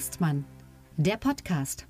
Hengstmann, 0.00 0.46
der 0.96 1.18
Podcast. 1.18 1.86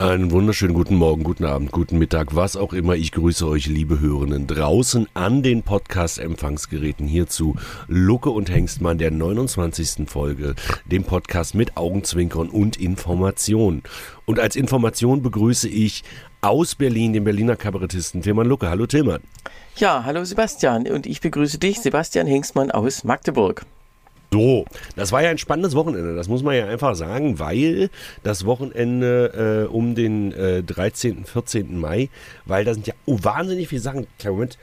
Einen 0.00 0.30
wunderschönen 0.30 0.72
guten 0.72 0.94
Morgen, 0.94 1.24
guten 1.24 1.44
Abend, 1.44 1.72
guten 1.72 1.98
Mittag, 1.98 2.34
was 2.34 2.56
auch 2.56 2.72
immer. 2.72 2.94
Ich 2.94 3.12
grüße 3.12 3.46
euch, 3.46 3.66
liebe 3.66 4.00
Hörenden, 4.00 4.46
draußen 4.46 5.06
an 5.12 5.42
den 5.42 5.62
Podcast-Empfangsgeräten 5.62 7.06
hierzu. 7.06 7.54
Lucke 7.86 8.30
und 8.30 8.48
Hengstmann 8.48 8.96
der 8.96 9.10
29. 9.10 10.08
Folge, 10.08 10.54
dem 10.86 11.04
Podcast 11.04 11.54
mit 11.54 11.76
Augenzwinkern 11.76 12.48
und 12.48 12.78
Information. 12.78 13.82
Und 14.24 14.40
als 14.40 14.56
Information 14.56 15.20
begrüße 15.20 15.68
ich 15.68 16.02
aus 16.40 16.76
Berlin 16.76 17.12
den 17.12 17.24
Berliner 17.24 17.56
Kabarettisten 17.56 18.22
Tilman 18.22 18.46
Lucke. 18.46 18.70
Hallo 18.70 18.86
Tilman. 18.86 19.20
Ja, 19.76 20.04
hallo 20.06 20.24
Sebastian 20.24 20.88
und 20.88 21.04
ich 21.04 21.20
begrüße 21.20 21.58
dich, 21.58 21.78
Sebastian 21.80 22.26
Hengstmann 22.26 22.70
aus 22.70 23.04
Magdeburg. 23.04 23.66
So, 24.32 24.64
das 24.94 25.10
war 25.10 25.22
ja 25.22 25.30
ein 25.30 25.38
spannendes 25.38 25.74
Wochenende, 25.74 26.14
das 26.14 26.28
muss 26.28 26.44
man 26.44 26.54
ja 26.54 26.66
einfach 26.66 26.94
sagen, 26.94 27.40
weil 27.40 27.90
das 28.22 28.44
Wochenende 28.46 29.66
äh, 29.66 29.72
um 29.72 29.96
den 29.96 30.32
äh, 30.32 30.62
13., 30.62 31.24
14. 31.24 31.76
Mai, 31.76 32.10
weil 32.44 32.64
da 32.64 32.72
sind 32.72 32.86
ja 32.86 32.94
oh, 33.06 33.18
wahnsinnig 33.20 33.66
viele 33.66 33.80
Sachen, 33.80 34.06
kleinen 34.18 34.36
Moment, 34.36 34.58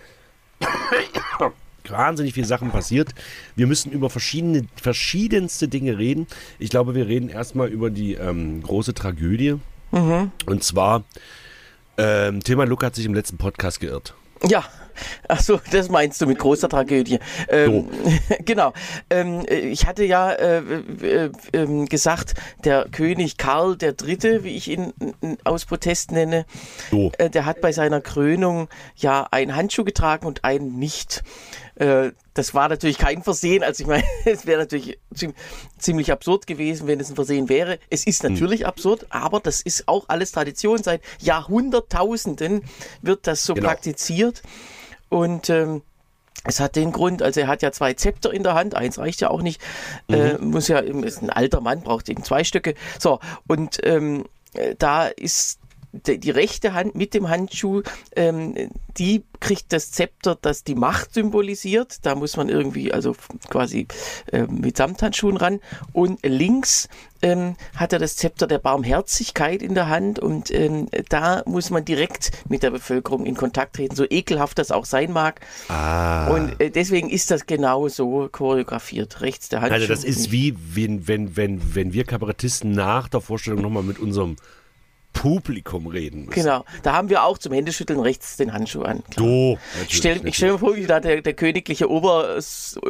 wahnsinnig 1.90 2.34
viele 2.34 2.48
Sachen 2.48 2.72
passiert. 2.72 3.14
Wir 3.56 3.68
müssen 3.68 3.92
über 3.92 4.10
verschiedene, 4.10 4.68
verschiedenste 4.82 5.68
Dinge 5.68 5.98
reden. 5.98 6.28
Ich 6.60 6.70
glaube, 6.70 6.96
wir 6.96 7.08
reden 7.08 7.30
erstmal 7.30 7.70
über 7.70 7.90
die 7.90 8.14
ähm, 8.14 8.62
große 8.62 8.94
Tragödie. 8.94 9.56
Mhm. 9.92 10.32
Und 10.46 10.64
zwar, 10.64 11.04
ähm, 11.98 12.44
Tilman 12.44 12.70
Luck 12.70 12.84
hat 12.84 12.96
sich 12.96 13.06
im 13.06 13.14
letzten 13.14 13.38
Podcast 13.38 13.80
geirrt. 13.80 14.14
Ja, 14.48 14.66
Ach 15.28 15.40
so, 15.40 15.60
das 15.72 15.90
meinst 15.90 16.22
du 16.22 16.28
mit 16.28 16.40
großer 16.40 16.70
Tragödie. 16.70 17.20
Ähm, 17.50 17.88
genau. 18.46 18.74
Ähm, 19.10 19.46
ich 19.50 19.86
hatte 19.86 20.04
ja 20.04 20.32
äh, 20.32 20.60
äh, 20.60 21.32
äh, 21.52 21.86
gesagt, 21.86 22.34
der 22.64 22.88
König 22.90 23.38
Karl 23.38 23.78
III., 23.82 24.44
wie 24.44 24.56
ich 24.56 24.70
ihn 24.70 24.94
aus 25.44 25.66
Protest 25.66 26.12
nenne, 26.12 26.46
so. 26.92 27.12
Äh, 27.18 27.30
der 27.30 27.46
hat 27.46 27.62
bei 27.62 27.72
seiner 27.72 28.02
Krönung 28.02 28.68
ja 28.96 29.28
einen 29.32 29.56
Handschuh 29.56 29.84
getragen 29.84 30.26
und 30.26 30.44
einen 30.44 30.78
nicht. 30.78 31.24
Äh, 31.76 32.12
das 32.34 32.54
war 32.54 32.70
natürlich 32.70 32.98
kein 32.98 33.24
Versehen. 33.24 33.64
Also 33.64 33.84
ich 33.84 33.88
meine, 33.88 34.04
es 34.26 34.46
wäre 34.46 34.62
natürlich 34.62 35.00
ziemlich 35.78 36.12
absurd 36.12 36.48
gewesen, 36.48 36.88
wenn 36.88 37.00
es 37.00 37.10
ein 37.10 37.16
Versehen 37.16 37.50
wäre. 37.50 37.80
Es 37.90 38.06
ist 38.06 38.24
hm. 38.24 38.34
natürlich 38.34 38.62
hm. 38.62 38.68
absurd, 38.68 39.08
aber 39.10 39.40
das 39.40 39.62
ist 39.62 39.88
auch 39.88 40.06
alles 40.08 40.32
Tradition. 40.32 40.82
Seit 40.82 41.02
Jahrhunderttausenden 41.20 42.64
wird 43.02 43.28
das 43.28 43.44
so 43.44 43.54
genau. 43.54 43.70
praktiziert. 43.70 44.42
Und 45.10 45.50
ähm, 45.50 45.82
es 46.44 46.60
hat 46.60 46.76
den 46.76 46.92
Grund, 46.92 47.22
also 47.22 47.40
er 47.40 47.48
hat 47.48 47.62
ja 47.62 47.72
zwei 47.72 47.94
Zepter 47.94 48.34
in 48.34 48.44
der 48.44 48.54
Hand, 48.54 48.76
eins 48.76 49.00
reicht 49.00 49.22
ja 49.22 49.30
auch 49.30 49.42
nicht, 49.42 49.62
mhm. 50.08 50.16
äh, 50.16 50.38
muss 50.38 50.68
ja, 50.68 50.80
ist 50.80 51.22
ein 51.22 51.30
alter 51.30 51.62
Mann, 51.62 51.82
braucht 51.82 52.10
eben 52.10 52.24
zwei 52.24 52.44
Stücke. 52.44 52.76
So, 53.00 53.20
und 53.48 53.80
ähm, 53.84 54.26
äh, 54.54 54.76
da 54.78 55.08
ist 55.08 55.60
die, 55.92 56.20
die 56.20 56.32
rechte 56.32 56.74
Hand 56.74 56.96
mit 56.96 57.14
dem 57.14 57.30
Handschuh, 57.30 57.82
ähm, 58.16 58.56
die 58.98 59.24
kriegt 59.40 59.74
das 59.74 59.92
Zepter, 59.92 60.38
das 60.40 60.64
die 60.64 60.76
Macht 60.76 61.14
symbolisiert. 61.14 62.06
Da 62.06 62.16
muss 62.16 62.38
man 62.38 62.50
irgendwie, 62.50 62.92
also 62.94 63.16
quasi 63.50 63.88
äh, 64.32 64.44
mit 64.44 64.78
Samthandschuhen 64.78 65.38
ran. 65.38 65.60
Und 65.94 66.26
links 66.26 66.90
ähm, 67.22 67.56
hat 67.76 67.94
er 67.94 68.00
das 68.00 68.16
Zepter 68.16 68.48
der 68.48 68.60
Barmherzigkeit 68.60 69.62
in 69.62 69.74
der 69.74 69.88
Hand 69.88 70.20
und 70.20 70.52
ähm, 70.52 70.88
da 71.10 71.44
muss 71.46 71.70
man 71.70 71.86
direkt 71.86 72.32
mit 72.50 72.64
der 72.64 72.72
Bevölkerung 72.72 73.26
in 73.26 73.36
Kontakt 73.36 73.76
treten, 73.76 73.96
so 73.96 74.06
ekelhaft 74.10 74.60
das 74.60 74.72
auch 74.72 74.86
sein 74.86 75.12
mag. 75.12 75.42
Ah. 75.70 76.28
Und 76.28 76.60
äh, 76.60 76.70
deswegen 76.70 77.10
ist 77.10 77.32
das 77.32 77.46
genau 77.46 77.88
so 77.88 78.30
choreografiert, 78.32 79.22
rechts 79.22 79.50
der 79.50 79.62
Handschuh. 79.62 79.76
Also 79.76 79.88
das 79.88 80.04
ist 80.04 80.32
wie, 80.32 80.56
wenn, 80.74 81.08
wenn, 81.08 81.36
wenn, 81.36 81.76
wenn 81.76 81.94
wir 81.94 82.04
Kabarettisten 82.04 82.72
nach 82.72 83.08
der 83.08 83.22
Vorstellung 83.22 83.62
nochmal 83.62 83.84
mit 83.84 84.00
unserem 84.00 84.36
Publikum 85.18 85.88
reden 85.88 86.26
müssen. 86.26 86.42
Genau, 86.42 86.64
da 86.84 86.94
haben 86.94 87.10
wir 87.10 87.24
auch 87.24 87.40
zum 87.40 87.52
Händeschütteln 87.52 88.00
rechts 88.00 88.38
den 88.38 88.54
Handschuh 88.54 88.84
an. 88.84 89.04
Du, 89.16 89.58
ich 89.88 89.98
stelle 89.98 90.32
stell 90.32 90.52
mir 90.52 90.60
vor, 90.60 90.76
wie 90.76 90.86
da 90.86 91.00
der, 91.00 91.22
der 91.22 91.34
königliche 91.34 91.90
Ober, 91.90 92.40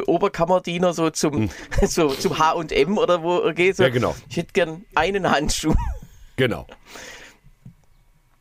Oberkammerdiener 0.06 0.92
so 0.92 1.08
zum, 1.08 1.34
hm. 1.34 1.50
so 1.88 2.08
zum 2.08 2.38
H&M 2.38 2.98
oder 2.98 3.22
wo 3.22 3.50
geht. 3.54 3.76
So, 3.76 3.84
ja, 3.84 3.88
genau. 3.88 4.14
Ich 4.28 4.36
hätte 4.36 4.52
gern 4.52 4.84
einen 4.94 5.30
Handschuh. 5.30 5.74
Genau. 6.36 6.66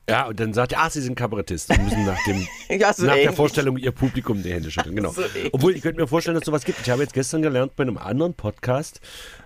Ja, 0.10 0.28
und 0.28 0.40
dann 0.40 0.54
sagt 0.54 0.72
er, 0.72 0.84
ah, 0.84 0.90
Sie 0.90 1.02
sind 1.02 1.16
Kabarettist 1.16 1.70
und 1.70 1.84
müssen 1.84 2.06
nach, 2.06 2.24
dem, 2.24 2.48
ja, 2.80 2.94
so 2.94 3.06
nach 3.06 3.16
der 3.16 3.34
Vorstellung 3.34 3.76
Ihr 3.78 3.92
Publikum 3.92 4.42
die 4.42 4.54
Hände 4.54 4.72
schütteln. 4.72 4.96
Genau. 4.96 5.12
So 5.12 5.22
Obwohl, 5.52 5.76
ich 5.76 5.82
könnte 5.82 6.00
mir 6.00 6.08
vorstellen, 6.08 6.36
dass 6.36 6.44
es 6.44 6.46
sowas 6.46 6.64
gibt. 6.64 6.80
Ich 6.82 6.90
habe 6.90 7.02
jetzt 7.02 7.14
gestern 7.14 7.42
gelernt 7.42 7.76
bei 7.76 7.84
einem 7.84 7.98
anderen 7.98 8.34
Podcast, 8.34 9.02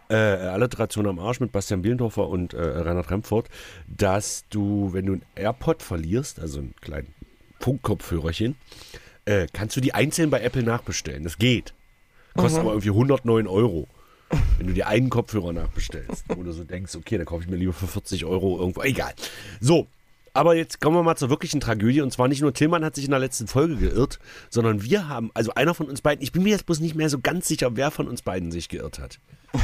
äh, 0.10 0.16
Alliteration 0.16 1.08
am 1.08 1.18
Arsch 1.18 1.40
mit 1.40 1.52
Bastian 1.52 1.82
Bielendorfer 1.82 2.28
und 2.28 2.54
äh, 2.54 2.62
Reinhard 2.62 3.10
Remford, 3.10 3.50
dass 3.88 4.46
du, 4.52 4.94
wenn 4.94 5.08
du 5.08 5.14
einen 5.14 5.26
AirPod 5.36 5.82
verlierst, 5.82 6.40
also 6.40 6.60
einen 6.60 6.76
kleinen 6.80 7.12
Funkkopfhörerchen, 7.60 8.56
äh, 9.26 9.48
kannst 9.52 9.76
du 9.78 9.82
die 9.82 9.96
einzeln 9.96 10.30
bei 10.30 10.42
Apple 10.42 10.62
nachbestellen. 10.62 11.24
Das 11.24 11.40
geht. 11.40 11.74
Kostet 12.36 12.62
mhm. 12.62 12.68
aber 12.68 12.72
irgendwie 12.74 12.90
109 12.90 13.48
Euro. 13.48 13.88
Wenn 14.58 14.68
du 14.68 14.74
dir 14.74 14.88
einen 14.88 15.10
Kopfhörer 15.10 15.54
nachbestellst, 15.54 16.26
wo 16.30 16.44
du 16.44 16.52
so 16.52 16.64
denkst, 16.64 16.96
okay, 16.96 17.18
dann 17.18 17.26
kaufe 17.26 17.44
ich 17.44 17.50
mir 17.50 17.58
lieber 17.58 17.74
für 17.74 17.88
40 17.88 18.26
Euro 18.26 18.60
irgendwo. 18.60 18.84
Egal. 18.84 19.14
So, 19.60 19.88
aber 20.34 20.56
jetzt 20.56 20.80
kommen 20.80 20.96
wir 20.96 21.04
mal 21.04 21.16
zur 21.16 21.30
wirklichen 21.30 21.60
Tragödie. 21.60 22.02
Und 22.02 22.12
zwar 22.12 22.28
nicht 22.28 22.42
nur 22.42 22.54
Tillmann 22.54 22.86
hat 22.86 22.96
sich 22.96 23.06
in 23.06 23.12
der 23.12 23.20
letzten 23.20 23.48
Folge 23.48 23.76
geirrt, 23.76 24.20
sondern 24.50 24.84
wir 24.84 25.08
haben, 25.08 25.32
also 25.34 25.54
einer 25.56 25.74
von 25.74 25.88
uns 25.88 26.02
beiden, 26.02 26.24
ich 26.24 26.32
bin 26.32 26.44
mir 26.44 26.50
jetzt 26.50 26.66
bloß 26.66 26.80
nicht 26.80 26.96
mehr 26.96 27.10
so 27.10 27.20
ganz 27.20 27.48
sicher, 27.48 27.76
wer 27.76 27.92
von 27.92 28.08
uns 28.08 28.22
beiden 28.22 28.52
sich 28.52 28.70
geirrt 28.70 29.00
hat. 29.00 29.20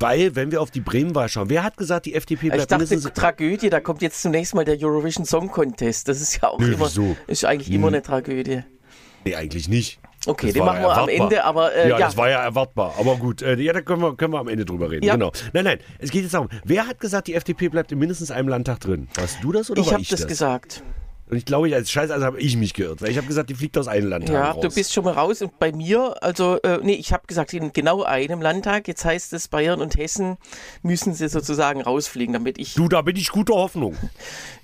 Weil, 0.00 0.36
wenn 0.36 0.52
wir 0.52 0.60
auf 0.62 0.70
die 0.70 0.80
Bremenwahl 0.80 1.28
schauen, 1.28 1.50
wer 1.50 1.64
hat 1.64 1.76
gesagt, 1.76 2.06
die 2.06 2.14
FDP 2.14 2.48
bleibt 2.48 2.62
Ich 2.62 2.66
dachte, 2.68 2.84
mindestens 2.84 3.12
Tragödie, 3.14 3.68
da 3.68 3.80
kommt 3.80 4.00
jetzt 4.00 4.22
zunächst 4.22 4.54
mal 4.54 4.64
der 4.64 4.78
Eurovision 4.80 5.24
Song 5.24 5.50
Contest. 5.50 6.06
Das 6.06 6.20
ist 6.20 6.40
ja 6.40 6.48
auch 6.48 6.60
Nö, 6.60 6.72
immer, 6.72 6.88
so. 6.88 7.16
ist 7.26 7.44
eigentlich 7.44 7.70
immer 7.70 7.88
hm. 7.88 7.94
eine 7.94 8.02
Tragödie. 8.02 8.62
Nee, 9.24 9.34
eigentlich 9.34 9.68
nicht. 9.68 9.98
Okay, 10.28 10.46
das 10.48 10.54
den 10.54 10.64
machen 10.64 10.80
wir 10.80 10.90
erwartbar. 10.90 11.02
am 11.04 11.08
Ende, 11.08 11.44
aber 11.44 11.74
äh, 11.74 11.88
ja, 11.88 11.98
ja, 11.98 12.06
das 12.06 12.16
war 12.16 12.28
ja 12.28 12.42
erwartbar. 12.42 12.94
Aber 12.98 13.16
gut, 13.16 13.42
äh, 13.42 13.56
ja, 13.56 13.72
da 13.72 13.80
können 13.80 14.02
wir, 14.02 14.14
können 14.16 14.32
wir 14.32 14.40
am 14.40 14.48
Ende 14.48 14.64
drüber 14.64 14.90
reden. 14.90 15.04
Ja. 15.04 15.14
Genau. 15.14 15.32
Nein, 15.52 15.64
nein, 15.64 15.78
es 15.98 16.10
geht 16.10 16.22
jetzt 16.22 16.34
darum, 16.34 16.48
wer 16.64 16.86
hat 16.86 17.00
gesagt, 17.00 17.28
die 17.28 17.34
FDP 17.34 17.68
bleibt 17.68 17.92
in 17.92 17.98
mindestens 17.98 18.30
einem 18.30 18.48
Landtag 18.48 18.80
drin? 18.80 19.08
Warst 19.14 19.38
du 19.42 19.52
das 19.52 19.70
oder 19.70 19.80
ich 19.80 19.86
war 19.86 19.94
hab 19.94 20.00
ich 20.00 20.08
das? 20.08 20.20
Ich 20.20 20.22
habe 20.24 20.28
das 20.28 20.38
gesagt. 20.38 20.82
Und 21.30 21.36
ich 21.36 21.44
glaube, 21.44 21.74
als 21.74 21.90
Scheiße, 21.90 22.12
also 22.12 22.24
habe 22.24 22.40
ich 22.40 22.56
mich 22.56 22.72
geirrt, 22.72 23.02
weil 23.02 23.10
ich 23.10 23.18
habe 23.18 23.26
gesagt, 23.26 23.50
die 23.50 23.54
fliegt 23.54 23.76
aus 23.76 23.86
einem 23.86 24.08
Landtag 24.08 24.34
ja, 24.34 24.50
raus. 24.52 24.62
du 24.62 24.74
bist 24.74 24.92
schon 24.92 25.04
mal 25.04 25.12
raus 25.12 25.42
und 25.42 25.58
bei 25.58 25.72
mir, 25.72 26.22
also, 26.22 26.58
äh, 26.62 26.78
nee, 26.82 26.94
ich 26.94 27.12
habe 27.12 27.26
gesagt, 27.26 27.52
in 27.52 27.72
genau 27.72 28.02
einem 28.02 28.40
Landtag, 28.40 28.88
jetzt 28.88 29.04
heißt 29.04 29.32
es, 29.34 29.48
Bayern 29.48 29.80
und 29.80 29.96
Hessen 29.96 30.38
müssen 30.82 31.12
sie 31.12 31.28
sozusagen 31.28 31.82
rausfliegen, 31.82 32.32
damit 32.32 32.58
ich... 32.58 32.74
Du, 32.74 32.88
da 32.88 33.02
bin 33.02 33.16
ich 33.16 33.28
guter 33.30 33.54
Hoffnung. 33.54 33.96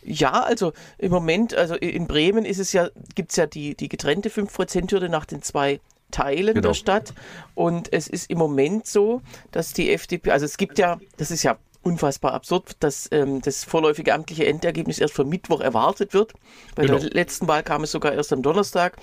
Ja, 0.03 0.43
also 0.43 0.73
im 0.99 1.11
Moment, 1.11 1.55
also 1.55 1.75
in 1.75 2.07
Bremen 2.07 2.45
ist 2.45 2.59
es 2.59 2.73
ja, 2.73 2.89
gibt 3.15 3.31
es 3.31 3.37
ja 3.37 3.47
die, 3.47 3.75
die 3.75 3.89
getrennte 3.89 4.31
5%-Hürde 4.31 5.09
nach 5.09 5.27
den 5.27 5.43
zwei 5.43 5.81
Teilen 6.11 6.55
genau. 6.55 6.69
der 6.69 6.75
Stadt. 6.75 7.13
Und 7.55 7.93
es 7.93 8.07
ist 8.07 8.31
im 8.31 8.39
Moment 8.39 8.87
so, 8.87 9.21
dass 9.51 9.73
die 9.73 9.93
FDP, 9.93 10.31
also 10.31 10.45
es 10.45 10.57
gibt 10.57 10.79
ja, 10.79 10.99
das 11.17 11.31
ist 11.31 11.43
ja 11.43 11.59
unfassbar 11.85 12.33
absurd, 12.33 12.77
dass 12.81 13.09
ähm, 13.13 13.41
das 13.43 13.65
vorläufige 13.65 14.15
amtliche 14.15 14.47
Endergebnis 14.47 14.99
erst 14.99 15.15
für 15.15 15.25
Mittwoch 15.25 15.61
erwartet 15.61 16.15
wird. 16.15 16.33
Bei 16.75 16.87
genau. 16.87 16.99
der 16.99 17.11
letzten 17.11 17.47
Wahl 17.49 17.63
kam 17.63 17.85
es 17.85 17.93
sogar 17.93 18.13
erst 18.13 18.33
am 18.33 18.43
Donnerstag. 18.43 18.97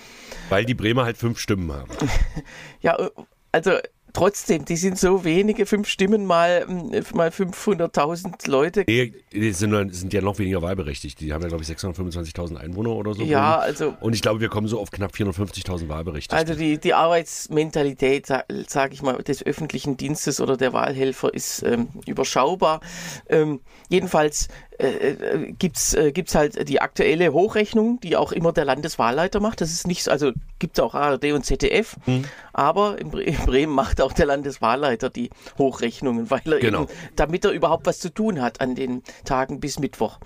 Weil 0.50 0.66
die 0.66 0.74
Bremer 0.74 1.06
halt 1.06 1.18
fünf 1.18 1.40
Stimmen 1.40 1.72
haben. 1.72 1.92
ja, 2.82 2.98
äh, 2.98 3.10
also 3.52 3.78
trotzdem, 4.14 4.66
die 4.66 4.78
sind 4.78 4.98
so 4.98 5.24
wenige, 5.24 5.66
fünf 5.66 5.88
Stimmen 5.88 6.26
mal, 6.26 6.66
mal 7.14 7.30
500.000 7.30 8.50
Leute. 8.50 8.84
Nee, 8.88 9.14
die 9.32 9.52
sind, 9.52 9.94
sind, 9.94 10.14
ja 10.14 10.22
noch 10.22 10.40
weniger 10.40 10.62
wahlberechtigt. 10.62 11.20
Die 11.20 11.34
haben 11.34 11.42
ja, 11.42 11.48
glaube 11.48 11.64
ich, 11.64 11.70
625.000 11.70 12.58
Einwohner 12.58 12.92
oder 12.92 13.14
so. 13.14 13.24
Ja, 13.24 13.60
also. 13.60 13.94
Und 14.00 14.14
ich 14.14 14.22
glaube, 14.22 14.40
wir 14.40 14.50
kommen 14.50 14.68
so 14.68 14.80
auf 14.80 14.92
knapp 14.92 15.14
450.000 15.14 15.90
Wahlberechtigte. 15.90 16.36
Also 16.36 16.56
die, 16.56 16.78
die 16.78 16.94
Arbeitsmentalität, 16.94 18.28
sage 18.28 18.94
ich 18.94 19.02
mal, 19.02 19.18
des 19.24 19.46
öffentlichen 19.46 19.98
Dienstes 19.98 20.42
oder 20.42 20.58
der 20.58 20.74
Wahlhelfer 20.74 21.34
ist 21.34 21.64
ähm, 21.64 21.90
überschaubar. 22.06 22.82
Ähm, 23.30 23.62
jedenfalls 23.90 24.48
äh, 24.82 25.12
äh, 25.12 25.52
gibt's 25.54 25.94
äh, 25.94 26.12
gibt's 26.12 26.36
halt 26.36 26.68
die 26.68 26.82
aktuelle 26.82 27.34
Hochrechnung, 27.34 28.00
die 28.02 28.16
auch 28.16 28.32
immer 28.32 28.52
der 28.52 28.66
Landeswahlleiter 28.66 29.40
macht. 29.40 29.62
Das 29.62 29.72
ist 29.72 29.88
nicht, 29.88 30.10
also 30.10 30.32
gibt 30.60 30.78
es 30.78 30.84
auch 30.84 30.96
ARD 30.96 31.32
und 31.34 31.46
ZDF, 31.46 31.98
mhm. 32.06 32.26
aber 32.54 33.00
in, 33.00 33.12
Bre 33.12 33.24
in, 33.24 33.36
Bremen 33.38 33.74
macht 33.74 34.02
auch 34.02 34.14
der 34.14 34.26
Landeswahlleiter 34.26 35.10
die 35.10 35.30
Hochrechnungen, 35.58 36.30
weil 36.30 36.42
er 36.46 36.60
genau. 36.60 36.84
eben, 36.84 36.92
damit 37.16 37.46
er 37.46 37.52
überhaupt 37.52 37.86
was 37.86 38.00
zu 38.00 38.14
tun 38.14 38.42
hat 38.42 38.62
an 38.62 38.76
den 38.76 39.04
Tagen 39.24 39.60
bis 39.60 39.80
Mittwoch. 39.80 40.20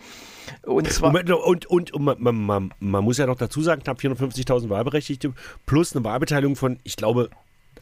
Und, 0.64 0.92
zwar 0.92 1.14
und, 1.14 1.30
und, 1.32 1.66
und, 1.66 1.94
und 1.94 2.04
man, 2.04 2.46
man, 2.46 2.74
man, 2.80 3.04
muss 3.04 3.18
ja 3.18 3.26
noch 3.26 3.38
dazu 3.38 3.62
sagen, 3.62 3.84
knapp 3.84 4.00
450.000 4.00 4.70
Wahlberechtigte 4.70 5.34
plus 5.66 5.96
eine 5.96 6.06
Wahlbeteiligung 6.06 6.56
von, 6.56 6.80
ich 6.84 6.96
glaube, 6.96 7.30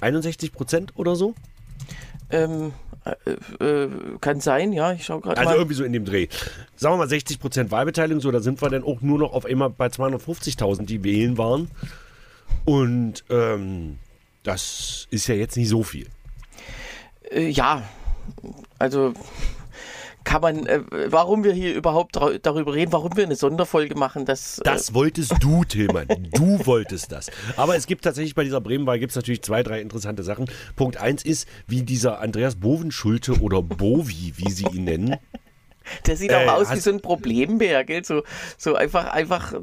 61 0.01 0.53
Prozent 0.53 0.93
oder 0.95 1.15
so. 1.15 1.35
Ähm, 2.33 2.73
äh, 3.05 3.63
äh, 3.65 3.89
kann 4.21 4.39
sein, 4.41 4.73
ja, 4.73 4.93
ich 4.93 5.05
schaue 5.05 5.21
gerade 5.21 5.37
Also 5.37 5.51
mal. 5.51 5.57
irgendwie 5.57 5.75
so 5.75 5.83
in 5.83 5.93
dem 5.93 6.05
Dreh. 6.05 6.27
Sagen 6.75 6.93
wir 6.93 6.97
mal 6.99 7.09
60 7.09 7.39
Prozent 7.39 7.71
Wahlbeteiligung, 7.71 8.21
so, 8.21 8.31
da 8.31 8.39
sind 8.39 8.61
wir 8.61 8.69
dann 8.69 8.83
auch 8.83 9.01
nur 9.01 9.19
noch 9.19 9.33
auf 9.33 9.45
einmal 9.45 9.69
bei 9.69 9.87
250.000, 9.87 10.85
die 10.85 11.03
wählen 11.03 11.37
waren. 11.37 11.69
Und 12.65 13.23
ähm, 13.29 13.99
Das 14.43 15.07
ist 15.09 15.27
ja 15.27 15.35
jetzt 15.35 15.55
nicht 15.57 15.69
so 15.69 15.83
viel. 15.83 16.07
Äh, 17.31 17.49
ja, 17.49 17.83
also 18.79 19.13
kann 20.23 20.41
man, 20.41 20.65
äh, 20.65 20.81
warum 21.07 21.43
wir 21.43 21.53
hier 21.53 21.73
überhaupt 21.75 22.15
darüber 22.15 22.73
reden, 22.73 22.91
warum 22.91 23.15
wir 23.15 23.23
eine 23.23 23.35
Sonderfolge 23.35 23.95
machen, 23.95 24.25
das. 24.25 24.59
Äh 24.59 24.63
das 24.63 24.93
wolltest 24.93 25.35
du, 25.39 25.63
Tillmann. 25.63 26.07
du 26.31 26.65
wolltest 26.65 27.11
das. 27.11 27.29
Aber 27.57 27.75
es 27.75 27.87
gibt 27.87 28.03
tatsächlich 28.03 28.35
bei 28.35 28.43
dieser 28.43 28.61
Bremenwahl 28.61 28.99
gibt 28.99 29.11
es 29.11 29.15
natürlich 29.15 29.41
zwei, 29.41 29.63
drei 29.63 29.81
interessante 29.81 30.23
Sachen. 30.23 30.45
Punkt 30.75 30.97
eins 30.97 31.23
ist, 31.23 31.47
wie 31.67 31.83
dieser 31.83 32.19
Andreas 32.19 32.55
Bovenschulte 32.55 33.41
oder 33.41 33.61
Bovi, 33.61 34.33
wie 34.35 34.51
sie 34.51 34.65
ihn 34.65 34.85
nennen. 34.85 35.15
Der 36.05 36.15
sieht 36.15 36.31
äh, 36.31 36.35
auch 36.35 36.53
aus 36.53 36.71
wie 36.71 36.79
so 36.79 36.91
ein 36.91 37.01
Problembär, 37.01 37.83
gell? 37.83 38.05
So, 38.05 38.23
so 38.57 38.75
einfach, 38.75 39.11
einfach 39.11 39.53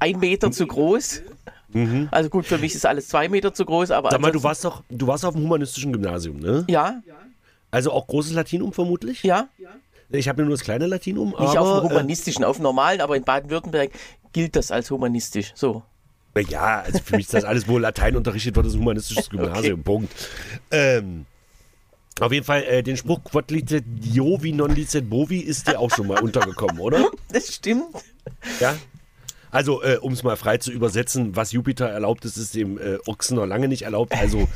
ein 0.00 0.18
Meter 0.18 0.50
zu 0.50 0.66
groß. 0.66 1.22
Mhm. 1.72 2.08
Also 2.10 2.28
gut, 2.28 2.46
für 2.46 2.58
mich 2.58 2.74
ist 2.74 2.84
alles 2.84 3.08
zwei 3.08 3.28
Meter 3.28 3.54
zu 3.54 3.64
groß, 3.64 3.90
aber. 3.90 4.10
Sag 4.10 4.20
mal, 4.20 4.32
du 4.32 4.42
warst 4.42 4.64
doch, 4.64 4.82
du 4.90 5.06
warst 5.06 5.24
auf 5.24 5.34
dem 5.34 5.44
humanistischen 5.44 5.92
Gymnasium, 5.92 6.38
ne? 6.38 6.64
Ja. 6.68 7.00
Also 7.70 7.90
auch 7.90 8.06
großes 8.06 8.34
Latinum 8.34 8.72
vermutlich? 8.72 9.22
Ja. 9.22 9.48
Ich 10.12 10.28
habe 10.28 10.42
nur 10.42 10.50
das 10.50 10.62
kleine 10.62 10.86
Latinum. 10.86 11.30
Nicht 11.30 11.56
aber, 11.56 11.60
auf 11.60 11.80
dem 11.80 11.86
äh, 11.86 11.90
humanistischen, 11.90 12.44
äh, 12.44 12.46
auf 12.46 12.56
dem 12.56 12.64
normalen, 12.64 13.00
aber 13.00 13.16
in 13.16 13.24
Baden-Württemberg 13.24 13.90
gilt 14.32 14.56
das 14.56 14.70
als 14.70 14.90
humanistisch. 14.90 15.52
So. 15.54 15.82
Ja, 16.48 16.80
also 16.80 16.98
für 17.04 17.16
mich 17.16 17.26
ist 17.26 17.34
das 17.34 17.44
alles, 17.44 17.68
wo 17.68 17.78
Latein 17.78 18.16
unterrichtet 18.16 18.56
wird, 18.56 18.66
ist 18.66 18.74
ein 18.74 18.80
humanistisches 18.80 19.28
Gymnasium. 19.30 19.80
Okay. 19.80 19.82
Punkt. 19.82 20.12
Ähm, 20.70 21.26
auf 22.20 22.32
jeden 22.32 22.44
Fall, 22.44 22.62
äh, 22.64 22.82
den 22.82 22.96
Spruch 22.96 23.22
Quod 23.24 23.50
licet 23.50 23.84
Diovi 23.86 24.52
non 24.52 24.74
licet 24.74 25.08
Bovi 25.08 25.40
ist 25.40 25.68
dir 25.68 25.78
auch 25.78 25.90
schon 25.90 26.06
mal 26.06 26.20
untergekommen, 26.22 26.78
oder? 26.78 27.10
Das 27.32 27.54
stimmt. 27.54 27.84
Ja. 28.60 28.76
Also, 29.50 29.82
äh, 29.82 29.98
um 29.98 30.12
es 30.12 30.22
mal 30.22 30.36
frei 30.36 30.56
zu 30.58 30.72
übersetzen, 30.72 31.36
was 31.36 31.52
Jupiter 31.52 31.88
erlaubt 31.88 32.24
ist, 32.24 32.38
ist 32.38 32.54
dem 32.54 32.78
äh, 32.78 32.98
Ochsen 33.06 33.36
noch 33.36 33.44
lange 33.44 33.68
nicht 33.68 33.82
erlaubt. 33.82 34.14
Also, 34.14 34.48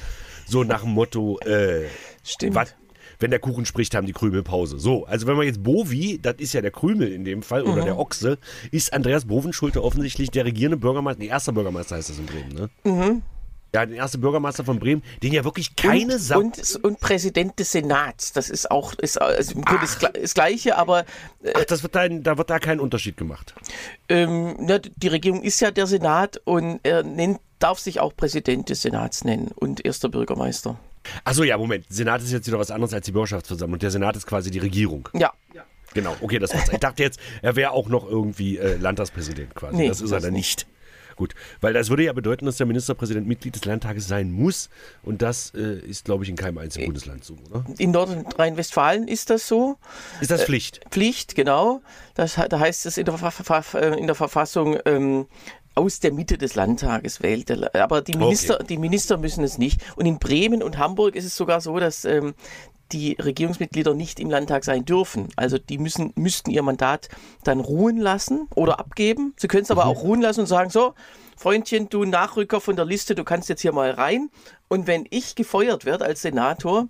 so 0.47 0.65
nach 0.65 0.83
dem 0.83 0.91
Motto, 0.93 1.39
äh, 1.41 1.87
Stimmt. 2.25 2.75
Wenn 3.19 3.31
der 3.31 3.41
Kuchen 3.41 3.67
spricht, 3.67 3.95
haben 3.95 4.07
die 4.07 4.13
Krümel 4.13 4.43
Pause. 4.43 4.79
So, 4.79 5.05
also 5.07 5.27
wenn 5.27 5.37
man 5.37 5.47
jetzt 5.47 5.63
Bovi, 5.63 6.19
das 6.21 6.37
ist 6.39 6.53
ja 6.53 6.61
der 6.61 6.71
Krümel 6.71 7.13
in 7.13 7.25
dem 7.25 7.43
Fall, 7.43 7.63
oder 7.63 7.83
mhm. 7.83 7.87
der 7.87 7.99
Ochse, 7.99 8.39
ist 8.71 8.93
Andreas 8.93 9.25
Bovenschulte 9.25 9.83
offensichtlich 9.83 10.31
der 10.31 10.45
regierende 10.45 10.77
Bürgermeister, 10.77 11.21
der 11.21 11.31
erste 11.31 11.53
Bürgermeister 11.53 11.97
heißt 11.97 12.11
das 12.11 12.19
in 12.19 12.27
Bremen, 12.27 12.53
ne? 12.55 12.71
Mhm. 12.85 13.23
Ja, 13.75 13.85
der 13.85 13.97
erste 13.97 14.17
Bürgermeister 14.17 14.65
von 14.65 14.79
Bremen, 14.79 15.03
den 15.23 15.33
ja 15.33 15.45
wirklich 15.45 15.77
keine 15.77 16.15
und, 16.15 16.21
Sau. 16.21 16.39
Und, 16.39 16.79
und, 16.83 17.01
Präsident 17.01 17.59
des 17.59 17.73
Senats. 17.73 18.33
Das 18.33 18.49
ist 18.49 18.71
auch 18.71 18.95
ist, 18.95 19.21
also 19.21 19.55
gut, 19.57 19.83
das, 19.83 19.99
das 19.99 20.33
Gleiche, 20.35 20.79
aber. 20.79 21.01
Äh, 21.43 21.53
Ach, 21.55 21.65
das 21.65 21.83
wird 21.83 21.95
da, 21.95 22.09
da 22.09 22.39
wird 22.39 22.49
da 22.49 22.59
kein 22.59 22.81
Unterschied 22.81 23.19
gemacht. 23.19 23.55
Ähm, 24.09 24.57
na, 24.61 24.79
die 24.79 25.09
Regierung 25.09 25.43
ist 25.43 25.61
ja 25.61 25.71
der 25.71 25.87
Senat 25.87 26.41
und 26.45 26.81
er 26.85 27.03
nennt, 27.03 27.41
darf 27.59 27.79
sich 27.79 28.01
auch 28.01 28.17
Präsident 28.17 28.71
des 28.71 28.83
Senats 28.83 29.25
nennen 29.25 29.51
und 29.55 29.85
erster 29.85 30.09
Bürgermeister. 30.09 30.79
Achso, 31.25 31.43
ja, 31.43 31.59
Moment. 31.59 31.87
Senat 31.89 32.23
ist 32.23 32.33
jetzt 32.33 32.47
wieder 32.47 32.59
was 32.59 32.71
anderes 32.71 32.93
als 32.95 33.07
die 33.07 33.13
Bürgerschaftsversammlung. 33.13 33.79
Der 33.79 33.91
Senat 33.91 34.17
ist 34.17 34.27
quasi 34.27 34.51
die 34.51 34.59
Regierung. 34.59 35.09
Ja. 35.15 35.33
Genau, 35.95 36.15
okay, 36.21 36.39
das 36.39 36.53
war's. 36.53 36.69
Ich 36.71 36.79
dachte 36.79 37.03
jetzt, 37.03 37.19
er 37.41 37.57
wäre 37.57 37.71
auch 37.71 37.89
noch 37.89 38.07
irgendwie 38.07 38.59
äh, 38.59 38.77
Landtagspräsident 38.77 39.55
quasi. 39.55 39.77
Nee, 39.77 39.89
das 39.89 40.03
ist 40.03 40.11
er 40.11 40.21
dann 40.21 40.35
nicht. 40.35 40.67
Gut, 41.17 41.35
weil 41.63 41.73
das 41.73 41.89
würde 41.89 42.05
ja 42.05 42.13
bedeuten, 42.13 42.45
dass 42.45 42.59
der 42.59 42.67
Ministerpräsident 42.67 43.27
Mitglied 43.27 43.55
des 43.55 43.65
Landtages 43.65 44.07
sein 44.07 44.31
muss. 44.31 44.69
Und 45.03 45.23
das 45.23 45.55
äh, 45.55 45.79
ist, 45.79 46.05
glaube 46.05 46.25
ich, 46.25 46.31
in 46.31 46.37
keinem 46.37 46.59
einzigen 46.59 46.85
äh, 46.85 46.87
Bundesland 46.89 47.25
so, 47.25 47.39
oder? 47.51 47.65
In 47.79 47.91
Nordrhein-Westfalen 47.91 49.09
ist 49.09 49.31
das 49.31 49.49
so. 49.49 49.79
Ist 50.21 50.31
das 50.31 50.45
Pflicht? 50.45 50.85
Äh, 50.85 50.91
Pflicht, 50.91 51.35
genau. 51.35 51.81
Das, 52.15 52.35
da 52.35 52.61
heißt 52.61 52.85
es 52.85 52.99
in 52.99 53.07
der, 53.07 53.17
Verf 53.17 53.73
äh, 53.73 53.99
in 53.99 54.07
der 54.07 54.15
Verfassung, 54.15 54.79
ähm, 54.85 55.27
aus 55.77 56.01
der 56.01 56.13
Mitte 56.13 56.39
des 56.39 56.55
Landtages 56.55 57.23
wählt. 57.23 57.51
Aber 57.77 58.01
die 58.01 58.17
Minister, 58.17 58.55
okay. 58.55 58.67
die 58.71 58.79
Minister 58.79 59.19
müssen 59.19 59.45
es 59.45 59.59
nicht. 59.59 59.81
Und 59.95 60.07
in 60.07 60.19
Bremen 60.19 60.63
und 60.63 60.79
Hamburg 60.79 61.15
ist 61.15 61.25
es 61.25 61.37
sogar 61.37 61.61
so, 61.61 61.79
dass 61.79 62.05
ähm, 62.05 62.35
die 62.93 63.13
Regierungsmitglieder 63.13 63.95
nicht 63.95 64.19
im 64.19 64.31
Landtag 64.31 64.65
sein 64.65 64.85
dürfen. 64.85 65.29
Also 65.37 65.59
die 65.59 65.79
müssen, 65.79 66.13
müssten 66.17 66.51
ihr 66.51 66.63
Mandat 66.63 67.09
dann 67.45 67.61
ruhen 67.61 67.99
lassen 67.99 68.49
oder 68.55 68.81
abgeben. 68.81 69.35
Sie 69.37 69.49
können 69.49 69.65
es 69.65 69.71
aber 69.71 69.85
mhm. 69.85 69.91
auch 69.91 70.03
ruhen 70.03 70.21
lassen 70.21 70.41
und 70.41 70.47
sagen, 70.47 70.71
so, 70.71 70.95
Freundchen, 71.37 71.91
du 71.91 72.05
Nachrücker 72.05 72.61
von 72.61 72.77
der 72.77 72.87
Liste, 72.87 73.15
du 73.15 73.25
kannst 73.25 73.49
jetzt 73.49 73.61
hier 73.61 73.73
mal 73.73 73.91
rein. 73.91 74.31
Und 74.69 74.87
wenn 74.87 75.07
ich 75.11 75.35
gefeuert 75.35 75.85
werde 75.85 76.07
als 76.07 76.23
Senator, 76.23 76.89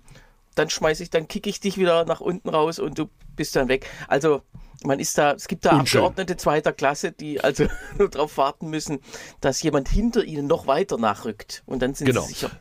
dann 0.57 0.69
schmeiße 0.69 1.03
ich, 1.03 1.09
dann 1.09 1.27
kicke 1.27 1.49
ich 1.49 1.59
dich 1.59 1.77
wieder 1.77 2.05
nach 2.05 2.19
unten 2.19 2.49
raus 2.49 2.79
und 2.79 2.97
du 2.97 3.09
bist 3.35 3.55
dann 3.55 3.67
weg. 3.67 3.87
Also 4.07 4.41
man 4.83 4.99
ist 4.99 5.17
da, 5.17 5.33
es 5.33 5.47
gibt 5.47 5.65
da 5.65 5.79
Unschön. 5.79 5.99
Abgeordnete 6.01 6.37
zweiter 6.37 6.73
Klasse, 6.73 7.11
die 7.11 7.41
also 7.41 7.65
nur 7.97 8.09
darauf 8.09 8.37
warten 8.37 8.69
müssen, 8.69 8.99
dass 9.41 9.61
jemand 9.61 9.89
hinter 9.89 10.23
ihnen 10.23 10.47
noch 10.47 10.67
weiter 10.67 10.97
nachrückt. 10.97 11.63
Und 11.65 11.81
dann 11.81 11.93
sind 11.93 12.07
genau. 12.07 12.21
sie 12.21 12.29
sicher. 12.29 12.51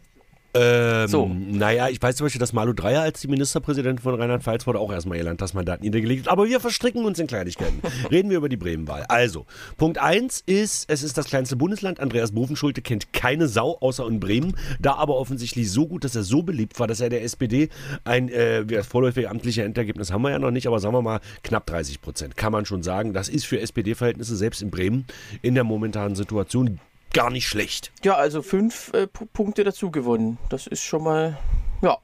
Ähm, 0.56 1.08
so. 1.08 1.26
Naja, 1.29 1.88
ich 1.88 2.00
weiß 2.00 2.17
zum 2.17 2.26
Beispiel, 2.26 2.38
dass 2.38 2.53
Malu 2.53 2.73
Dreyer 2.73 3.03
als 3.03 3.20
die 3.20 3.29
Ministerpräsidentin 3.29 4.03
von 4.03 4.14
Rheinland-Pfalz 4.14 4.67
wurde 4.67 4.79
auch 4.79 4.93
erstmal 4.93 5.19
ihr 5.19 5.25
Landtagsmandat 5.25 5.82
niedergelegt. 5.82 6.29
Aber 6.29 6.47
wir 6.47 6.61
verstricken 6.61 7.05
uns 7.05 7.19
in 7.19 7.26
Kleinigkeiten. 7.26 7.81
Reden 8.11 8.31
wir 8.31 8.38
über 8.38 8.49
die 8.49 8.56
Bremenwahl. 8.56 9.05
Also, 9.08 9.47
Punkt 9.76 9.99
1 9.99 10.43
ist, 10.47 10.91
es 10.91 11.03
ist 11.03 11.19
das 11.19 11.26
kleinste 11.26 11.56
Bundesland. 11.56 12.00
Andreas 12.00 12.32
Bovenschulte 12.32 12.82
kennt 12.82 13.12
keine 13.12 13.49
Sau 13.49 13.76
außer 13.79 14.06
in 14.06 14.20
Bremen. 14.20 14.56
Da 14.81 14.94
aber 14.94 15.17
offensichtlich 15.17 15.70
so 15.70 15.87
gut, 15.87 16.05
dass 16.05 16.17
er 16.17 16.23
so 16.23 16.43
beliebt 16.43 16.79
war, 16.81 16.87
dass 16.87 17.00
er 17.00 17.11
der 17.11 17.23
SPD 17.23 17.69
ein 18.05 18.29
äh, 18.29 18.64
das 18.64 18.87
vorläufige 18.87 19.31
amtliche 19.31 19.62
Endergebnis 19.62 20.12
haben 20.12 20.23
wir 20.23 20.31
ja 20.31 20.38
noch 20.38 20.50
nicht, 20.50 20.67
aber 20.67 20.79
sagen 20.79 20.94
wir 20.94 21.03
mal 21.03 21.20
knapp 21.43 21.67
30 21.67 22.00
Prozent. 22.00 22.37
Kann 22.37 22.53
man 22.53 22.64
schon 22.64 22.82
sagen. 22.82 23.12
Das 23.12 23.29
ist 23.29 23.47
für 23.47 23.61
SPD-Verhältnisse 23.61 24.37
selbst 24.37 24.62
in 24.62 24.70
Bremen 24.70 25.06
in 25.43 25.55
der 25.55 25.64
momentanen 25.64 26.17
Situation 26.17 26.81
gar 27.17 27.31
nicht 27.31 27.49
schlecht. 27.49 27.93
Ja, 28.05 28.15
also 28.15 28.43
fünf 28.43 28.93
äh, 28.93 29.07
Punkte 29.07 29.65
dazu 29.65 29.91
gewonnen. 29.91 30.39
Das 30.51 30.67
ist 30.67 30.83
schon 30.83 31.03
mal, 31.03 31.39
ja, 31.83 31.97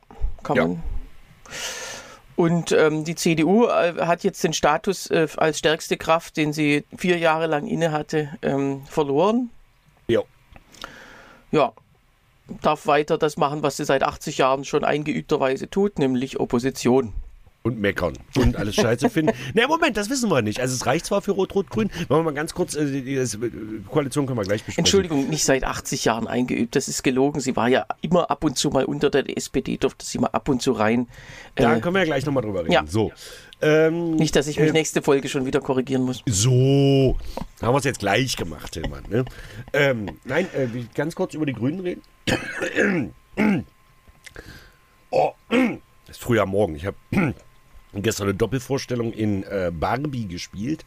kann 0.42 0.56
ja. 0.56 0.66
man. 0.66 0.82
Und 2.34 2.72
ähm, 2.72 3.04
die 3.04 3.14
CDU 3.14 3.66
äh, 3.66 3.94
hat 4.06 4.24
jetzt 4.24 4.42
den 4.42 4.54
Status 4.54 5.10
äh, 5.10 5.28
als 5.36 5.58
stärkste 5.58 5.98
Kraft, 5.98 6.38
den 6.38 6.54
sie 6.54 6.84
vier 6.96 7.18
Jahre 7.18 7.46
lang 7.46 7.66
innehatte, 7.66 8.30
ähm, 8.40 8.86
verloren. 8.86 9.50
Ja. 10.08 10.22
Ja, 11.50 11.74
darf 12.62 12.86
weiter 12.86 13.18
das 13.18 13.36
machen, 13.36 13.62
was 13.62 13.76
sie 13.76 13.84
seit 13.84 14.02
80 14.02 14.38
Jahren 14.38 14.64
schon 14.64 14.82
eingeübterweise 14.82 15.68
tut, 15.68 15.98
nämlich 15.98 16.40
Opposition 16.40 17.12
und 17.62 17.80
meckern 17.80 18.14
und 18.36 18.56
alles 18.56 18.74
scheiße 18.74 19.08
finden. 19.08 19.32
Na, 19.54 19.66
Moment, 19.68 19.96
das 19.96 20.10
wissen 20.10 20.30
wir 20.30 20.42
nicht. 20.42 20.60
Also 20.60 20.74
es 20.74 20.86
reicht 20.86 21.06
zwar 21.06 21.22
für 21.22 21.32
Rot-Rot-Grün. 21.32 21.88
Machen 21.88 22.08
wir 22.08 22.22
mal 22.22 22.34
ganz 22.34 22.54
kurz, 22.54 22.74
äh, 22.74 22.86
die, 22.86 23.02
die, 23.02 23.24
die, 23.24 23.82
Koalition 23.88 24.26
können 24.26 24.38
wir 24.38 24.44
gleich 24.44 24.64
besprechen. 24.64 24.80
Entschuldigung, 24.80 25.28
nicht 25.28 25.44
seit 25.44 25.64
80 25.64 26.04
Jahren 26.04 26.26
eingeübt, 26.26 26.74
das 26.74 26.88
ist 26.88 27.02
gelogen. 27.02 27.40
Sie 27.40 27.54
war 27.56 27.68
ja 27.68 27.86
immer 28.00 28.30
ab 28.30 28.44
und 28.44 28.58
zu 28.58 28.70
mal 28.70 28.84
unter 28.84 29.10
der 29.10 29.36
SPD, 29.36 29.76
durfte 29.76 30.04
sie 30.04 30.18
mal 30.18 30.28
ab 30.28 30.48
und 30.48 30.60
zu 30.60 30.72
rein. 30.72 31.08
Da 31.54 31.76
äh, 31.76 31.80
können 31.80 31.94
wir 31.94 32.00
ja 32.00 32.06
gleich 32.06 32.26
nochmal 32.26 32.42
drüber 32.42 32.62
reden. 32.62 32.72
Ja. 32.72 32.84
So. 32.86 33.12
Ähm, 33.60 34.16
nicht, 34.16 34.34
dass 34.34 34.48
ich 34.48 34.58
mich 34.58 34.70
äh, 34.70 34.72
nächste 34.72 35.02
Folge 35.02 35.28
schon 35.28 35.46
wieder 35.46 35.60
korrigieren 35.60 36.02
muss. 36.02 36.24
So, 36.26 37.16
haben 37.60 37.74
wir 37.74 37.78
es 37.78 37.84
jetzt 37.84 38.00
gleich 38.00 38.36
gemacht, 38.36 38.72
Tillmann. 38.72 39.04
Ne? 39.08 39.24
ähm, 39.72 40.18
nein, 40.24 40.48
äh, 40.52 40.66
ganz 40.96 41.14
kurz 41.14 41.34
über 41.34 41.46
die 41.46 41.52
Grünen 41.52 41.78
reden. 41.78 42.02
oh, 45.10 45.30
das 45.48 46.16
ist 46.16 46.22
früh 46.22 46.40
am 46.40 46.48
Morgen. 46.48 46.74
Ich 46.74 46.86
habe 46.86 46.96
gestern 47.94 48.28
eine 48.28 48.34
Doppelvorstellung 48.34 49.12
in 49.12 49.42
äh, 49.44 49.70
Barbie 49.72 50.26
gespielt 50.26 50.84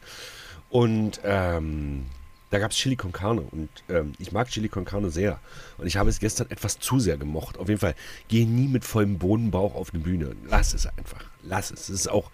und 0.68 1.20
ähm, 1.24 2.06
da 2.50 2.58
gab 2.60 2.70
es 2.70 2.76
Chili 2.76 2.96
con 2.96 3.12
Carne 3.12 3.42
und 3.42 3.68
ähm, 3.88 4.12
ich 4.18 4.32
mag 4.32 4.48
Chili 4.48 4.68
con 4.68 4.84
Carne 4.84 5.10
sehr 5.10 5.40
und 5.78 5.86
ich 5.86 5.96
habe 5.96 6.10
es 6.10 6.20
gestern 6.20 6.50
etwas 6.50 6.78
zu 6.78 7.00
sehr 7.00 7.16
gemocht. 7.16 7.58
Auf 7.58 7.68
jeden 7.68 7.80
Fall, 7.80 7.94
geh 8.28 8.44
nie 8.44 8.68
mit 8.68 8.84
vollem 8.84 9.18
Bodenbauch 9.18 9.74
auf 9.74 9.92
eine 9.92 10.02
Bühne. 10.02 10.36
Lass 10.48 10.72
es 10.72 10.86
einfach. 10.86 11.24
Lass 11.42 11.70
es. 11.70 11.88
Es 11.88 12.00
ist 12.00 12.08
auch 12.08 12.30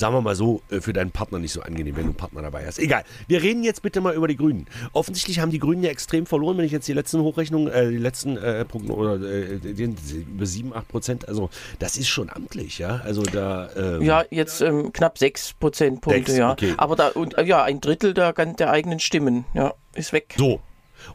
sagen 0.00 0.14
wir 0.14 0.20
mal 0.20 0.34
so, 0.34 0.62
äh, 0.70 0.80
für 0.80 0.92
deinen 0.92 1.12
Partner 1.12 1.38
nicht 1.38 1.52
so 1.52 1.60
angenehm, 1.60 1.94
wenn 1.96 2.04
du 2.04 2.08
einen 2.08 2.16
Partner 2.16 2.42
dabei 2.42 2.66
hast. 2.66 2.78
Egal. 2.78 3.04
Wir 3.28 3.42
reden 3.42 3.62
jetzt 3.62 3.82
bitte 3.82 4.00
mal 4.00 4.14
über 4.14 4.26
die 4.26 4.36
Grünen. 4.36 4.66
Offensichtlich 4.92 5.38
haben 5.38 5.50
die 5.52 5.60
Grünen 5.60 5.84
ja 5.84 5.90
extrem 5.90 6.26
verloren, 6.26 6.58
wenn 6.58 6.64
ich 6.64 6.72
jetzt 6.72 6.88
die 6.88 6.92
letzten 6.92 7.20
Hochrechnungen, 7.20 7.72
äh, 7.72 7.90
die 7.90 7.98
letzten 7.98 8.36
äh, 8.36 8.64
Prognosen, 8.64 9.00
oder 9.00 9.14
äh, 9.14 9.58
die, 9.58 9.94
über 10.22 10.46
7, 10.46 10.74
8 10.74 10.88
Prozent, 10.88 11.28
also 11.28 11.50
das 11.78 11.96
ist 11.96 12.08
schon 12.08 12.30
amtlich, 12.30 12.78
ja. 12.78 13.00
Also 13.04 13.22
da. 13.22 13.68
Ähm, 13.76 14.02
ja, 14.02 14.24
jetzt 14.30 14.60
ähm, 14.60 14.92
knapp 14.92 15.18
6 15.18 15.54
Prozentpunkte, 15.54 16.36
ja. 16.36 16.52
Okay. 16.52 16.74
Aber 16.76 16.96
da, 16.96 17.08
und, 17.08 17.38
äh, 17.38 17.44
ja, 17.44 17.62
ein 17.62 17.80
Drittel 17.80 18.14
der, 18.14 18.32
der 18.32 18.70
eigenen 18.70 18.98
Stimmen, 18.98 19.44
ja, 19.54 19.74
ist 19.94 20.12
weg. 20.12 20.34
So, 20.38 20.60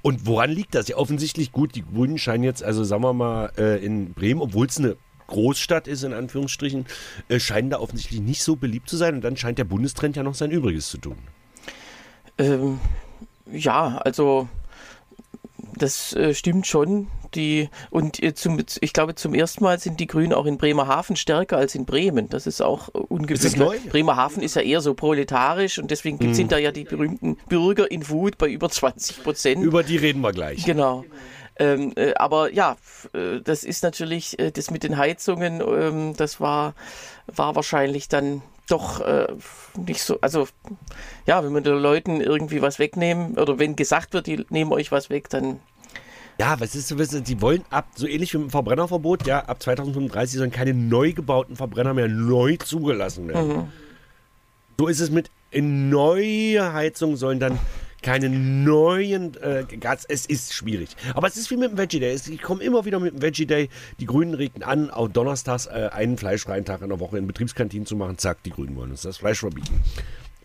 und 0.02 0.26
woran 0.26 0.52
liegt 0.52 0.76
das? 0.76 0.88
Ja, 0.88 0.98
offensichtlich 0.98 1.52
gut, 1.52 1.76
die 1.76 1.84
Grünen 1.84 2.18
scheinen 2.18 2.44
jetzt, 2.44 2.64
also 2.64 2.84
sagen 2.84 3.04
wir 3.04 3.14
mal, 3.14 3.52
äh, 3.58 3.84
in 3.84 4.14
Bremen, 4.14 4.42
obwohl 4.42 4.68
es 4.68 4.78
eine 4.78 4.96
Großstadt 5.28 5.88
ist, 5.88 6.04
in 6.04 6.14
Anführungsstrichen, 6.14 6.86
äh, 7.30 7.40
scheinen 7.40 7.70
da 7.70 7.80
offensichtlich 7.80 8.22
nicht 8.22 8.44
so 8.44 8.56
beliebt 8.56 8.90
zu 8.90 8.98
sein. 8.98 9.16
Und 9.16 9.22
dann 9.22 9.38
scheint 9.38 9.58
der 9.58 9.66
Bundestrend 9.66 10.16
ja 10.16 10.24
noch 10.24 10.36
sein 10.36 10.52
Übriges 10.52 10.90
zu 10.90 10.98
tun. 10.98 11.18
Ähm, 12.38 12.80
ja, 13.52 13.98
also 13.98 14.48
das 15.78 16.14
äh, 16.14 16.34
stimmt 16.34 16.68
schon. 16.68 17.08
Die, 17.34 17.70
und 17.90 18.24
äh, 18.24 18.34
zum, 18.34 18.64
ich 18.80 18.94
glaube, 18.94 19.16
zum 19.16 19.34
ersten 19.34 19.64
Mal 19.64 19.78
sind 19.80 20.00
die 20.00 20.08
Grünen 20.08 20.32
auch 20.32 20.46
in 20.46 20.58
Bremerhaven 20.58 21.18
stärker 21.18 21.58
als 21.58 21.76
in 21.76 21.86
Bremen. 21.86 22.30
Das 22.30 22.48
ist 22.48 22.62
auch 22.62 22.88
ungewöhnlich. 22.88 23.90
Bremerhaven 23.90 24.42
ist 24.42 24.56
ja 24.56 24.62
eher 24.62 24.80
so 24.80 24.94
proletarisch 24.94 25.78
und 25.78 25.92
deswegen 25.92 26.18
hm. 26.20 26.34
sind 26.34 26.54
da 26.54 26.58
ja 26.58 26.72
die 26.72 26.86
berühmten 26.86 27.36
Bürger 27.50 27.92
in 27.92 28.08
Wut 28.08 28.38
bei 28.38 28.48
über 28.48 28.70
20 28.70 29.24
Prozent. 29.24 29.64
Über 29.64 29.84
die 29.84 29.98
reden 29.98 30.22
wir 30.22 30.32
gleich. 30.32 30.64
Genau. 30.64 31.04
Ähm, 31.58 31.94
äh, 31.96 32.14
aber 32.16 32.52
ja, 32.54 32.76
äh, 33.14 33.40
das 33.42 33.64
ist 33.64 33.84
natürlich, 33.84 34.38
äh, 34.40 34.52
das 34.52 34.72
mit 34.72 34.84
den 34.84 34.98
Heizungen, 34.98 35.62
ähm, 35.62 36.14
das 36.18 36.40
war, 36.40 36.74
war 37.28 37.56
wahrscheinlich 37.56 38.10
dann 38.10 38.42
doch 38.68 39.00
äh, 39.02 39.28
nicht 39.78 40.02
so, 40.02 40.20
also 40.22 40.48
ja, 41.26 41.44
wenn 41.44 41.54
man 41.54 41.64
den 41.64 41.78
Leuten 41.78 42.20
irgendwie 42.20 42.62
was 42.62 42.80
wegnehmen 42.80 43.38
oder 43.38 43.60
wenn 43.60 43.76
gesagt 43.76 44.14
wird, 44.14 44.28
die 44.28 44.46
nehmen 44.50 44.74
euch 44.74 44.92
was 44.92 45.10
weg, 45.10 45.30
dann 45.30 45.60
ja, 46.38 46.60
was 46.60 46.76
ist 46.76 46.90
so, 46.90 46.96
die 46.98 47.42
wollen 47.42 47.64
ab, 47.70 47.88
so 47.96 48.08
ähnlich 48.08 48.34
wie 48.34 48.38
mit 48.38 48.48
dem 48.48 48.52
Verbrennerverbot, 48.52 49.26
ja, 49.26 49.46
ab 49.46 49.64
2035 49.64 50.38
sollen 50.38 50.52
keine 50.52 50.74
neu 50.74 51.14
gebauten 51.14 51.56
Verbrenner 51.56 51.94
mehr 51.94 52.10
neu 52.10 52.58
zugelassen 52.58 53.30
werden. 53.30 53.48
Mhm. 53.48 53.72
So 54.78 54.88
ist 54.88 55.00
es 55.00 55.10
mit 55.10 55.32
in 55.52 55.90
neue 55.90 56.74
Heizungen 56.74 57.16
sollen 57.16 57.40
dann 57.40 57.58
keine 58.06 58.30
neuen 58.30 59.36
äh, 59.42 59.66
Gas. 59.80 60.06
Es 60.08 60.28
ist 60.28 60.54
schwierig. 60.54 60.96
Aber 61.16 61.28
es 61.28 61.38
ist 61.38 61.50
wie 61.50 61.58
mit 61.58 61.72
dem 61.72 61.78
Veggie 61.80 62.00
Day. 62.00 62.14
Ich 62.14 62.42
komme 62.42 62.64
immer 62.64 62.86
wieder 62.86 63.00
mit 63.00 63.16
dem 63.16 63.22
Veggie 63.24 63.48
Day. 63.48 63.68
Die 64.00 64.06
Grünen 64.06 64.36
regten 64.36 64.62
an, 64.62 64.92
auch 64.92 65.08
donnerstags 65.08 65.66
äh, 65.66 65.90
einen 65.92 66.16
fleischfreien 66.16 66.66
Tag 66.66 66.84
in 66.84 66.90
der 66.90 67.00
Woche 67.00 67.18
in 67.18 67.26
Betriebskantinen 67.26 67.88
zu 67.88 67.96
machen. 67.96 68.20
Zack, 68.20 68.44
die 68.44 68.52
Grünen 68.52 68.76
wollen 68.76 68.92
uns 68.92 69.02
das 69.02 69.18
Fleisch 69.18 69.40
verbieten. 69.40 69.82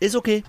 Ist 0.01 0.17
okay. 0.17 0.43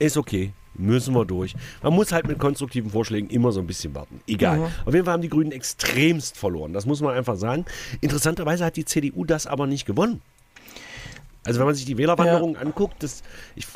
Ist 0.00 0.16
okay. 0.16 0.52
Müssen 0.74 1.14
wir 1.14 1.24
durch. 1.24 1.54
Man 1.84 1.94
muss 1.94 2.10
halt 2.10 2.26
mit 2.26 2.40
konstruktiven 2.40 2.90
Vorschlägen 2.90 3.30
immer 3.30 3.52
so 3.52 3.60
ein 3.60 3.68
bisschen 3.68 3.94
warten. 3.94 4.20
Egal. 4.26 4.58
Mhm. 4.58 4.64
Auf 4.86 4.92
jeden 4.92 5.04
Fall 5.04 5.14
haben 5.14 5.22
die 5.22 5.28
Grünen 5.28 5.52
extremst 5.52 6.36
verloren. 6.36 6.72
Das 6.72 6.84
muss 6.84 7.00
man 7.00 7.14
einfach 7.14 7.36
sagen. 7.36 7.64
Interessanterweise 8.00 8.64
hat 8.64 8.74
die 8.74 8.84
CDU 8.84 9.24
das 9.24 9.46
aber 9.46 9.68
nicht 9.68 9.86
gewonnen. 9.86 10.20
Also 11.44 11.60
wenn 11.60 11.66
man 11.66 11.76
sich 11.76 11.84
die 11.84 11.96
Wählerwanderung 11.96 12.54
ja. 12.54 12.60
anguckt, 12.60 13.04
das, 13.04 13.22
ich 13.54 13.66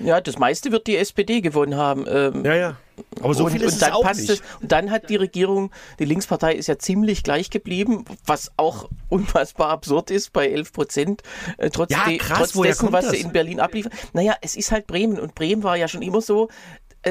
ja, 0.00 0.20
das 0.20 0.38
meiste 0.38 0.72
wird 0.72 0.86
die 0.86 0.96
SPD 0.96 1.40
gewonnen 1.40 1.76
haben. 1.76 2.06
Ähm, 2.08 2.44
ja, 2.44 2.54
ja. 2.54 2.76
Aber 3.20 3.34
so 3.34 3.44
und, 3.44 3.52
viel 3.52 3.62
ist 3.62 3.74
und 3.74 3.82
dann 3.82 3.90
es 3.90 3.96
auch 3.96 4.14
nicht. 4.14 4.30
Es, 4.30 4.42
und 4.60 4.70
dann 4.70 4.90
hat 4.90 5.10
die 5.10 5.16
Regierung, 5.16 5.70
die 5.98 6.04
Linkspartei 6.04 6.54
ist 6.54 6.68
ja 6.68 6.78
ziemlich 6.78 7.22
gleich 7.22 7.50
geblieben, 7.50 8.04
was 8.24 8.52
auch 8.56 8.88
unfassbar 9.08 9.70
absurd 9.70 10.10
ist 10.10 10.32
bei 10.32 10.48
11 10.48 10.72
Prozent, 10.72 11.22
äh, 11.58 11.70
trotz, 11.70 11.90
ja, 11.90 12.04
krass, 12.18 12.52
trotz 12.52 12.62
dessen, 12.62 12.92
was 12.92 13.06
das? 13.06 13.14
sie 13.14 13.20
in 13.20 13.32
Berlin 13.32 13.60
abliefern. 13.60 13.92
Naja, 14.12 14.36
es 14.40 14.56
ist 14.56 14.70
halt 14.70 14.86
Bremen 14.86 15.18
und 15.18 15.34
Bremen 15.34 15.62
war 15.62 15.76
ja 15.76 15.88
schon 15.88 16.02
immer 16.02 16.20
so, 16.20 16.48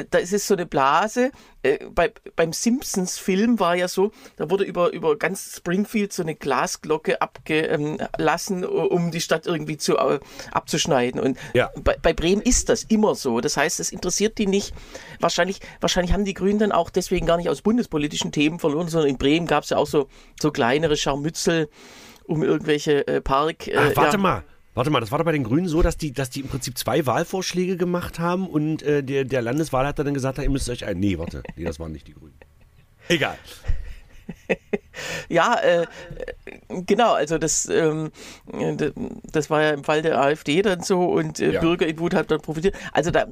da 0.09 0.17
ist 0.17 0.33
es 0.33 0.47
so 0.47 0.55
eine 0.55 0.65
Blase. 0.65 1.31
Äh, 1.61 1.79
bei, 1.93 2.11
beim 2.35 2.51
Simpsons-Film 2.51 3.59
war 3.59 3.75
ja 3.75 3.87
so, 3.87 4.11
da 4.35 4.49
wurde 4.49 4.63
über, 4.63 4.91
über 4.91 5.17
ganz 5.17 5.57
Springfield 5.57 6.11
so 6.11 6.23
eine 6.23 6.35
Glasglocke 6.35 7.21
abgelassen, 7.21 8.65
um 8.65 9.11
die 9.11 9.21
Stadt 9.21 9.47
irgendwie 9.47 9.77
zu, 9.77 9.97
äh, 9.97 10.19
abzuschneiden. 10.51 11.21
Und 11.21 11.37
ja. 11.53 11.71
bei, 11.83 11.95
bei, 12.01 12.13
Bremen 12.13 12.41
ist 12.41 12.69
das 12.69 12.83
immer 12.83 13.15
so. 13.15 13.39
Das 13.39 13.57
heißt, 13.57 13.79
es 13.79 13.91
interessiert 13.91 14.37
die 14.37 14.47
nicht. 14.47 14.73
Wahrscheinlich, 15.19 15.59
wahrscheinlich 15.79 16.13
haben 16.13 16.25
die 16.25 16.33
Grünen 16.33 16.59
dann 16.59 16.71
auch 16.71 16.89
deswegen 16.89 17.25
gar 17.25 17.37
nicht 17.37 17.49
aus 17.49 17.61
bundespolitischen 17.61 18.31
Themen 18.31 18.59
verloren, 18.59 18.87
sondern 18.87 19.09
in 19.09 19.17
Bremen 19.17 19.47
gab 19.47 19.63
es 19.63 19.69
ja 19.69 19.77
auch 19.77 19.87
so, 19.87 20.07
so 20.41 20.51
kleinere 20.51 20.97
Scharmützel 20.97 21.69
um 22.25 22.43
irgendwelche 22.43 23.07
äh, 23.07 23.21
Park. 23.21 23.67
Äh, 23.67 23.75
Ach, 23.77 23.95
warte 23.95 24.17
ja. 24.17 24.21
mal. 24.21 24.43
Warte 24.75 24.89
mal, 24.89 24.99
das 24.99 25.11
war 25.11 25.19
doch 25.19 25.25
bei 25.25 25.31
den 25.31 25.43
Grünen 25.43 25.67
so, 25.67 25.81
dass 25.81 25.97
die, 25.97 26.13
dass 26.13 26.31
die 26.31 26.41
im 26.41 26.47
Prinzip 26.47 26.77
zwei 26.77 27.05
Wahlvorschläge 27.05 27.77
gemacht 27.77 28.19
haben 28.19 28.47
und 28.47 28.81
äh, 28.81 29.03
der, 29.03 29.23
der 29.23 29.41
Landeswahlleiter 29.41 30.03
dann 30.03 30.15
gesagt 30.15 30.39
hat, 30.39 30.45
ihr 30.45 30.51
müsst 30.51 30.69
euch 30.69 30.85
ein. 30.85 30.99
Nee, 30.99 31.17
warte, 31.19 31.43
nee, 31.55 31.63
das 31.63 31.79
waren 31.79 31.91
nicht 31.91 32.07
die 32.07 32.13
Grünen. 32.13 32.33
Egal. 33.07 33.37
Ja, 35.29 35.59
äh, 35.59 35.87
genau, 36.85 37.13
also 37.13 37.37
das, 37.37 37.67
ähm, 37.67 38.11
das 39.31 39.49
war 39.49 39.61
ja 39.61 39.71
im 39.71 39.83
Fall 39.83 40.01
der 40.01 40.19
AfD 40.19 40.61
dann 40.61 40.81
so 40.81 41.05
und 41.05 41.39
äh, 41.39 41.53
ja. 41.53 41.61
Bürger 41.61 41.87
in 41.87 41.99
Wut 41.99 42.13
hat 42.13 42.31
dann 42.31 42.41
profitiert. 42.41 42.75
Also 42.91 43.11
da, 43.11 43.27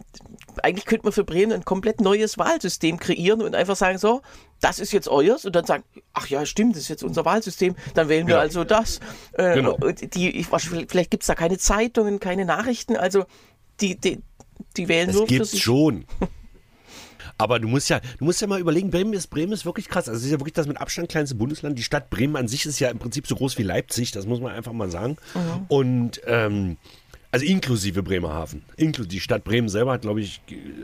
eigentlich 0.64 0.86
könnte 0.86 1.06
man 1.06 1.14
für 1.14 1.24
Bremen 1.24 1.52
ein 1.52 1.66
komplett 1.66 2.02
neues 2.02 2.38
Wahlsystem 2.38 2.98
kreieren 3.00 3.42
und 3.42 3.56
einfach 3.56 3.76
sagen, 3.76 3.98
so, 3.98 4.22
das 4.60 4.80
ist 4.80 4.92
jetzt 4.92 5.08
euers 5.08 5.46
und 5.46 5.56
dann 5.56 5.66
sagen, 5.66 5.84
ach 6.14 6.28
ja, 6.28 6.46
stimmt, 6.46 6.76
das 6.76 6.84
ist 6.84 6.90
jetzt 6.90 7.04
unser 7.04 7.26
Wahlsystem, 7.26 7.76
dann 7.94 8.10
wählen 8.10 8.28
wir 8.28 8.36
ja. 8.36 8.42
also 8.42 8.64
das. 8.64 9.00
Äh, 9.34 9.56
genau. 9.56 9.78
die, 9.78 10.40
ich, 10.40 10.48
vielleicht 10.48 11.12
gibt 11.12 11.24
es 11.24 11.28
da 11.28 11.36
keine 11.36 11.58
Zeitungen, 11.58 12.20
keine 12.20 12.46
Nachrichten, 12.46 12.96
also 12.96 13.26
die, 13.80 13.96
die, 14.00 14.20
die 14.78 14.88
wählen 14.88 15.08
das 15.08 15.16
nur 15.16 15.26
gibt's 15.26 15.50
für 15.50 15.56
sich. 15.56 15.64
schon. 15.64 16.06
Aber 17.42 17.60
du 17.60 17.68
musst 17.68 17.90
ja, 17.90 18.00
du 18.20 18.26
musst 18.26 18.40
ja 18.40 18.46
mal 18.46 18.60
überlegen, 18.60 18.92
Bremen 18.92 19.14
ist, 19.14 19.28
Bremen 19.28 19.52
ist 19.52 19.66
wirklich 19.66 19.90
krass. 19.90 20.08
Also 20.08 20.20
es 20.20 20.26
ist 20.26 20.32
ja 20.32 20.40
wirklich 20.40 20.54
das 20.54 20.68
mit 20.68 20.78
Abstand 20.78 21.10
kleinste 21.10 21.36
Bundesland. 21.36 21.78
Die 21.78 21.84
Stadt 21.84 22.12
Bremen 22.12 22.36
an 22.36 22.48
sich 22.48 22.68
ist 22.68 22.80
ja 22.80 22.90
im 22.90 23.00
Prinzip 23.00 23.26
so 23.26 23.36
groß 23.36 23.58
wie 23.58 23.64
Leipzig, 23.64 24.12
das 24.12 24.28
muss 24.28 24.40
man 24.40 24.54
einfach 24.54 24.74
mal 24.74 24.92
sagen. 24.92 25.18
Mhm. 25.34 25.66
Und 25.68 26.22
ähm, 26.28 26.78
also 27.32 27.46
inklusive 27.46 28.04
Bremerhaven. 28.04 28.62
Inkl 28.78 29.08
die 29.08 29.20
Stadt 29.20 29.44
Bremen 29.44 29.70
selber 29.70 29.94
hat, 29.94 30.02
glaube 30.02 30.22
ich, 30.22 30.42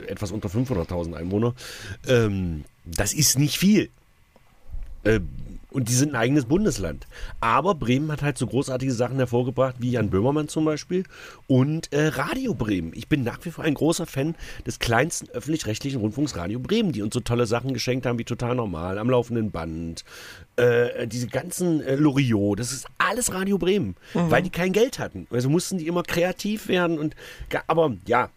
etwas 0.07 0.31
unter 0.31 0.49
500.000 0.49 1.13
Einwohner. 1.13 1.53
Ähm, 2.07 2.63
das 2.85 3.13
ist 3.13 3.37
nicht 3.37 3.59
viel. 3.59 3.89
Äh, 5.03 5.19
und 5.77 5.89
die 5.89 5.93
sind 5.93 6.13
ein 6.13 6.15
eigenes 6.15 6.45
Bundesland. 6.45 7.05
Aber 7.39 7.75
Bremen 7.75 8.11
hat 8.11 8.23
halt 8.23 8.35
so 8.39 8.47
großartige 8.47 8.91
Sachen 8.91 9.17
hervorgebracht, 9.17 9.75
wie 9.77 9.91
Jan 9.91 10.09
Böhmermann 10.09 10.47
zum 10.47 10.65
Beispiel 10.65 11.03
und 11.45 11.93
äh, 11.93 12.07
Radio 12.07 12.55
Bremen. 12.55 12.93
Ich 12.95 13.07
bin 13.07 13.23
nach 13.23 13.37
wie 13.45 13.51
vor 13.51 13.63
ein 13.63 13.75
großer 13.75 14.07
Fan 14.07 14.33
des 14.65 14.79
kleinsten 14.79 15.29
öffentlich-rechtlichen 15.29 16.01
Rundfunks 16.01 16.35
Radio 16.35 16.57
Bremen, 16.57 16.93
die 16.93 17.03
uns 17.03 17.13
so 17.13 17.19
tolle 17.19 17.45
Sachen 17.45 17.75
geschenkt 17.75 18.07
haben, 18.07 18.17
wie 18.17 18.23
Total 18.23 18.55
Normal, 18.55 18.97
am 18.97 19.07
laufenden 19.07 19.51
Band, 19.51 20.03
äh, 20.55 21.05
diese 21.07 21.27
ganzen 21.27 21.81
äh, 21.81 21.93
Loriot, 21.93 22.59
das 22.59 22.71
ist 22.71 22.87
alles 22.97 23.31
Radio 23.31 23.59
Bremen, 23.59 23.97
mhm. 24.15 24.31
weil 24.31 24.41
die 24.41 24.49
kein 24.49 24.73
Geld 24.73 24.97
hatten. 24.97 25.27
Also 25.29 25.47
mussten 25.47 25.77
die 25.77 25.85
immer 25.85 26.01
kreativ 26.01 26.69
werden 26.69 26.97
und, 26.97 27.15
aber 27.67 27.95
ja, 28.07 28.31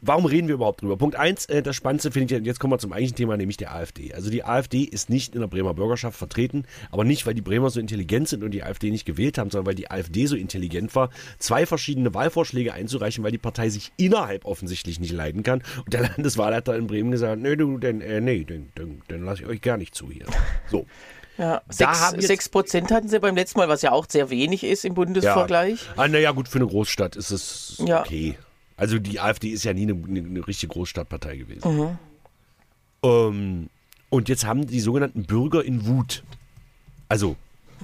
Warum 0.00 0.26
reden 0.26 0.46
wir 0.46 0.54
überhaupt 0.54 0.82
drüber? 0.82 0.96
Punkt 0.96 1.16
1, 1.16 1.46
äh, 1.46 1.62
das 1.62 1.74
Spannendste 1.74 2.12
finde 2.12 2.36
ich, 2.36 2.46
jetzt 2.46 2.60
kommen 2.60 2.72
wir 2.72 2.78
zum 2.78 2.92
eigentlichen 2.92 3.16
Thema, 3.16 3.36
nämlich 3.36 3.56
der 3.56 3.74
AfD. 3.74 4.14
Also 4.14 4.30
die 4.30 4.44
AfD 4.44 4.82
ist 4.82 5.10
nicht 5.10 5.34
in 5.34 5.40
der 5.40 5.48
Bremer 5.48 5.74
Bürgerschaft 5.74 6.16
vertreten, 6.16 6.64
aber 6.92 7.02
nicht, 7.04 7.26
weil 7.26 7.34
die 7.34 7.42
Bremer 7.42 7.70
so 7.70 7.80
intelligent 7.80 8.28
sind 8.28 8.44
und 8.44 8.52
die 8.52 8.62
AfD 8.62 8.90
nicht 8.92 9.06
gewählt 9.06 9.38
haben, 9.38 9.50
sondern 9.50 9.66
weil 9.66 9.74
die 9.74 9.90
AfD 9.90 10.26
so 10.26 10.36
intelligent 10.36 10.94
war, 10.94 11.10
zwei 11.38 11.66
verschiedene 11.66 12.14
Wahlvorschläge 12.14 12.72
einzureichen, 12.72 13.24
weil 13.24 13.32
die 13.32 13.38
Partei 13.38 13.70
sich 13.70 13.92
innerhalb 13.96 14.44
offensichtlich 14.44 15.00
nicht 15.00 15.12
leiden 15.12 15.42
kann. 15.42 15.62
Und 15.84 15.92
der 15.92 16.02
Landeswahlleiter 16.16 16.76
in 16.76 16.86
Bremen 16.86 17.10
gesagt, 17.10 17.42
nee, 17.42 17.56
du, 17.56 17.78
denn, 17.78 18.00
äh, 18.00 18.20
nee, 18.20 18.44
den, 18.44 18.70
den, 18.78 19.02
den 19.10 19.24
lasse 19.24 19.42
ich 19.42 19.48
euch 19.48 19.60
gar 19.60 19.78
nicht 19.78 19.94
zu 19.94 20.10
hier. 20.10 20.26
So. 20.70 20.86
Ja, 21.38 21.62
sechs 21.68 22.48
Prozent 22.48 22.90
hatten 22.90 23.08
sie 23.08 23.20
beim 23.20 23.36
letzten 23.36 23.60
Mal, 23.60 23.68
was 23.68 23.82
ja 23.82 23.92
auch 23.92 24.06
sehr 24.08 24.28
wenig 24.28 24.64
ist 24.64 24.84
im 24.84 24.94
Bundesvergleich. 24.94 25.86
Ja. 25.96 26.02
Ah, 26.02 26.08
naja, 26.08 26.32
gut, 26.32 26.48
für 26.48 26.58
eine 26.58 26.66
Großstadt 26.66 27.14
ist 27.14 27.30
es 27.30 27.80
ja. 27.86 28.00
okay. 28.00 28.36
Also 28.78 28.98
die 28.98 29.20
AfD 29.20 29.48
ist 29.48 29.64
ja 29.64 29.74
nie 29.74 29.82
eine, 29.82 29.92
eine 29.92 30.46
richtige 30.46 30.72
Großstadtpartei 30.72 31.36
gewesen. 31.36 31.76
Mhm. 31.76 31.98
Ähm, 33.02 33.70
und 34.08 34.28
jetzt 34.28 34.46
haben 34.46 34.66
die 34.66 34.80
sogenannten 34.80 35.24
Bürger 35.24 35.64
in 35.64 35.84
Wut. 35.84 36.22
Also 37.08 37.36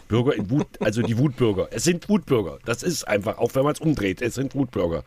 Bürger 0.08 0.34
in 0.34 0.50
Wut, 0.50 0.66
also 0.80 1.02
die 1.02 1.18
Wutbürger. 1.18 1.68
Es 1.72 1.84
sind 1.84 2.08
Wutbürger. 2.08 2.58
Das 2.64 2.82
ist 2.82 3.06
einfach, 3.06 3.38
auch 3.38 3.54
wenn 3.54 3.64
man 3.64 3.72
es 3.72 3.80
umdreht, 3.80 4.22
es 4.22 4.34
sind 4.34 4.54
Wutbürger. 4.54 5.04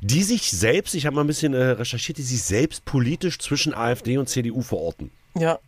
Die 0.00 0.22
sich 0.22 0.50
selbst, 0.50 0.94
ich 0.94 1.06
habe 1.06 1.16
mal 1.16 1.22
ein 1.24 1.26
bisschen 1.26 1.54
äh, 1.54 1.62
recherchiert, 1.62 2.18
die 2.18 2.22
sich 2.22 2.42
selbst 2.42 2.84
politisch 2.84 3.38
zwischen 3.38 3.74
AfD 3.74 4.16
und 4.18 4.28
CDU 4.28 4.62
verorten. 4.62 5.10
Ja. 5.36 5.58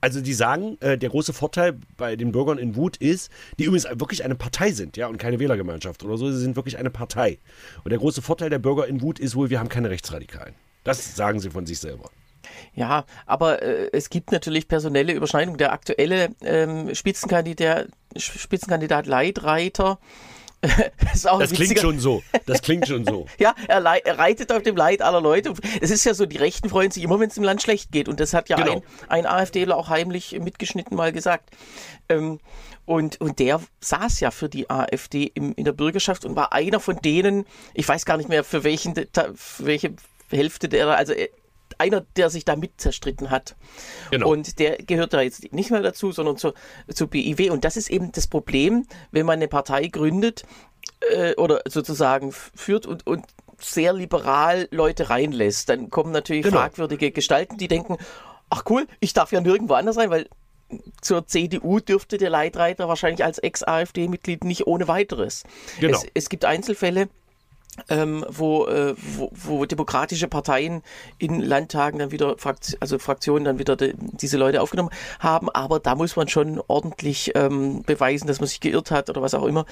Also 0.00 0.20
die 0.20 0.34
sagen, 0.34 0.76
äh, 0.80 0.98
der 0.98 1.08
große 1.08 1.32
Vorteil 1.32 1.78
bei 1.96 2.16
den 2.16 2.32
Bürgern 2.32 2.58
in 2.58 2.76
Wut 2.76 2.96
ist, 2.98 3.30
die 3.58 3.64
übrigens 3.64 3.84
wirklich 3.84 4.24
eine 4.24 4.34
Partei 4.34 4.72
sind, 4.72 4.96
ja, 4.96 5.06
und 5.08 5.18
keine 5.18 5.38
Wählergemeinschaft 5.38 6.04
oder 6.04 6.16
so, 6.16 6.30
sie 6.30 6.40
sind 6.40 6.56
wirklich 6.56 6.78
eine 6.78 6.90
Partei. 6.90 7.38
Und 7.84 7.90
der 7.90 7.98
große 7.98 8.22
Vorteil 8.22 8.50
der 8.50 8.58
Bürger 8.58 8.86
in 8.86 9.00
Wut 9.00 9.18
ist 9.18 9.36
wohl, 9.36 9.50
wir 9.50 9.58
haben 9.58 9.68
keine 9.68 9.90
Rechtsradikalen. 9.90 10.54
Das 10.84 11.16
sagen 11.16 11.40
sie 11.40 11.50
von 11.50 11.66
sich 11.66 11.80
selber. 11.80 12.10
Ja, 12.74 13.04
aber 13.26 13.62
äh, 13.62 13.90
es 13.92 14.10
gibt 14.10 14.32
natürlich 14.32 14.68
personelle 14.68 15.12
Überschneidungen. 15.12 15.58
Der 15.58 15.72
aktuelle 15.72 16.30
ähm, 16.42 16.94
Spitzenkandidat, 16.94 17.88
Spitzenkandidat 18.16 19.06
Leitreiter 19.06 19.98
das 21.02 21.52
klingt 21.52 21.78
schon 21.78 21.98
so. 21.98 22.22
Das 22.46 22.62
klingt 22.62 22.88
schon 22.88 23.04
so. 23.04 23.26
ja, 23.38 23.54
er, 23.68 23.84
er, 23.84 24.18
reitet 24.18 24.50
auf 24.52 24.62
dem 24.62 24.76
Leid 24.76 25.02
aller 25.02 25.20
Leute. 25.20 25.52
Es 25.80 25.90
ist 25.90 26.04
ja 26.04 26.14
so, 26.14 26.26
die 26.26 26.38
Rechten 26.38 26.68
freuen 26.68 26.90
sich 26.90 27.02
immer, 27.02 27.20
wenn 27.20 27.28
es 27.28 27.36
im 27.36 27.44
Land 27.44 27.62
schlecht 27.62 27.92
geht. 27.92 28.08
Und 28.08 28.20
das 28.20 28.34
hat 28.34 28.48
ja 28.48 28.56
genau. 28.56 28.82
ein, 29.08 29.24
ein 29.24 29.26
AfDler 29.26 29.76
auch 29.76 29.88
heimlich 29.88 30.38
mitgeschnitten 30.40 30.96
mal 30.96 31.12
gesagt. 31.12 31.50
Ähm, 32.08 32.40
und, 32.84 33.20
und 33.20 33.38
der 33.38 33.60
saß 33.80 34.20
ja 34.20 34.30
für 34.30 34.48
die 34.48 34.70
AfD 34.70 35.30
im, 35.34 35.52
in 35.54 35.64
der 35.64 35.72
Bürgerschaft 35.72 36.24
und 36.24 36.36
war 36.36 36.52
einer 36.52 36.80
von 36.80 36.96
denen, 36.96 37.44
ich 37.74 37.86
weiß 37.86 38.04
gar 38.04 38.16
nicht 38.16 38.28
mehr, 38.28 38.44
für, 38.44 38.64
welchen, 38.64 38.94
für 38.94 39.66
welche 39.66 39.94
Hälfte 40.30 40.68
der, 40.68 40.88
also 40.88 41.12
einer, 41.78 42.02
der 42.16 42.30
sich 42.30 42.44
da 42.44 42.56
mit 42.56 42.80
zerstritten 42.80 43.30
hat. 43.30 43.56
Genau. 44.10 44.30
Und 44.30 44.58
der 44.58 44.78
gehört 44.78 45.12
da 45.12 45.20
jetzt 45.20 45.52
nicht 45.52 45.70
mehr 45.70 45.82
dazu, 45.82 46.12
sondern 46.12 46.36
zu, 46.36 46.52
zu 46.92 47.06
BIW. 47.08 47.50
Und 47.50 47.64
das 47.64 47.76
ist 47.76 47.90
eben 47.90 48.12
das 48.12 48.26
Problem, 48.26 48.86
wenn 49.10 49.26
man 49.26 49.34
eine 49.34 49.48
Partei 49.48 49.88
gründet 49.88 50.44
äh, 51.12 51.34
oder 51.34 51.62
sozusagen 51.66 52.32
führt 52.32 52.86
und, 52.86 53.06
und 53.06 53.24
sehr 53.58 53.92
liberal 53.92 54.68
Leute 54.70 55.10
reinlässt. 55.10 55.68
Dann 55.68 55.90
kommen 55.90 56.12
natürlich 56.12 56.44
genau. 56.44 56.58
fragwürdige 56.58 57.10
Gestalten, 57.10 57.56
die 57.58 57.68
denken, 57.68 57.96
ach 58.50 58.64
cool, 58.68 58.86
ich 59.00 59.12
darf 59.12 59.32
ja 59.32 59.40
nirgendwo 59.40 59.74
anders 59.74 59.96
sein, 59.96 60.10
weil 60.10 60.28
zur 61.00 61.26
CDU 61.26 61.78
dürfte 61.80 62.18
der 62.18 62.30
Leitreiter 62.30 62.88
wahrscheinlich 62.88 63.24
als 63.24 63.38
Ex-AfD-Mitglied 63.38 64.44
nicht 64.44 64.66
ohne 64.66 64.88
weiteres. 64.88 65.44
Genau. 65.80 65.96
Es, 65.96 66.06
es 66.12 66.28
gibt 66.28 66.44
Einzelfälle, 66.44 67.08
ähm, 67.88 68.24
wo, 68.28 68.66
äh, 68.66 68.94
wo, 68.96 69.30
wo 69.32 69.64
demokratische 69.64 70.28
Parteien 70.28 70.82
in 71.18 71.40
Landtagen 71.40 71.98
dann 71.98 72.10
wieder, 72.10 72.36
Frakt 72.38 72.76
also 72.80 72.98
Fraktionen 72.98 73.44
dann 73.44 73.58
wieder 73.58 73.76
die, 73.76 73.94
diese 73.96 74.36
Leute 74.38 74.62
aufgenommen 74.62 74.90
haben. 75.20 75.50
Aber 75.50 75.78
da 75.78 75.94
muss 75.94 76.16
man 76.16 76.28
schon 76.28 76.60
ordentlich 76.66 77.32
ähm, 77.34 77.82
beweisen, 77.82 78.26
dass 78.26 78.40
man 78.40 78.48
sich 78.48 78.60
geirrt 78.60 78.90
hat 78.90 79.10
oder 79.10 79.22
was 79.22 79.34
auch 79.34 79.44
immer. 79.44 79.66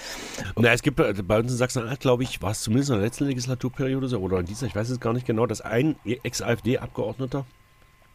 Na, 0.56 0.72
es 0.72 0.82
gibt 0.82 1.00
äh, 1.00 1.14
bei 1.22 1.38
uns 1.38 1.52
in 1.52 1.58
Sachsen-Anhalt, 1.58 2.00
glaube 2.00 2.22
ich, 2.22 2.42
war 2.42 2.50
es 2.50 2.62
zumindest 2.62 2.90
in 2.90 2.96
der 2.96 3.04
letzten 3.04 3.24
Legislaturperiode 3.24 4.08
so 4.08 4.18
oder 4.18 4.40
in 4.40 4.46
dieser, 4.46 4.66
ich 4.66 4.74
weiß 4.74 4.90
es 4.90 5.00
gar 5.00 5.12
nicht 5.12 5.26
genau, 5.26 5.46
dass 5.46 5.60
ein 5.60 5.96
Ex-AfD-Abgeordneter 6.04 7.46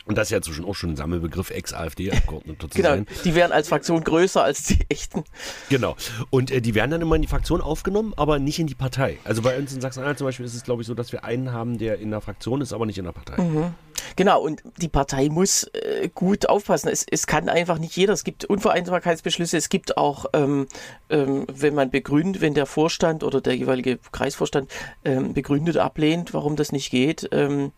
und 0.10 0.18
das 0.18 0.28
ist 0.28 0.32
ja 0.32 0.38
inzwischen 0.38 0.66
auch 0.66 0.74
schon 0.74 0.90
ein 0.90 0.96
Sammelbegriff, 0.96 1.52
Ex-AfD-Abgeordneter 1.52 2.68
zu 2.72 2.76
genau, 2.76 2.90
sein. 2.90 3.06
Die 3.24 3.36
wären 3.36 3.52
als 3.52 3.68
Fraktion 3.70 4.04
größer 4.04 4.44
als 4.44 4.64
die 4.64 4.80
echten. 4.90 5.24
Genau. 5.70 5.96
Und 6.32 6.50
äh, 6.50 6.62
die 6.62 6.74
werden 6.74 6.90
dann 6.90 7.02
immer 7.02 7.16
in 7.16 7.22
die 7.22 7.28
Fraktion 7.28 7.62
aufgenommen, 7.62 8.16
aber 8.18 8.40
nicht 8.40 8.58
in 8.58 8.66
die 8.66 8.74
Partei. 8.74 9.20
Also 9.24 9.44
bei 9.44 9.56
uns 9.56 9.72
in 9.72 9.82
Sachsen-Anhalt 9.82 10.18
zum 10.18 10.26
Beispiel 10.26 10.48
ist 10.48 10.56
es, 10.56 10.64
glaube 10.64 10.82
ich, 10.82 10.88
so, 10.88 10.96
dass 10.96 11.12
wir 11.12 11.26
einen 11.26 11.54
haben, 11.54 11.78
der 11.78 12.00
in 12.00 12.10
der 12.10 12.22
Fraktion 12.22 12.60
ist, 12.62 12.74
aber 12.74 12.88
nicht 12.88 12.98
in 12.98 13.06
der 13.06 13.12
Partei. 13.12 13.40
Mhm. 13.40 13.76
Genau, 14.16 14.42
und 14.42 14.64
die 14.78 14.88
Partei 14.88 15.30
muss 15.30 15.66
äh, 15.74 16.10
gut 16.12 16.50
aufpassen. 16.50 16.90
Es, 16.90 17.06
es 17.08 17.28
kann 17.28 17.48
einfach 17.48 17.78
nicht 17.78 17.96
jeder. 17.96 18.14
Es 18.14 18.24
gibt 18.24 18.46
Unvereinbarkeitsbeschlüsse. 18.46 19.58
Es 19.58 19.70
gibt 19.70 19.96
auch, 19.96 20.26
ähm, 20.34 20.66
ähm, 21.12 21.46
wenn 21.54 21.76
man 21.76 21.92
begründet, 21.92 22.42
wenn 22.42 22.56
der 22.56 22.66
Vorstand 22.66 23.24
oder 23.24 23.42
der 23.42 23.56
jeweilige 23.56 24.00
Kreisvorstand 24.12 24.72
ähm, 25.06 25.36
begründet 25.36 25.78
ablehnt, 25.78 26.34
warum 26.34 26.56
das 26.56 26.72
nicht 26.72 26.90
geht. 26.90 27.30
Ähm, 27.32 27.74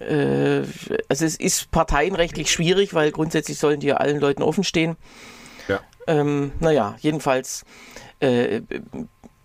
äh, 0.00 0.62
also 1.08 1.24
es 1.24 1.36
ist 1.36 1.70
parteienrechtlich 1.70 2.50
schwierig, 2.50 2.94
weil 2.94 3.12
grundsätzlich 3.12 3.58
sollen 3.58 3.80
die 3.80 3.88
ja 3.88 3.96
allen 3.96 4.20
Leuten 4.20 4.42
offen 4.42 4.64
stehen. 4.64 4.96
Ja. 5.68 5.80
Ähm, 6.06 6.52
naja, 6.60 6.96
jedenfalls, 7.00 7.64
äh, 8.20 8.62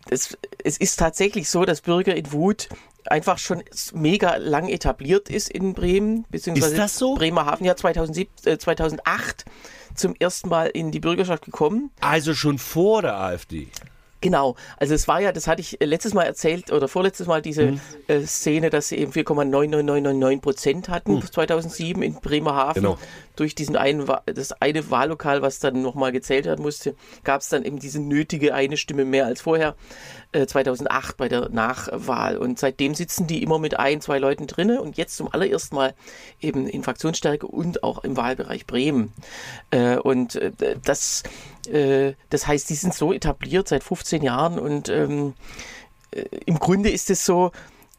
es, 0.10 0.38
es 0.64 0.78
ist 0.78 0.98
tatsächlich 0.98 1.50
so, 1.50 1.66
dass 1.66 1.82
Bürger 1.82 2.16
in 2.16 2.32
Wut 2.32 2.70
einfach 3.06 3.38
schon 3.38 3.64
mega 3.94 4.38
lang 4.38 4.68
etabliert 4.68 5.30
ist 5.30 5.50
in 5.50 5.74
Bremen, 5.74 6.26
beziehungsweise 6.30 6.74
ist 6.74 6.80
das 6.80 6.98
so? 6.98 7.16
Bremerhaven 7.16 7.66
ja 7.66 7.76
2007, 7.76 8.32
äh, 8.46 8.58
2008 8.58 9.46
zum 9.94 10.16
ersten 10.16 10.50
Mal 10.50 10.68
in 10.68 10.92
die 10.92 11.00
Bürgerschaft 11.00 11.46
gekommen. 11.46 11.92
Also 12.02 12.34
schon 12.34 12.58
vor 12.58 13.02
der 13.02 13.18
AfD. 13.18 13.68
Genau, 14.26 14.56
also 14.78 14.96
es 14.96 15.08
war 15.08 15.22
ja, 15.22 15.32
das 15.32 15.46
hatte 15.46 15.62
ich 15.62 15.80
äh, 15.80 15.86
letztes 15.86 16.16
Mal 16.16 16.24
erzählt 16.24 16.72
oder 16.72 16.88
vorletztes 16.88 17.28
Mal 17.28 17.44
diese 17.44 17.74
mhm. 17.74 17.80
äh, 18.08 18.22
Szene, 18.22 18.72
dass 18.72 18.88
sie 18.88 18.96
eben 18.98 19.12
4,99999 19.12 20.42
Prozent 20.42 20.90
hatten 20.90 21.18
mhm. 21.18 21.32
2007 21.32 22.02
in 22.02 22.16
Bremerhaven. 22.16 22.82
Genau. 22.82 22.98
Durch 23.36 23.54
diesen 23.54 23.76
einen, 23.76 24.10
das 24.26 24.52
eine 24.54 24.90
Wahllokal, 24.90 25.44
was 25.44 25.60
dann 25.60 25.84
nochmal 25.84 26.12
gezählt 26.12 26.46
werden 26.46 26.64
musste, 26.64 26.96
gab 27.24 27.42
es 27.42 27.50
dann 27.50 27.64
eben 27.66 27.78
diese 27.78 28.02
nötige 28.02 28.56
eine 28.56 28.78
Stimme 28.78 29.06
mehr 29.06 29.28
als 29.28 29.42
vorher 29.42 29.76
äh, 30.36 30.48
2008 30.48 31.18
bei 31.18 31.30
der 31.30 31.50
Nachwahl. 31.50 32.38
Und 32.38 32.60
seitdem 32.60 32.94
sitzen 32.94 33.28
die 33.28 33.42
immer 33.42 33.60
mit 33.60 33.80
ein, 33.80 34.02
zwei 34.02 34.20
Leuten 34.20 34.48
drinne 34.48 34.82
und 34.82 34.98
jetzt 34.98 35.18
zum 35.18 35.32
allerersten 35.32 35.76
Mal 35.76 35.94
eben 36.42 36.68
in 36.68 36.84
Fraktionsstärke 36.84 37.48
und 37.48 37.84
auch 37.84 38.04
im 38.04 38.18
Wahlbereich 38.18 38.68
Bremen. 38.68 39.14
Äh, 39.72 39.98
und 39.98 40.36
äh, 40.36 40.52
das 40.84 41.24
äh, 41.68 42.14
das 42.30 42.48
heißt, 42.48 42.70
die 42.70 42.76
sind 42.76 42.94
so 42.94 43.14
etabliert 43.14 43.68
seit 43.68 43.84
15 43.84 44.24
Jahren 44.24 44.60
und 44.60 44.90
ähm, 44.90 45.34
äh, 46.12 46.26
im 46.46 46.60
Grunde 46.60 46.90
ist 46.90 47.10
es 47.10 47.26
so, 47.26 47.52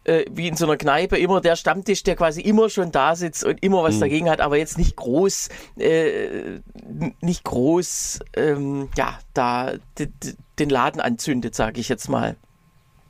äh, 0.06 0.24
wie 0.30 0.48
in 0.48 0.56
so 0.56 0.66
einer 0.66 0.76
Kneipe 0.76 1.18
immer 1.18 1.40
der 1.40 1.56
Stammtisch, 1.56 2.02
der 2.02 2.16
quasi 2.16 2.40
immer 2.40 2.70
schon 2.70 2.92
da 2.92 3.16
sitzt 3.16 3.44
und 3.44 3.62
immer 3.62 3.82
was 3.82 3.96
mhm. 3.96 4.00
dagegen 4.00 4.30
hat, 4.30 4.40
aber 4.40 4.56
jetzt 4.56 4.78
nicht 4.78 4.96
groß, 4.96 5.48
äh, 5.78 6.60
nicht 7.20 7.44
groß, 7.44 8.20
ähm, 8.36 8.88
ja, 8.96 9.18
da 9.34 9.74
den 10.58 10.70
Laden 10.70 11.00
anzündet, 11.00 11.54
sage 11.54 11.80
ich 11.80 11.88
jetzt 11.88 12.08
mal. 12.08 12.36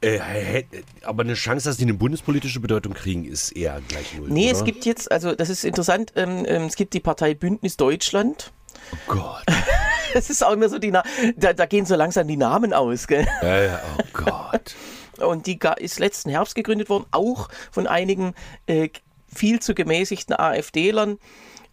Äh, 0.02 0.64
aber 1.02 1.22
eine 1.22 1.34
Chance, 1.34 1.68
dass 1.68 1.78
die 1.78 1.84
eine 1.84 1.94
bundespolitische 1.94 2.60
Bedeutung 2.60 2.94
kriegen, 2.94 3.24
ist 3.24 3.52
eher 3.52 3.80
gleich 3.88 4.14
null. 4.16 4.28
Nee, 4.30 4.50
oder? 4.50 4.58
es 4.58 4.64
gibt 4.64 4.84
jetzt, 4.84 5.10
also 5.10 5.34
das 5.34 5.50
ist 5.50 5.64
interessant, 5.64 6.12
ähm, 6.16 6.44
ähm, 6.46 6.64
es 6.64 6.76
gibt 6.76 6.94
die 6.94 7.00
Partei 7.00 7.34
Bündnis 7.34 7.76
Deutschland. 7.76 8.52
Oh 8.92 8.96
Gott. 9.14 9.44
das 10.14 10.30
ist 10.30 10.44
auch 10.44 10.52
immer 10.52 10.68
so 10.68 10.78
die, 10.78 10.90
Na 10.90 11.02
da, 11.36 11.52
da 11.52 11.66
gehen 11.66 11.86
so 11.86 11.94
langsam 11.96 12.28
die 12.28 12.36
Namen 12.36 12.72
aus, 12.72 13.06
gell? 13.06 13.26
Ja, 13.42 13.62
ja, 13.62 13.80
oh 13.98 14.02
Gott. 14.12 14.74
Und 15.18 15.46
die 15.46 15.58
ist 15.78 15.98
letzten 15.98 16.30
Herbst 16.30 16.54
gegründet 16.54 16.88
worden, 16.88 17.06
auch 17.10 17.48
von 17.70 17.86
einigen 17.86 18.34
äh, 18.66 18.88
viel 19.32 19.60
zu 19.60 19.74
gemäßigten 19.74 20.38
AfD-Lern. 20.38 21.18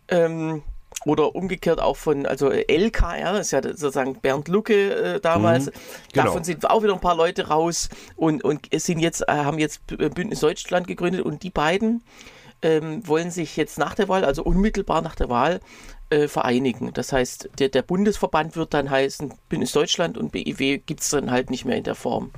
Ähm, 0.10 0.63
oder 1.06 1.36
umgekehrt 1.36 1.82
auch 1.82 1.97
von, 1.97 2.25
also 2.25 2.49
LKR, 2.49 3.39
ist 3.39 3.51
ja 3.51 3.62
sozusagen 3.62 4.19
Bernd 4.21 4.47
Lucke 4.47 5.15
äh, 5.15 5.19
damals. 5.19 5.65
Mhm, 5.65 5.71
genau. 6.13 6.25
Davon 6.25 6.43
sind 6.43 6.69
auch 6.69 6.84
wieder 6.84 6.93
ein 6.93 7.01
paar 7.01 7.15
Leute 7.15 7.47
raus 7.47 7.89
und, 8.15 8.43
und 8.43 8.69
sind 8.73 8.99
jetzt, 8.99 9.21
äh, 9.27 9.32
haben 9.32 9.60
jetzt 9.60 9.86
Bündnis 9.88 10.39
Deutschland 10.39 10.88
gegründet 10.88 11.25
und 11.25 11.43
die 11.43 11.49
beiden 11.49 12.03
ähm, 12.62 13.06
wollen 13.08 13.32
sich 13.32 13.58
jetzt 13.58 13.77
nach 13.77 13.95
der 13.95 14.08
Wahl, 14.08 14.23
also 14.23 14.43
unmittelbar 14.43 15.01
nach 15.01 15.15
der 15.15 15.29
Wahl, 15.29 15.60
äh, 16.10 16.27
vereinigen. 16.27 16.91
Das 16.93 17.12
heißt, 17.12 17.49
der, 17.60 17.69
der 17.69 17.82
Bundesverband 17.82 18.56
wird 18.56 18.73
dann 18.73 18.89
heißen 18.89 19.34
Bündnis 19.49 19.73
Deutschland 19.73 20.17
und 20.17 20.32
BIW 20.32 20.79
gibt 20.79 21.01
es 21.01 21.10
dann 21.10 21.32
halt 21.32 21.49
nicht 21.49 21.65
mehr 21.65 21.77
in 21.77 21.84
der 21.84 21.95
Form. 21.95 22.32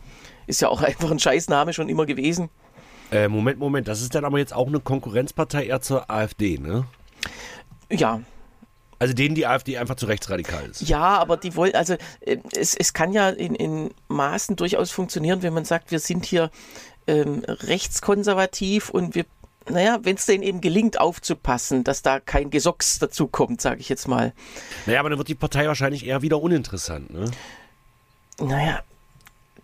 Ist 0.48 0.62
ja 0.62 0.70
auch 0.70 0.82
einfach 0.84 1.12
ein 1.12 1.20
Scheißname 1.20 1.74
schon 1.74 1.90
immer 1.90 2.06
gewesen. 2.06 2.50
Äh, 3.12 3.28
Moment, 3.28 3.60
Moment, 3.60 3.88
das 3.88 4.02
ist 4.02 4.16
dann 4.16 4.26
aber 4.26 4.40
jetzt 4.40 4.54
auch 4.54 4.68
eine 4.68 4.80
Konkurrenzpartei 4.80 5.68
eher 5.68 5.82
zur 5.82 6.10
AfD, 6.10 6.58
ne? 6.58 6.86
Ja, 7.92 8.22
also 8.98 9.14
denen 9.14 9.36
die 9.36 9.46
AfD 9.46 9.78
einfach 9.78 9.96
zu 9.96 10.06
rechtsradikal 10.06 10.70
ist. 10.70 10.88
Ja, 10.88 11.18
aber 11.18 11.38
die 11.38 11.56
wollen, 11.56 11.76
also 11.76 11.96
äh, 12.22 12.38
es, 12.56 12.76
es 12.76 12.94
kann 12.94 13.12
ja 13.12 13.30
in, 13.30 13.56
in 13.56 13.94
Maßen 14.08 14.56
durchaus 14.56 14.92
funktionieren, 14.92 15.44
wenn 15.44 15.54
man 15.54 15.66
sagt, 15.66 15.92
wir 15.92 16.00
sind 16.00 16.26
hier 16.26 16.50
ähm, 17.08 17.44
rechtskonservativ 17.46 18.90
und 18.90 19.16
wir 19.16 19.26
naja, 19.68 19.98
wenn 20.04 20.16
es 20.16 20.28
denen 20.28 20.44
eben 20.44 20.62
gelingt, 20.62 21.00
aufzupassen, 21.00 21.84
dass 21.84 22.04
da 22.04 22.20
kein 22.20 22.52
Gesocks 22.52 23.00
dazu 23.00 23.26
kommt, 23.26 23.62
sage 23.62 23.82
ich 23.82 23.90
jetzt 23.90 24.08
mal. 24.08 24.32
Naja, 24.86 25.00
aber 25.00 25.10
dann 25.10 25.18
wird 25.18 25.28
die 25.28 25.34
Partei 25.34 25.68
wahrscheinlich 25.68 26.06
eher 26.06 26.22
wieder 26.22 26.40
uninteressant, 26.40 27.12
ne? 27.12 27.32
Naja, 28.40 28.84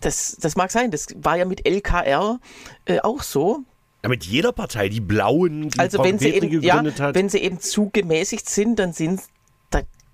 das, 0.02 0.38
das 0.40 0.56
mag 0.56 0.72
sein. 0.72 0.92
Das 0.92 1.08
war 1.16 1.38
ja 1.38 1.46
mit 1.46 1.66
LKR 1.66 2.40
äh, 2.86 3.00
auch 3.00 3.24
so. 3.24 3.64
Ja, 4.04 4.10
mit 4.10 4.26
jeder 4.26 4.52
Partei, 4.52 4.90
die 4.90 5.00
Blauen, 5.00 5.70
die 5.70 5.80
also 5.80 6.04
wenn 6.04 6.18
sie 6.18 6.30
eben, 6.30 6.62
ja, 6.62 6.84
hat. 6.84 7.16
Wenn 7.16 7.30
sie 7.30 7.38
eben 7.40 7.60
zu 7.60 7.90
gemäßigt 7.92 8.50
sind, 8.50 8.80
dann 8.80 8.94
sind 8.94 9.22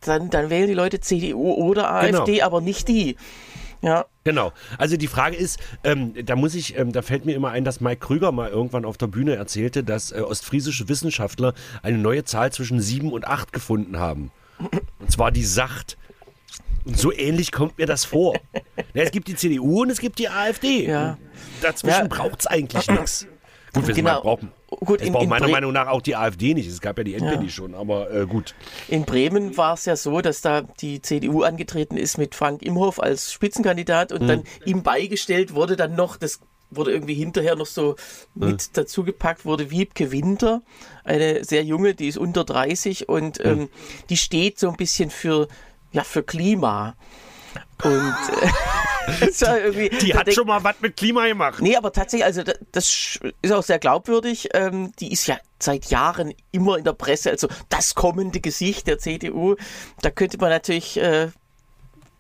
dann, 0.01 0.29
dann 0.29 0.49
wählen 0.49 0.67
die 0.67 0.73
Leute 0.73 0.99
CDU 0.99 1.53
oder 1.53 1.91
AfD, 1.91 2.33
genau. 2.33 2.45
aber 2.45 2.61
nicht 2.61 2.87
die. 2.87 3.15
Ja. 3.81 4.05
Genau. 4.23 4.53
Also 4.77 4.97
die 4.97 5.07
Frage 5.07 5.35
ist, 5.35 5.59
ähm, 5.83 6.13
da 6.25 6.35
muss 6.35 6.55
ich, 6.55 6.77
ähm, 6.77 6.91
da 6.91 7.01
fällt 7.01 7.25
mir 7.25 7.35
immer 7.35 7.51
ein, 7.51 7.63
dass 7.63 7.79
Mike 7.79 8.05
Krüger 8.05 8.31
mal 8.31 8.49
irgendwann 8.49 8.85
auf 8.85 8.97
der 8.97 9.07
Bühne 9.07 9.35
erzählte, 9.35 9.83
dass 9.83 10.11
äh, 10.11 10.19
ostfriesische 10.19 10.89
Wissenschaftler 10.89 11.53
eine 11.83 11.97
neue 11.97 12.23
Zahl 12.23 12.51
zwischen 12.51 12.81
sieben 12.81 13.11
und 13.11 13.27
acht 13.27 13.53
gefunden 13.53 13.97
haben. 13.97 14.31
Und 14.99 15.11
zwar 15.11 15.31
die 15.31 15.45
Sacht. 15.45 15.97
Und 16.87 16.97
so 16.97 17.11
ähnlich 17.11 17.51
kommt 17.51 17.77
mir 17.77 17.85
das 17.85 18.05
vor. 18.05 18.35
Ja, 18.93 19.03
es 19.03 19.11
gibt 19.11 19.27
die 19.27 19.35
CDU 19.35 19.81
und 19.81 19.89
es 19.89 19.99
gibt 19.99 20.19
die 20.19 20.29
AfD. 20.29 20.87
Ja. 20.87 21.17
Dazwischen 21.61 22.03
ja. 22.03 22.07
braucht 22.07 22.39
es 22.39 22.47
eigentlich 22.47 22.87
nichts. 22.89 23.27
Gut, 23.73 23.87
wir 23.87 23.93
genau. 23.93 24.21
brauchen, 24.21 24.51
gut, 24.69 25.01
es 25.01 25.07
in, 25.07 25.13
braucht 25.13 25.27
meiner 25.27 25.45
Bre 25.45 25.51
Meinung 25.51 25.73
nach 25.73 25.87
auch 25.87 26.01
die 26.01 26.15
AfD 26.15 26.53
nicht. 26.53 26.67
Es 26.67 26.81
gab 26.81 26.97
ja 26.97 27.03
die 27.03 27.13
NPD 27.15 27.43
ja. 27.43 27.49
schon, 27.49 27.75
aber 27.75 28.11
äh, 28.11 28.25
gut. 28.25 28.55
In 28.87 29.03
Bremen 29.03 29.57
war 29.57 29.73
es 29.73 29.85
ja 29.85 29.95
so, 29.95 30.21
dass 30.21 30.41
da 30.41 30.61
die 30.61 31.01
CDU 31.01 31.43
angetreten 31.43 31.97
ist 31.97 32.17
mit 32.17 32.33
Frank 32.33 32.61
Imhoff 32.63 32.99
als 32.99 33.31
Spitzenkandidat 33.33 34.11
und 34.11 34.21
hm. 34.21 34.27
dann 34.27 34.43
ihm 34.65 34.81
beigestellt 34.81 35.53
wurde 35.53 35.75
dann 35.75 35.95
noch, 35.95 36.17
das 36.17 36.39
wurde 36.69 36.91
irgendwie 36.91 37.13
hinterher 37.13 37.55
noch 37.55 37.65
so 37.65 37.95
hm. 38.39 38.49
mit 38.49 38.77
dazugepackt, 38.77 39.45
wurde 39.45 39.69
Wiebke 39.69 40.11
Winter, 40.11 40.61
eine 41.03 41.43
sehr 41.43 41.63
junge, 41.63 41.93
die 41.93 42.07
ist 42.07 42.17
unter 42.17 42.43
30 42.43 43.09
und 43.09 43.39
hm. 43.39 43.45
ähm, 43.45 43.69
die 44.09 44.17
steht 44.17 44.59
so 44.59 44.69
ein 44.69 44.77
bisschen 44.77 45.09
für, 45.09 45.47
ja, 45.91 46.03
für 46.03 46.23
Klima. 46.23 46.95
Und 47.83 48.15
äh, 49.41 49.71
die, 49.89 49.89
die 49.97 50.13
hat 50.15 50.31
schon 50.33 50.47
mal 50.47 50.63
was 50.63 50.75
mit 50.81 50.97
Klima 50.97 51.27
gemacht. 51.27 51.61
Nee, 51.61 51.75
aber 51.75 51.91
tatsächlich, 51.91 52.25
also 52.25 52.43
das 52.71 53.19
ist 53.41 53.51
auch 53.51 53.63
sehr 53.63 53.79
glaubwürdig. 53.79 54.49
Ähm, 54.53 54.91
die 54.99 55.11
ist 55.11 55.27
ja 55.27 55.37
seit 55.59 55.85
Jahren 55.85 56.33
immer 56.51 56.77
in 56.77 56.83
der 56.83 56.93
Presse, 56.93 57.29
also 57.29 57.47
das 57.69 57.95
kommende 57.95 58.39
Gesicht 58.39 58.87
der 58.87 58.99
CDU. 58.99 59.55
Da 60.01 60.09
könnte 60.09 60.37
man 60.37 60.49
natürlich 60.49 60.97
äh, 60.97 61.29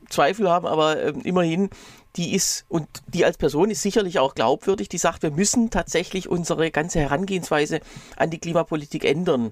Zweifel 0.09 0.49
haben, 0.49 0.65
aber 0.65 0.97
äh, 0.97 1.13
immerhin, 1.23 1.69
die 2.15 2.33
ist, 2.33 2.65
und 2.69 2.87
die 3.07 3.25
als 3.25 3.37
Person 3.37 3.69
ist 3.69 3.81
sicherlich 3.81 4.19
auch 4.19 4.33
glaubwürdig, 4.33 4.89
die 4.89 4.97
sagt, 4.97 5.23
wir 5.23 5.31
müssen 5.31 5.69
tatsächlich 5.69 6.29
unsere 6.29 6.71
ganze 6.71 6.99
Herangehensweise 6.99 7.81
an 8.15 8.29
die 8.29 8.39
Klimapolitik 8.39 9.05
ändern. 9.05 9.51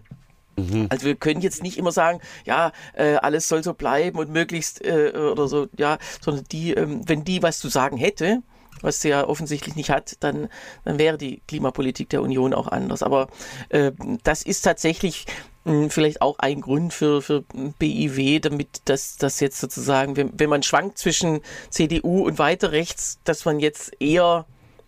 Mhm. 0.57 0.87
Also 0.89 1.05
wir 1.05 1.15
können 1.15 1.41
jetzt 1.41 1.63
nicht 1.63 1.77
immer 1.77 1.91
sagen, 1.91 2.19
ja, 2.45 2.71
äh, 2.93 3.15
alles 3.15 3.47
soll 3.47 3.63
so 3.63 3.73
bleiben 3.73 4.17
und 4.17 4.31
möglichst 4.31 4.83
äh, 4.83 5.11
oder 5.15 5.47
so, 5.47 5.67
ja, 5.77 5.97
sondern 6.21 6.45
die, 6.51 6.73
ähm, 6.73 7.01
wenn 7.07 7.23
die 7.23 7.43
was 7.43 7.59
zu 7.59 7.69
sagen 7.69 7.97
hätte, 7.97 8.41
was 8.81 9.01
sie 9.01 9.09
ja 9.09 9.27
offensichtlich 9.27 9.75
nicht 9.75 9.89
hat, 9.89 10.17
dann, 10.21 10.49
dann 10.83 10.99
wäre 10.99 11.17
die 11.17 11.41
Klimapolitik 11.47 12.09
der 12.09 12.21
Union 12.21 12.53
auch 12.53 12.67
anders. 12.67 13.03
Aber 13.03 13.27
äh, 13.69 13.91
das 14.23 14.43
ist 14.43 14.61
tatsächlich 14.61 15.25
mh, 15.65 15.73
hm, 15.73 15.89
vielleicht 15.89 16.21
auch 16.21 16.39
ein 16.39 16.61
Grund 16.61 16.93
für, 16.93 17.21
für 17.21 17.43
BIW, 17.79 18.39
damit 18.39 18.81
das, 18.85 19.17
das 19.17 19.39
jetzt 19.39 19.59
sozusagen, 19.59 20.15
wenn, 20.15 20.31
wenn 20.37 20.49
man 20.49 20.63
schwankt 20.63 20.97
zwischen 20.97 21.41
CDU 21.69 22.25
und 22.25 22.39
weiter 22.39 22.71
rechts, 22.71 23.19
dass 23.23 23.45
man 23.45 23.59
jetzt 23.59 23.91
eher 23.99 24.45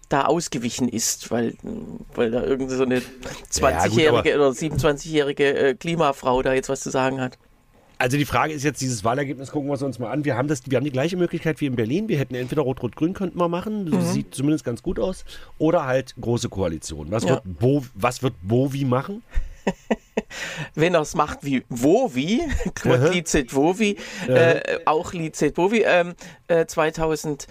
da 0.09 0.25
ausgewichen 0.25 0.87
ist, 0.87 1.31
weil, 1.31 1.55
weil 2.15 2.31
da 2.31 2.43
irgendeine 2.43 2.77
so 2.77 2.83
eine 2.83 3.01
20-jährige 3.51 4.29
ja, 4.29 4.35
oder 4.35 4.49
27-jährige 4.49 5.57
äh, 5.57 5.75
Klimafrau 5.75 6.41
da 6.41 6.53
jetzt 6.53 6.69
was 6.69 6.81
zu 6.81 6.89
sagen 6.89 7.19
hat. 7.19 7.37
Also 7.99 8.17
die 8.17 8.25
Frage 8.25 8.53
ist 8.53 8.63
jetzt, 8.63 8.79
dieses 8.81 9.03
Wahlergebnis 9.03 9.49
gucken 9.51 9.69
wir 9.69 9.81
uns 9.81 9.99
mal 9.99 10.11
an. 10.11 10.23
Wir 10.23 10.37
haben, 10.37 10.47
das, 10.47 10.61
wir 10.69 10.77
haben 10.77 10.83
die 10.83 10.91
gleiche 10.91 11.17
Möglichkeit 11.17 11.59
wie 11.61 11.65
in 11.65 11.75
Berlin. 11.75 12.07
Wir 12.07 12.19
hätten 12.19 12.35
entweder 12.35 12.61
Rot-Rot-Grün 12.61 13.13
könnten 13.13 13.39
wir 13.39 13.47
machen, 13.47 13.85
mhm. 13.85 14.01
sieht 14.01 14.35
zumindest 14.35 14.63
ganz 14.63 14.83
gut 14.83 14.99
aus, 14.99 15.25
oder 15.57 15.85
halt 15.85 16.15
große 16.21 16.49
Koalition. 16.49 17.09
Was, 17.09 17.23
ja. 17.23 17.29
wird, 17.31 17.59
Bo, 17.59 17.83
was 17.95 18.21
wird 18.21 18.35
Bovi 18.43 18.85
machen? 18.85 19.23
wenn 20.75 20.93
er 20.93 21.01
es 21.01 21.15
macht 21.15 21.43
wie 21.43 21.63
Wovi, 21.69 22.41
Lizet 22.83 23.53
Wovi, 23.55 23.97
äh, 24.27 24.79
auch 24.85 25.13
Lizet 25.13 25.57
Wovi, 25.57 25.83
ähm, 25.85 26.15
äh, 26.47 26.65
2011 26.65 27.47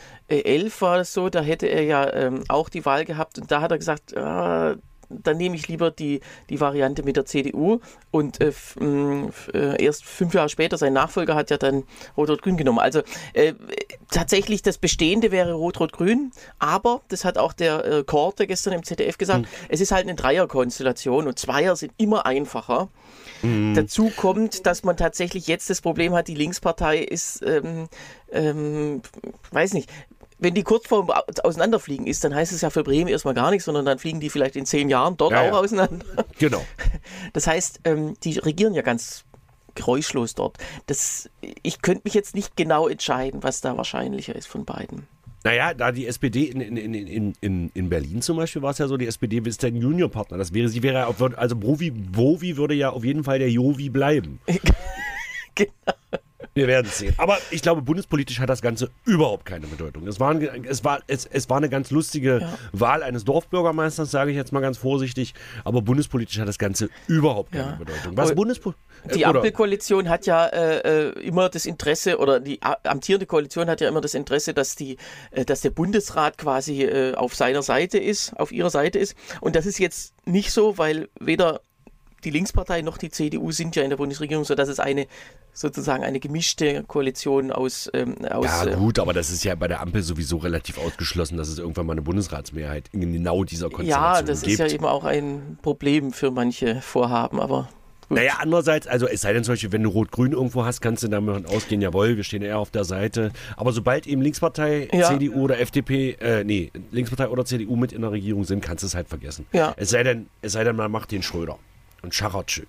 war 0.80 1.00
es 1.00 1.12
so, 1.12 1.28
da 1.28 1.40
hätte 1.40 1.66
er 1.66 1.82
ja 1.84 2.12
ähm, 2.12 2.44
auch 2.48 2.68
die 2.68 2.84
Wahl 2.84 3.04
gehabt 3.04 3.38
und 3.38 3.50
da 3.50 3.60
hat 3.60 3.70
er 3.70 3.78
gesagt, 3.78 4.12
äh, 4.12 4.76
dann 5.08 5.36
nehme 5.36 5.56
ich 5.56 5.68
lieber 5.68 5.90
die, 5.90 6.20
die 6.50 6.60
Variante 6.60 7.02
mit 7.02 7.16
der 7.16 7.26
CDU. 7.26 7.80
Und 8.10 8.40
äh, 8.40 8.52
äh, 9.52 9.82
erst 9.82 10.04
fünf 10.04 10.34
Jahre 10.34 10.48
später, 10.48 10.78
sein 10.78 10.92
Nachfolger 10.92 11.34
hat 11.34 11.50
ja 11.50 11.58
dann 11.58 11.84
Rot-Rot-Grün 12.16 12.56
genommen. 12.56 12.78
Also 12.78 13.02
äh, 13.32 13.54
tatsächlich 14.10 14.62
das 14.62 14.78
Bestehende 14.78 15.30
wäre 15.30 15.54
Rot-Rot-Grün, 15.54 16.32
aber, 16.58 17.02
das 17.08 17.24
hat 17.24 17.38
auch 17.38 17.52
der 17.52 17.84
äh, 17.84 18.04
Korte 18.04 18.46
gestern 18.46 18.72
im 18.72 18.82
ZDF 18.82 19.18
gesagt, 19.18 19.42
mhm. 19.42 19.46
es 19.68 19.80
ist 19.80 19.92
halt 19.92 20.04
eine 20.04 20.14
Dreierkonstellation 20.14 21.26
und 21.26 21.38
Zweier 21.38 21.76
sind 21.76 21.92
immer 21.98 22.26
einfacher. 22.26 22.88
Mhm. 23.42 23.74
Dazu 23.74 24.10
kommt, 24.16 24.66
dass 24.66 24.84
man 24.84 24.96
tatsächlich 24.96 25.46
jetzt 25.46 25.70
das 25.70 25.80
Problem 25.80 26.14
hat, 26.14 26.28
die 26.28 26.34
Linkspartei 26.34 26.98
ist, 26.98 27.42
ähm, 27.42 27.88
ähm, 28.32 29.02
weiß 29.50 29.74
nicht, 29.74 29.90
wenn 30.38 30.54
die 30.54 30.62
kurz 30.62 30.86
vorm 30.86 31.10
Auseinanderfliegen 31.42 32.06
ist, 32.06 32.24
dann 32.24 32.34
heißt 32.34 32.52
es 32.52 32.60
ja 32.60 32.70
für 32.70 32.82
Bremen 32.82 33.08
erstmal 33.08 33.34
gar 33.34 33.50
nichts, 33.50 33.64
sondern 33.64 33.86
dann 33.86 33.98
fliegen 33.98 34.20
die 34.20 34.30
vielleicht 34.30 34.56
in 34.56 34.66
zehn 34.66 34.88
Jahren 34.88 35.16
dort 35.16 35.32
ja, 35.32 35.42
auch 35.42 35.46
ja. 35.46 35.52
auseinander. 35.52 36.04
Genau. 36.38 36.64
Das 37.32 37.46
heißt, 37.46 37.80
ähm, 37.84 38.14
die 38.22 38.38
regieren 38.38 38.74
ja 38.74 38.82
ganz 38.82 39.24
geräuschlos 39.74 40.34
dort. 40.34 40.58
Das, 40.86 41.30
ich 41.62 41.82
könnte 41.82 42.02
mich 42.04 42.14
jetzt 42.14 42.34
nicht 42.34 42.56
genau 42.56 42.88
entscheiden, 42.88 43.42
was 43.42 43.60
da 43.60 43.76
wahrscheinlicher 43.76 44.34
ist 44.34 44.46
von 44.46 44.64
beiden. 44.64 45.06
Naja, 45.44 45.74
da 45.74 45.92
die 45.92 46.06
SPD 46.06 46.44
in, 46.44 46.60
in, 46.60 46.76
in, 46.76 47.34
in, 47.40 47.70
in 47.72 47.88
Berlin 47.88 48.20
zum 48.22 48.36
Beispiel 48.36 48.62
war 48.62 48.70
es 48.70 48.78
ja 48.78 48.88
so, 48.88 48.96
die 48.96 49.06
SPD 49.06 49.38
ist 49.44 49.62
der 49.62 49.70
Juniorpartner. 49.70 50.38
Das 50.38 50.52
wäre, 50.52 50.68
sie 50.68 50.82
wäre, 50.82 51.06
also 51.36 51.56
Bovi, 51.56 51.90
Bovi 51.90 52.56
würde 52.56 52.74
ja 52.74 52.90
auf 52.90 53.04
jeden 53.04 53.22
Fall 53.22 53.38
der 53.38 53.50
Jovi 53.50 53.88
bleiben. 53.88 54.40
genau. 55.54 55.70
Wir 56.56 56.66
werden 56.68 56.90
sehen. 56.90 57.14
Aber 57.18 57.36
ich 57.50 57.60
glaube, 57.60 57.82
bundespolitisch 57.82 58.40
hat 58.40 58.48
das 58.48 58.62
Ganze 58.62 58.90
überhaupt 59.04 59.44
keine 59.44 59.66
Bedeutung. 59.66 60.06
Es 60.06 60.18
war, 60.18 60.30
ein, 60.30 60.64
es 60.64 60.84
war, 60.84 61.00
es, 61.06 61.26
es 61.26 61.50
war 61.50 61.58
eine 61.58 61.68
ganz 61.68 61.90
lustige 61.90 62.40
ja. 62.40 62.58
Wahl 62.72 63.02
eines 63.02 63.24
Dorfbürgermeisters, 63.24 64.10
sage 64.10 64.30
ich 64.30 64.38
jetzt 64.38 64.52
mal 64.52 64.60
ganz 64.60 64.78
vorsichtig. 64.78 65.34
Aber 65.64 65.82
bundespolitisch 65.82 66.38
hat 66.38 66.48
das 66.48 66.58
Ganze 66.58 66.88
überhaupt 67.08 67.52
keine 67.52 67.72
ja. 67.72 67.76
Bedeutung. 67.76 68.16
Was 68.16 68.34
Bundespol 68.34 68.74
äh, 69.04 69.12
die 69.12 69.26
Ampelkoalition 69.26 70.08
hat 70.08 70.24
ja 70.24 70.46
äh, 70.46 71.08
äh, 71.08 71.20
immer 71.20 71.50
das 71.50 71.66
Interesse, 71.66 72.18
oder 72.18 72.40
die 72.40 72.58
amtierende 72.62 73.26
Koalition 73.26 73.68
hat 73.68 73.82
ja 73.82 73.88
immer 73.88 74.00
das 74.00 74.14
Interesse, 74.14 74.54
dass, 74.54 74.76
die, 74.76 74.96
äh, 75.32 75.44
dass 75.44 75.60
der 75.60 75.70
Bundesrat 75.70 76.38
quasi 76.38 76.84
äh, 76.84 77.14
auf 77.14 77.34
seiner 77.34 77.62
Seite 77.62 77.98
ist, 77.98 78.32
auf 78.38 78.50
ihrer 78.50 78.70
Seite 78.70 78.98
ist. 78.98 79.14
Und 79.42 79.56
das 79.56 79.66
ist 79.66 79.78
jetzt 79.78 80.14
nicht 80.24 80.52
so, 80.52 80.78
weil 80.78 81.10
weder 81.20 81.60
die 82.26 82.30
Linkspartei 82.30 82.82
noch 82.82 82.98
die 82.98 83.10
CDU 83.10 83.52
sind 83.52 83.76
ja 83.76 83.84
in 83.84 83.90
der 83.90 83.96
Bundesregierung, 83.96 84.44
sodass 84.44 84.68
es 84.68 84.80
eine 84.80 85.06
sozusagen 85.52 86.02
eine 86.02 86.18
gemischte 86.18 86.82
Koalition 86.82 87.52
aus. 87.52 87.88
Ähm, 87.94 88.16
aus 88.28 88.44
ja, 88.44 88.66
ähm, 88.66 88.80
gut, 88.80 88.98
aber 88.98 89.12
das 89.12 89.30
ist 89.30 89.44
ja 89.44 89.54
bei 89.54 89.68
der 89.68 89.80
Ampel 89.80 90.02
sowieso 90.02 90.38
relativ 90.38 90.76
ausgeschlossen, 90.76 91.38
dass 91.38 91.48
es 91.48 91.58
irgendwann 91.58 91.86
mal 91.86 91.92
eine 91.92 92.02
Bundesratsmehrheit 92.02 92.88
in 92.92 93.12
genau 93.12 93.44
dieser 93.44 93.70
Konstellation 93.70 94.16
gibt. 94.16 94.20
Ja, 94.20 94.22
das 94.22 94.40
gibt. 94.42 94.52
ist 94.52 94.58
ja 94.58 94.66
eben 94.66 94.84
auch 94.84 95.04
ein 95.04 95.56
Problem 95.62 96.12
für 96.12 96.32
manche 96.32 96.80
Vorhaben, 96.80 97.40
aber. 97.40 97.68
Gut. 98.08 98.18
Naja, 98.18 98.34
andererseits, 98.40 98.86
also 98.86 99.06
es 99.06 99.20
sei 99.20 99.32
denn 99.32 99.44
zum 99.44 99.52
Beispiel, 99.54 99.72
wenn 99.72 99.82
du 99.82 99.90
Rot-Grün 99.90 100.32
irgendwo 100.32 100.64
hast, 100.64 100.80
kannst 100.80 101.02
du 101.02 101.08
damit 101.08 101.48
ausgehen, 101.48 101.80
jawohl, 101.80 102.16
wir 102.16 102.24
stehen 102.24 102.42
eher 102.42 102.58
auf 102.58 102.70
der 102.70 102.84
Seite. 102.84 103.32
Aber 103.56 103.72
sobald 103.72 104.06
eben 104.06 104.22
Linkspartei, 104.22 104.88
ja. 104.92 105.08
CDU 105.08 105.42
oder 105.42 105.58
FDP, 105.60 106.16
äh, 106.20 106.44
nee, 106.44 106.70
Linkspartei 106.90 107.28
oder 107.28 107.44
CDU 107.44 107.76
mit 107.76 107.92
in 107.92 108.02
der 108.02 108.12
Regierung 108.12 108.44
sind, 108.44 108.62
kannst 108.62 108.82
du 108.82 108.88
es 108.88 108.94
halt 108.96 109.08
vergessen. 109.08 109.46
Ja. 109.52 109.74
Es 109.76 109.90
sei 109.90 110.02
denn, 110.02 110.26
es 110.42 110.52
sei 110.52 110.62
denn, 110.64 110.76
man 110.76 110.90
macht 110.90 111.12
den 111.12 111.22
Schröder 111.22 111.58
und 112.02 112.14
scharrt 112.14 112.50
schön. 112.50 112.66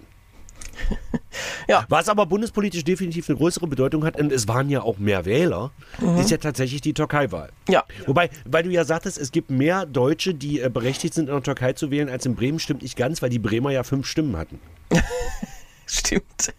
ja. 1.67 1.85
Was 1.89 2.09
aber 2.09 2.25
bundespolitisch 2.25 2.83
definitiv 2.83 3.29
eine 3.29 3.37
größere 3.37 3.67
Bedeutung 3.67 4.05
hat, 4.05 4.19
und 4.19 4.31
es 4.31 4.47
waren 4.47 4.69
ja 4.69 4.81
auch 4.81 4.97
mehr 4.97 5.25
Wähler, 5.25 5.71
mhm. 5.99 6.17
ist 6.17 6.31
ja 6.31 6.37
tatsächlich 6.37 6.81
die 6.81 6.93
Türkei-Wahl. 6.93 7.49
Ja. 7.67 7.83
Wobei, 8.05 8.29
weil 8.45 8.63
du 8.63 8.69
ja 8.69 8.83
sagtest, 8.83 9.17
es 9.17 9.31
gibt 9.31 9.49
mehr 9.49 9.85
Deutsche, 9.85 10.33
die 10.33 10.61
äh, 10.61 10.69
berechtigt 10.69 11.13
sind, 11.13 11.29
in 11.29 11.35
der 11.35 11.43
Türkei 11.43 11.73
zu 11.73 11.91
wählen, 11.91 12.09
als 12.09 12.25
in 12.25 12.35
Bremen, 12.35 12.59
stimmt 12.59 12.81
nicht 12.81 12.97
ganz, 12.97 13.21
weil 13.21 13.29
die 13.29 13.39
Bremer 13.39 13.71
ja 13.71 13.83
fünf 13.83 14.07
Stimmen 14.07 14.37
hatten. 14.37 14.59
stimmt. 15.85 16.53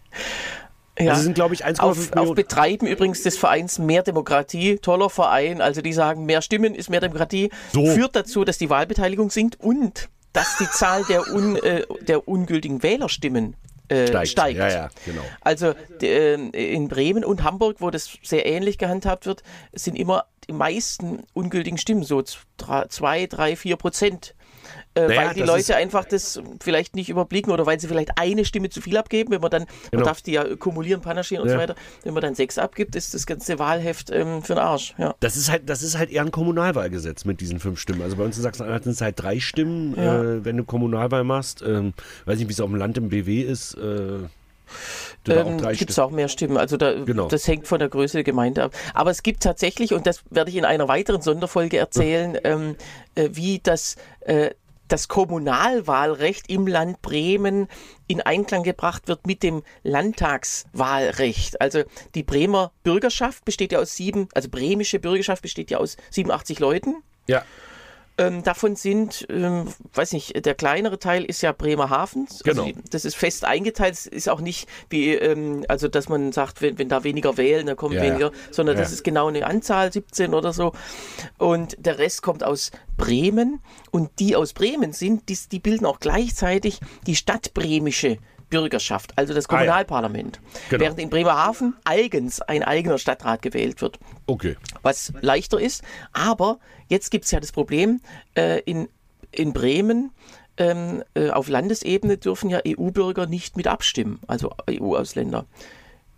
Ja. 0.97 1.11
Also 1.11 1.23
sind, 1.23 1.35
glaube 1.35 1.53
ich, 1.53 1.65
1,5 1.65 1.79
auf, 1.79 2.13
auf 2.13 2.35
Betreiben 2.35 2.85
übrigens 2.85 3.23
des 3.23 3.37
Vereins 3.37 3.79
Mehr 3.79 4.03
Demokratie, 4.03 4.79
toller 4.79 5.09
Verein, 5.09 5.61
also 5.61 5.81
die 5.81 5.93
sagen, 5.93 6.25
mehr 6.25 6.41
Stimmen 6.41 6.75
ist 6.75 6.89
mehr 6.89 6.99
Demokratie, 6.99 7.51
so. 7.71 7.85
führt 7.85 8.17
dazu, 8.17 8.43
dass 8.43 8.57
die 8.57 8.69
Wahlbeteiligung 8.69 9.29
sinkt 9.29 9.57
und 9.61 10.09
dass 10.33 10.57
die 10.57 10.69
Zahl 10.69 11.03
der, 11.05 11.27
un, 11.33 11.55
äh, 11.57 11.85
der 12.01 12.27
ungültigen 12.27 12.83
Wählerstimmen 12.83 13.55
äh, 13.89 14.07
steigt. 14.07 14.29
steigt. 14.29 14.59
Ja, 14.59 14.69
ja, 14.69 14.89
genau. 15.05 15.23
Also 15.41 15.73
äh, 16.01 16.33
in 16.35 16.87
Bremen 16.87 17.25
und 17.25 17.43
Hamburg, 17.43 17.77
wo 17.79 17.89
das 17.89 18.17
sehr 18.23 18.45
ähnlich 18.45 18.77
gehandhabt 18.77 19.25
wird, 19.25 19.43
sind 19.73 19.95
immer 19.95 20.25
die 20.47 20.53
meisten 20.53 21.23
ungültigen 21.33 21.77
Stimmen, 21.77 22.03
so 22.03 22.21
zwei, 22.23 23.27
drei, 23.27 23.55
vier 23.55 23.77
Prozent 23.77 24.35
äh, 24.99 25.07
naja, 25.07 25.27
weil 25.27 25.33
die 25.35 25.41
Leute 25.41 25.75
einfach 25.75 26.05
das 26.05 26.41
vielleicht 26.59 26.95
nicht 26.95 27.09
überblicken 27.09 27.51
oder 27.51 27.65
weil 27.65 27.79
sie 27.79 27.87
vielleicht 27.87 28.17
eine 28.17 28.45
Stimme 28.45 28.69
zu 28.69 28.81
viel 28.81 28.97
abgeben. 28.97 29.31
Wenn 29.31 29.41
man 29.41 29.51
dann, 29.51 29.65
genau. 29.91 30.01
man 30.01 30.03
darf 30.05 30.21
die 30.21 30.33
ja 30.33 30.55
kumulieren, 30.55 31.01
panaschieren 31.01 31.43
und 31.43 31.49
ja. 31.49 31.55
so 31.55 31.61
weiter. 31.61 31.75
Wenn 32.03 32.13
man 32.13 32.21
dann 32.21 32.35
sechs 32.35 32.57
abgibt, 32.57 32.95
ist 32.95 33.13
das 33.13 33.25
ganze 33.25 33.59
Wahlheft 33.59 34.09
ähm, 34.09 34.43
für 34.43 34.55
den 34.55 34.63
Arsch. 34.63 34.93
Ja. 34.97 35.15
Das 35.19 35.37
ist 35.37 35.49
halt, 35.49 35.69
das 35.69 35.81
ist 35.81 35.97
halt 35.97 36.11
eher 36.11 36.23
ein 36.23 36.31
Kommunalwahlgesetz 36.31 37.25
mit 37.25 37.41
diesen 37.41 37.59
fünf 37.59 37.79
Stimmen. 37.79 38.01
Also 38.01 38.17
bei 38.17 38.23
uns 38.23 38.37
in 38.37 38.43
Sachsen-Anhalt 38.43 38.83
sind 38.83 38.93
es 38.93 39.01
halt 39.01 39.21
drei 39.21 39.39
Stimmen, 39.39 39.95
ja. 39.95 40.21
äh, 40.21 40.45
wenn 40.45 40.57
du 40.57 40.63
Kommunalwahl 40.63 41.23
machst. 41.23 41.61
Ähm, 41.61 41.93
weiß 42.25 42.39
nicht, 42.39 42.47
wie 42.47 42.53
es 42.53 42.59
auf 42.59 42.69
dem 42.69 42.77
Land 42.77 42.97
im 42.97 43.09
BW 43.09 43.41
ist. 43.41 43.75
Äh, 43.75 44.27
ähm, 45.27 45.57
gibt 45.73 45.91
es 45.91 45.99
auch 45.99 46.11
mehr 46.11 46.27
Stimmen. 46.27 46.57
Also 46.57 46.77
da, 46.77 46.93
genau. 47.03 47.27
das 47.27 47.47
hängt 47.47 47.67
von 47.67 47.79
der 47.79 47.89
Größe 47.89 48.17
der 48.17 48.23
Gemeinde 48.23 48.63
ab. 48.63 48.73
Aber 48.93 49.11
es 49.11 49.23
gibt 49.23 49.43
tatsächlich, 49.43 49.93
und 49.93 50.07
das 50.07 50.23
werde 50.29 50.49
ich 50.49 50.57
in 50.57 50.65
einer 50.65 50.87
weiteren 50.87 51.21
Sonderfolge 51.21 51.77
erzählen, 51.77 52.37
ähm, 52.43 52.75
äh, 53.15 53.29
wie 53.33 53.59
das 53.61 53.95
äh, 54.21 54.51
das 54.89 55.07
Kommunalwahlrecht 55.07 56.49
im 56.49 56.67
Land 56.67 57.01
Bremen 57.01 57.67
in 58.07 58.21
Einklang 58.21 58.63
gebracht 58.63 59.07
wird 59.07 59.25
mit 59.25 59.43
dem 59.43 59.63
Landtagswahlrecht. 59.83 61.61
Also 61.61 61.83
die 62.15 62.23
Bremer 62.23 62.71
Bürgerschaft 62.83 63.45
besteht 63.45 63.71
ja 63.71 63.79
aus 63.79 63.95
sieben, 63.95 64.27
also 64.33 64.49
bremische 64.49 64.99
Bürgerschaft 64.99 65.41
besteht 65.41 65.71
ja 65.71 65.77
aus 65.77 65.95
87 66.11 66.59
Leuten. 66.59 66.95
Ja. 67.27 67.43
Ähm, 68.19 68.43
davon 68.43 68.75
sind, 68.75 69.25
ähm, 69.29 69.65
weiß 69.93 70.11
nicht, 70.11 70.45
der 70.45 70.53
kleinere 70.53 70.99
Teil 70.99 71.23
ist 71.23 71.41
ja 71.41 71.53
Bremerhaven. 71.53 72.27
Also 72.29 72.43
genau. 72.43 72.63
Also 72.65 72.75
das 72.91 73.05
ist 73.05 73.15
fest 73.15 73.45
eingeteilt. 73.45 73.93
Es 73.93 74.05
ist 74.07 74.27
auch 74.27 74.41
nicht 74.41 74.67
wie, 74.89 75.13
ähm, 75.13 75.63
also 75.69 75.87
dass 75.87 76.09
man 76.09 76.33
sagt, 76.33 76.61
wenn, 76.61 76.77
wenn 76.77 76.89
da 76.89 77.05
weniger 77.05 77.37
wählen, 77.37 77.65
dann 77.65 77.77
kommen 77.77 77.95
ja, 77.95 78.01
weniger, 78.01 78.31
sondern 78.51 78.75
ja. 78.75 78.83
das 78.83 78.91
ist 78.91 79.03
genau 79.03 79.27
eine 79.27 79.45
Anzahl, 79.45 79.93
17 79.93 80.33
oder 80.33 80.51
so. 80.51 80.73
Und 81.37 81.77
der 81.79 81.97
Rest 81.97 82.21
kommt 82.21 82.43
aus 82.43 82.71
Bremen. 82.97 83.61
Und 83.91 84.11
die 84.19 84.35
aus 84.35 84.53
Bremen 84.53 84.91
sind, 84.91 85.29
die, 85.29 85.37
die 85.51 85.59
bilden 85.59 85.85
auch 85.85 85.99
gleichzeitig 85.99 86.79
die 87.07 87.15
stadtbremische 87.15 88.17
Bürgerschaft, 88.49 89.13
also 89.15 89.33
das 89.33 89.47
Kommunalparlament. 89.47 90.39
Ah, 90.41 90.47
ja. 90.47 90.59
genau. 90.69 90.81
Während 90.81 90.99
in 90.99 91.09
Bremerhaven 91.09 91.75
eigens 91.83 92.41
ein 92.41 92.63
eigener 92.63 92.97
Stadtrat 92.97 93.41
gewählt 93.41 93.81
wird. 93.81 93.99
Okay. 94.27 94.55
Was 94.81 95.13
leichter 95.21 95.59
ist. 95.59 95.83
Aber 96.13 96.59
jetzt 96.87 97.11
gibt 97.11 97.25
es 97.25 97.31
ja 97.31 97.39
das 97.39 97.51
Problem, 97.51 98.01
äh, 98.35 98.59
in, 98.61 98.89
in 99.31 99.53
Bremen 99.53 100.11
ähm, 100.57 101.03
äh, 101.13 101.29
auf 101.29 101.47
Landesebene 101.47 102.17
dürfen 102.17 102.49
ja 102.49 102.59
EU-Bürger 102.67 103.25
nicht 103.25 103.55
mit 103.55 103.67
abstimmen, 103.67 104.19
also 104.27 104.51
EU-Ausländer. 104.69 105.45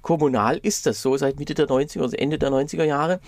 Kommunal 0.01 0.57
ist 0.57 0.85
das 0.85 1.01
so 1.01 1.15
seit 1.17 1.39
Mitte 1.39 1.53
der 1.53 1.67
90er, 1.67 2.01
also 2.01 2.15
Ende 2.15 2.37
der 2.37 2.49
90er 2.49 2.83
Jahre. 2.83 3.19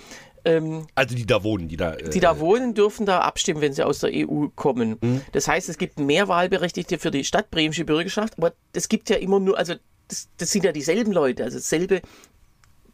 Ähm, 0.46 0.88
also 0.96 1.16
die 1.16 1.26
da 1.26 1.44
wohnen, 1.44 1.68
die 1.68 1.78
da. 1.78 1.94
Äh, 1.94 2.10
die 2.10 2.20
da 2.20 2.40
wohnen, 2.40 2.74
dürfen 2.74 3.06
da 3.06 3.20
abstimmen, 3.20 3.62
wenn 3.62 3.74
sie 3.74 3.86
aus 3.86 4.00
der 4.00 4.12
EU 4.14 4.48
kommen. 4.56 4.98
Mhm. 5.02 5.22
Das 5.32 5.48
heißt, 5.48 5.70
es 5.70 5.78
gibt 5.78 6.00
mehr 6.00 6.28
Wahlberechtigte 6.28 7.00
für 7.00 7.12
die 7.12 7.24
stadtbremische 7.24 7.86
Bürgerschaft, 7.86 8.38
aber 8.38 8.54
es 8.74 8.90
gibt 8.90 9.10
ja 9.10 9.18
immer 9.18 9.40
nur, 9.40 9.58
also 9.58 9.76
das, 10.08 10.30
das 10.38 10.52
sind 10.52 10.66
ja 10.66 10.72
dieselben 10.72 11.12
Leute, 11.12 11.44
also 11.44 11.58
dasselbe 11.58 12.02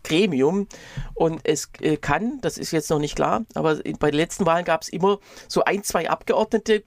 Gremium. 0.03 0.67
Und 1.13 1.41
es 1.43 1.69
äh, 1.81 1.97
kann, 1.97 2.39
das 2.41 2.57
ist 2.57 2.71
jetzt 2.71 2.89
noch 2.89 2.99
nicht 2.99 3.15
klar, 3.15 3.45
aber 3.55 3.79
bei 3.99 4.11
den 4.11 4.17
letzten 4.17 4.45
Wahlen 4.45 4.65
gab 4.65 4.83
es 4.83 4.89
immer 4.89 5.19
so 5.47 5.63
ein, 5.63 5.83
zwei 5.83 6.09
Abgeordnete, 6.09 6.83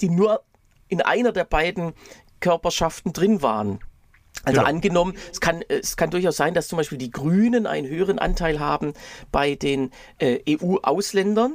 die 0.00 0.08
nur 0.08 0.42
in 0.88 1.00
einer 1.00 1.32
der 1.32 1.44
beiden 1.44 1.92
Körperschaften 2.40 3.12
drin 3.12 3.42
waren. 3.42 3.80
Also 4.44 4.60
genau. 4.60 4.68
angenommen, 4.68 5.14
es 5.30 5.40
kann, 5.40 5.62
es 5.68 5.96
kann 5.96 6.10
durchaus 6.10 6.36
sein, 6.36 6.54
dass 6.54 6.68
zum 6.68 6.78
Beispiel 6.78 6.98
die 6.98 7.10
Grünen 7.10 7.66
einen 7.66 7.86
höheren 7.88 8.18
Anteil 8.18 8.58
haben 8.58 8.94
bei 9.30 9.54
den 9.54 9.90
äh, 10.18 10.38
EU-Ausländern 10.48 11.54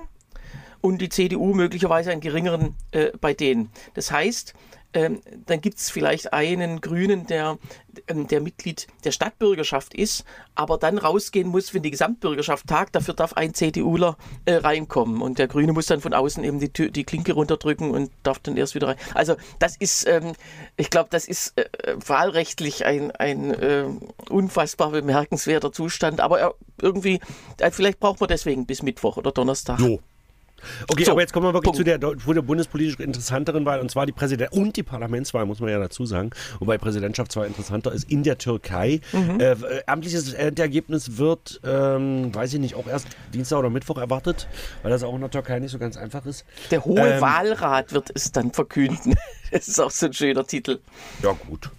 und 0.81 0.99
die 0.99 1.09
CDU 1.09 1.53
möglicherweise 1.55 2.11
einen 2.11 2.21
geringeren 2.21 2.75
äh, 2.91 3.11
bei 3.19 3.33
denen. 3.33 3.71
Das 3.95 4.11
heißt, 4.11 4.53
ähm, 4.95 5.21
dann 5.45 5.59
gibt 5.61 5.77
es 5.77 5.91
vielleicht 5.91 6.33
einen 6.33 6.79
Grünen, 6.79 7.27
der, 7.27 7.59
ähm, 8.07 8.27
der 8.27 8.39
Mitglied 8.39 8.87
der 9.03 9.11
Stadtbürgerschaft 9.11 9.93
ist, 9.93 10.23
aber 10.55 10.77
dann 10.77 10.97
rausgehen 10.97 11.49
muss, 11.49 11.73
wenn 11.73 11.83
die 11.83 11.91
Gesamtbürgerschaft 11.91 12.65
tagt. 12.65 12.95
Dafür 12.95 13.13
darf 13.13 13.33
ein 13.33 13.53
CDUler 13.53 14.17
äh, 14.45 14.53
reinkommen 14.53 15.21
und 15.21 15.37
der 15.37 15.49
Grüne 15.49 15.73
muss 15.73 15.87
dann 15.87 15.99
von 15.99 16.13
außen 16.13 16.43
eben 16.45 16.59
die, 16.59 16.91
die 16.91 17.03
Klinke 17.03 17.33
runterdrücken 17.33 17.91
und 17.91 18.09
darf 18.23 18.39
dann 18.39 18.55
erst 18.55 18.73
wieder 18.73 18.87
rein. 18.87 18.97
Also 19.13 19.35
das 19.59 19.75
ist, 19.75 20.07
ähm, 20.07 20.31
ich 20.77 20.89
glaube, 20.89 21.09
das 21.11 21.27
ist 21.27 21.57
äh, 21.57 21.65
wahlrechtlich 21.97 22.85
ein, 22.85 23.11
ein 23.11 23.53
äh, 23.53 23.85
unfassbar 24.29 24.91
bemerkenswerter 24.91 25.73
Zustand, 25.73 26.21
aber 26.21 26.55
irgendwie, 26.81 27.19
äh, 27.59 27.69
vielleicht 27.69 27.99
braucht 27.99 28.21
man 28.21 28.29
deswegen 28.29 28.65
bis 28.65 28.81
Mittwoch 28.81 29.17
oder 29.17 29.33
Donnerstag. 29.33 29.79
So. 29.79 29.99
Okay, 30.89 31.03
so, 31.03 31.11
aber 31.11 31.21
jetzt 31.21 31.33
kommen 31.33 31.45
wir 31.45 31.53
wirklich 31.53 31.73
Punkt. 31.73 31.77
zu 31.77 31.83
der, 31.83 31.97
der 31.97 32.41
bundespolitisch 32.41 32.99
interessanteren 32.99 33.65
Wahl, 33.65 33.79
und 33.79 33.91
zwar 33.91 34.05
die 34.05 34.11
Präsident- 34.11 34.51
und 34.53 34.75
die 34.75 34.83
Parlamentswahl, 34.83 35.45
muss 35.45 35.59
man 35.59 35.69
ja 35.69 35.79
dazu 35.79 36.05
sagen. 36.05 36.31
Wobei 36.59 36.77
Präsidentschaftswahl 36.77 37.47
interessanter 37.47 37.91
ist 37.91 38.09
in 38.09 38.23
der 38.23 38.37
Türkei. 38.37 39.01
Mhm. 39.13 39.39
Äh, 39.39 39.55
amtliches 39.85 40.33
Endergebnis 40.33 41.17
wird, 41.17 41.61
ähm, 41.63 42.33
weiß 42.33 42.53
ich 42.53 42.59
nicht, 42.59 42.75
auch 42.75 42.87
erst 42.87 43.07
Dienstag 43.33 43.59
oder 43.59 43.69
Mittwoch 43.69 43.97
erwartet, 43.97 44.47
weil 44.81 44.91
das 44.91 45.03
auch 45.03 45.13
in 45.13 45.21
der 45.21 45.31
Türkei 45.31 45.59
nicht 45.59 45.71
so 45.71 45.79
ganz 45.79 45.97
einfach 45.97 46.25
ist. 46.25 46.45
Der 46.71 46.83
Hohe 46.83 46.99
ähm, 46.99 47.21
Wahlrat 47.21 47.93
wird 47.93 48.11
es 48.13 48.31
dann 48.31 48.51
verkünden. 48.51 49.15
das 49.51 49.67
ist 49.67 49.79
auch 49.79 49.91
so 49.91 50.07
ein 50.07 50.13
schöner 50.13 50.45
Titel. 50.45 50.79
Ja, 51.21 51.31
gut. 51.47 51.69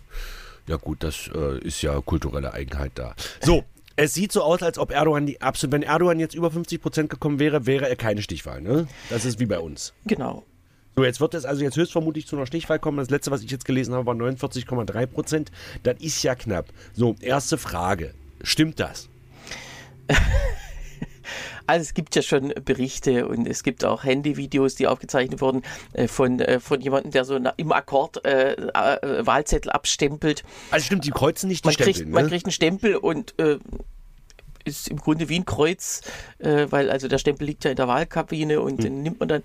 Ja 0.69 0.77
gut, 0.77 1.03
das 1.03 1.31
äh, 1.33 1.59
ist 1.61 1.83
ja 1.83 2.01
kulturelle 2.01 2.53
Eigenheit 2.53 2.93
da. 2.97 3.15
So, 3.41 3.65
es 3.97 4.15
sieht 4.15 4.31
so 4.31 4.43
aus, 4.43 4.63
als 4.63 4.79
ob 4.79 4.91
Erdogan 4.91 5.27
die 5.27 5.41
absolut, 5.41 5.73
wenn 5.73 5.83
Erdogan 5.83 6.21
jetzt 6.21 6.35
über 6.35 6.51
50 6.51 6.81
Prozent 6.81 7.11
gekommen 7.11 7.39
wäre, 7.39 7.67
wäre 7.67 7.89
er 7.89 7.97
keine 7.97 8.23
Stichwahl. 8.23 8.61
Ne? 8.61 8.87
Das 9.11 9.25
ist 9.25 9.41
wie 9.41 9.47
bei 9.47 9.59
uns. 9.59 9.95
Genau. 10.05 10.45
So, 10.95 11.05
jetzt 11.05 11.21
wird 11.21 11.35
es 11.35 11.45
also 11.45 11.63
jetzt 11.63 11.77
höchstvermutlich 11.77 12.27
zu 12.27 12.37
einer 12.37 12.47
Stichwahl 12.47 12.79
kommen. 12.79 12.99
Das 12.99 13.11
letzte, 13.11 13.31
was 13.31 13.43
ich 13.43 13.51
jetzt 13.51 13.65
gelesen 13.65 13.95
habe, 13.95 14.07
war 14.07 14.15
49,3 14.15 15.07
Prozent. 15.07 15.53
Das 15.83 15.97
ist 16.01 16.23
ja 16.23 16.35
knapp. 16.35 16.69
So, 16.95 17.17
erste 17.21 17.59
Frage. 17.59 18.15
Stimmt 18.43 18.81
das? 18.81 19.09
Also 21.67 21.83
es 21.83 21.95
gibt 21.95 22.15
ja 22.17 22.23
schon 22.23 22.53
Berichte 22.65 23.27
und 23.29 23.47
es 23.47 23.63
gibt 23.63 23.85
auch 23.85 24.05
Handyvideos, 24.05 24.75
die 24.75 24.87
aufgezeichnet 24.87 25.41
wurden 25.41 25.63
äh, 25.93 26.09
von, 26.09 26.41
äh, 26.41 26.61
von 26.61 26.81
jemandem, 26.81 27.11
der 27.13 27.25
so 27.25 27.37
im 27.57 27.73
Akkord 27.73 28.25
äh, 28.25 28.53
äh, 28.53 29.27
Wahlzettel 29.27 29.71
abstempelt. 29.73 30.45
Also 30.71 30.87
stimmt, 30.87 31.05
die 31.05 31.11
kreuzen 31.11 31.49
nicht 31.49 31.65
die 31.65 31.69
man 31.69 31.73
Stempel. 31.75 31.93
Kriegt, 31.93 32.07
ne? 32.07 32.13
Man 32.13 32.29
kriegt 32.29 32.47
einen 32.47 32.53
Stempel 32.53 32.97
und 32.97 33.39
äh, 33.39 33.59
ist 34.65 34.89
im 34.89 34.97
Grunde 34.97 35.29
wie 35.29 35.39
ein 35.39 35.45
Kreuz, 35.45 36.01
äh, 36.39 36.67
weil 36.71 36.91
also 36.91 37.09
der 37.09 37.19
Stempel 37.19 37.47
liegt 37.47 37.65
ja 37.65 37.71
in 37.71 37.77
der 37.77 37.89
Wahlkabine 37.89 38.61
und 38.61 38.79
hm. 38.79 38.79
den 38.79 39.03
nimmt 39.03 39.21
man 39.21 39.29
dann. 39.29 39.43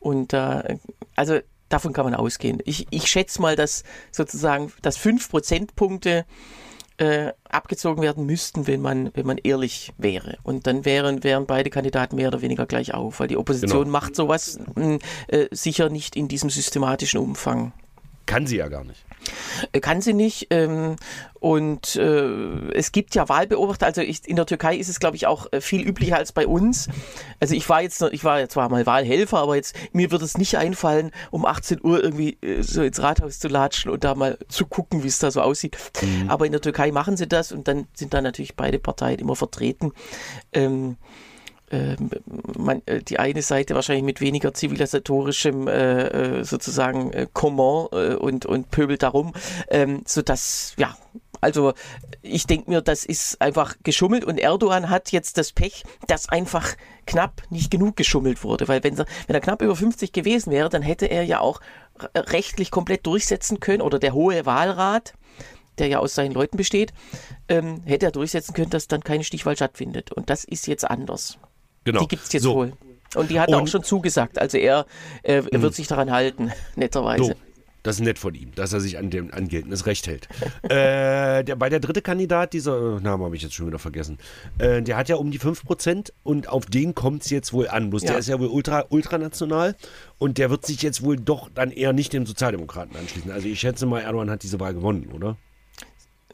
Und 0.00 0.34
also 0.34 1.40
davon 1.68 1.92
kann 1.92 2.04
man 2.04 2.14
ausgehen. 2.14 2.60
Ich, 2.64 2.86
ich 2.90 3.06
schätze 3.06 3.40
mal, 3.40 3.56
dass 3.56 3.84
sozusagen, 4.10 4.72
dass 4.82 4.96
fünf 4.96 5.30
Prozentpunkte 5.30 6.24
äh, 6.98 7.32
abgezogen 7.48 8.02
werden 8.02 8.26
müssten, 8.26 8.66
wenn 8.66 8.80
man, 8.80 9.10
wenn 9.14 9.26
man 9.26 9.38
ehrlich 9.38 9.92
wäre. 9.98 10.38
Und 10.42 10.66
dann 10.66 10.84
wären, 10.84 11.24
wären 11.24 11.46
beide 11.46 11.70
Kandidaten 11.70 12.16
mehr 12.16 12.28
oder 12.28 12.42
weniger 12.42 12.66
gleich 12.66 12.94
auf, 12.94 13.20
weil 13.20 13.28
die 13.28 13.36
Opposition 13.36 13.84
genau. 13.84 13.92
macht 13.92 14.14
sowas 14.14 14.58
mh, 14.74 14.98
äh, 15.28 15.48
sicher 15.50 15.88
nicht 15.88 16.16
in 16.16 16.28
diesem 16.28 16.50
systematischen 16.50 17.20
Umfang. 17.20 17.72
Kann 18.26 18.46
sie 18.46 18.56
ja 18.56 18.68
gar 18.68 18.84
nicht. 18.84 19.04
Äh, 19.72 19.80
kann 19.80 20.00
sie 20.00 20.14
nicht. 20.14 20.48
Ähm, 20.50 20.96
und 21.40 21.96
äh, 21.96 22.70
es 22.72 22.92
gibt 22.92 23.14
ja 23.14 23.28
Wahlbeobachter. 23.28 23.86
Also 23.86 24.00
ich, 24.00 24.26
in 24.26 24.36
der 24.36 24.46
Türkei 24.46 24.76
ist 24.76 24.88
es, 24.88 24.98
glaube 25.00 25.16
ich, 25.16 25.26
auch 25.26 25.52
äh, 25.52 25.60
viel 25.60 25.86
üblicher 25.86 26.16
als 26.16 26.32
bei 26.32 26.46
uns. 26.46 26.88
Also 27.40 27.54
ich 27.54 27.68
war 27.68 27.82
jetzt, 27.82 28.00
ich 28.12 28.24
war 28.24 28.48
zwar 28.48 28.68
mal 28.68 28.86
Wahlhelfer, 28.86 29.38
aber 29.38 29.56
jetzt 29.56 29.76
mir 29.92 30.10
wird 30.10 30.22
es 30.22 30.38
nicht 30.38 30.56
einfallen, 30.56 31.10
um 31.30 31.44
18 31.44 31.84
Uhr 31.84 32.02
irgendwie 32.02 32.38
so 32.60 32.82
ins 32.82 33.02
Rathaus 33.02 33.38
zu 33.38 33.48
latschen 33.48 33.90
und 33.90 34.04
da 34.04 34.14
mal 34.14 34.38
zu 34.48 34.66
gucken, 34.66 35.02
wie 35.02 35.08
es 35.08 35.18
da 35.18 35.30
so 35.30 35.42
aussieht. 35.42 35.76
Mhm. 36.02 36.30
Aber 36.30 36.46
in 36.46 36.52
der 36.52 36.60
Türkei 36.60 36.92
machen 36.92 37.16
sie 37.16 37.28
das 37.28 37.52
und 37.52 37.68
dann 37.68 37.86
sind 37.94 38.14
da 38.14 38.22
natürlich 38.22 38.56
beide 38.56 38.78
Parteien 38.78 39.18
immer 39.18 39.36
vertreten. 39.36 39.92
Ähm, 40.52 40.96
man, 42.56 42.82
äh, 42.86 43.02
die 43.02 43.18
eine 43.18 43.42
Seite 43.42 43.74
wahrscheinlich 43.74 44.04
mit 44.04 44.20
weniger 44.20 44.54
zivilisatorischem 44.54 45.68
äh, 45.68 46.38
äh 46.40 46.44
sozusagen 46.44 47.12
äh, 47.12 47.26
Comment 47.32 47.88
äh, 47.92 48.14
und, 48.14 48.46
und 48.46 48.70
pöbelt 48.70 49.02
darum, 49.02 49.32
ähm, 49.68 50.02
sodass, 50.06 50.74
ja, 50.76 50.96
also 51.40 51.74
ich 52.22 52.46
denke 52.46 52.70
mir, 52.70 52.80
das 52.80 53.04
ist 53.04 53.40
einfach 53.40 53.76
geschummelt 53.82 54.24
und 54.24 54.38
Erdogan 54.38 54.88
hat 54.88 55.12
jetzt 55.12 55.36
das 55.36 55.52
Pech, 55.52 55.84
dass 56.06 56.28
einfach 56.28 56.74
knapp 57.06 57.42
nicht 57.50 57.70
genug 57.70 57.96
geschummelt 57.96 58.42
wurde, 58.44 58.66
weil 58.68 58.82
wenn 58.82 58.96
er, 58.98 59.06
wenn 59.26 59.34
er 59.34 59.40
knapp 59.40 59.60
über 59.60 59.76
50 59.76 60.12
gewesen 60.12 60.50
wäre, 60.50 60.70
dann 60.70 60.82
hätte 60.82 61.06
er 61.06 61.24
ja 61.24 61.40
auch 61.40 61.60
rechtlich 62.16 62.70
komplett 62.70 63.06
durchsetzen 63.06 63.60
können 63.60 63.82
oder 63.82 63.98
der 63.98 64.14
Hohe 64.14 64.46
Wahlrat, 64.46 65.12
der 65.78 65.88
ja 65.88 65.98
aus 65.98 66.14
seinen 66.14 66.32
Leuten 66.32 66.56
besteht, 66.56 66.92
ähm, 67.48 67.82
hätte 67.84 68.06
er 68.06 68.12
durchsetzen 68.12 68.54
können, 68.54 68.70
dass 68.70 68.88
dann 68.88 69.02
keine 69.02 69.24
Stichwahl 69.24 69.56
stattfindet. 69.56 70.12
Und 70.12 70.30
das 70.30 70.44
ist 70.44 70.66
jetzt 70.66 70.88
anders. 70.88 71.38
Genau. 71.84 72.00
Die 72.00 72.08
gibt 72.08 72.24
es 72.24 72.32
jetzt 72.32 72.42
so. 72.42 72.54
wohl. 72.54 72.72
Und 73.14 73.30
die 73.30 73.38
hat 73.38 73.48
er 73.48 73.60
auch 73.60 73.68
schon 73.68 73.84
zugesagt. 73.84 74.38
Also 74.38 74.58
er, 74.58 74.86
äh, 75.22 75.34
er 75.34 75.44
wird 75.44 75.62
hm. 75.62 75.72
sich 75.72 75.86
daran 75.86 76.10
halten, 76.10 76.50
netterweise. 76.76 77.24
So. 77.24 77.34
Das 77.84 77.96
ist 77.96 78.00
nett 78.00 78.18
von 78.18 78.34
ihm, 78.34 78.50
dass 78.54 78.72
er 78.72 78.80
sich 78.80 78.96
an 78.96 79.10
dem 79.10 79.30
an 79.34 79.46
geltendes 79.46 79.84
Recht 79.84 80.06
hält. 80.06 80.26
äh, 80.62 81.44
der, 81.44 81.54
bei 81.56 81.68
der 81.68 81.80
dritte 81.80 82.00
Kandidat, 82.00 82.54
dieser, 82.54 82.96
äh, 82.96 83.00
Name 83.00 83.26
habe 83.26 83.36
ich 83.36 83.42
jetzt 83.42 83.54
schon 83.54 83.66
wieder 83.66 83.78
vergessen, 83.78 84.16
äh, 84.56 84.80
der 84.80 84.96
hat 84.96 85.10
ja 85.10 85.16
um 85.16 85.30
die 85.30 85.38
5% 85.38 86.10
und 86.22 86.48
auf 86.48 86.64
den 86.64 86.94
kommt 86.94 87.24
es 87.24 87.30
jetzt 87.30 87.52
wohl 87.52 87.68
an. 87.68 87.90
Bloß 87.90 88.04
ja. 88.04 88.12
der 88.12 88.18
ist 88.20 88.28
ja 88.28 88.40
wohl 88.40 88.48
ultra, 88.48 88.86
ultranational 88.88 89.76
und 90.16 90.38
der 90.38 90.48
wird 90.48 90.64
sich 90.64 90.80
jetzt 90.80 91.02
wohl 91.02 91.18
doch 91.18 91.50
dann 91.54 91.70
eher 91.70 91.92
nicht 91.92 92.14
dem 92.14 92.24
Sozialdemokraten 92.24 92.96
anschließen. 92.96 93.30
Also 93.30 93.48
ich 93.48 93.60
schätze 93.60 93.84
mal, 93.84 94.00
Erdogan 94.00 94.30
hat 94.30 94.42
diese 94.42 94.58
Wahl 94.60 94.72
gewonnen, 94.72 95.10
oder? 95.12 95.36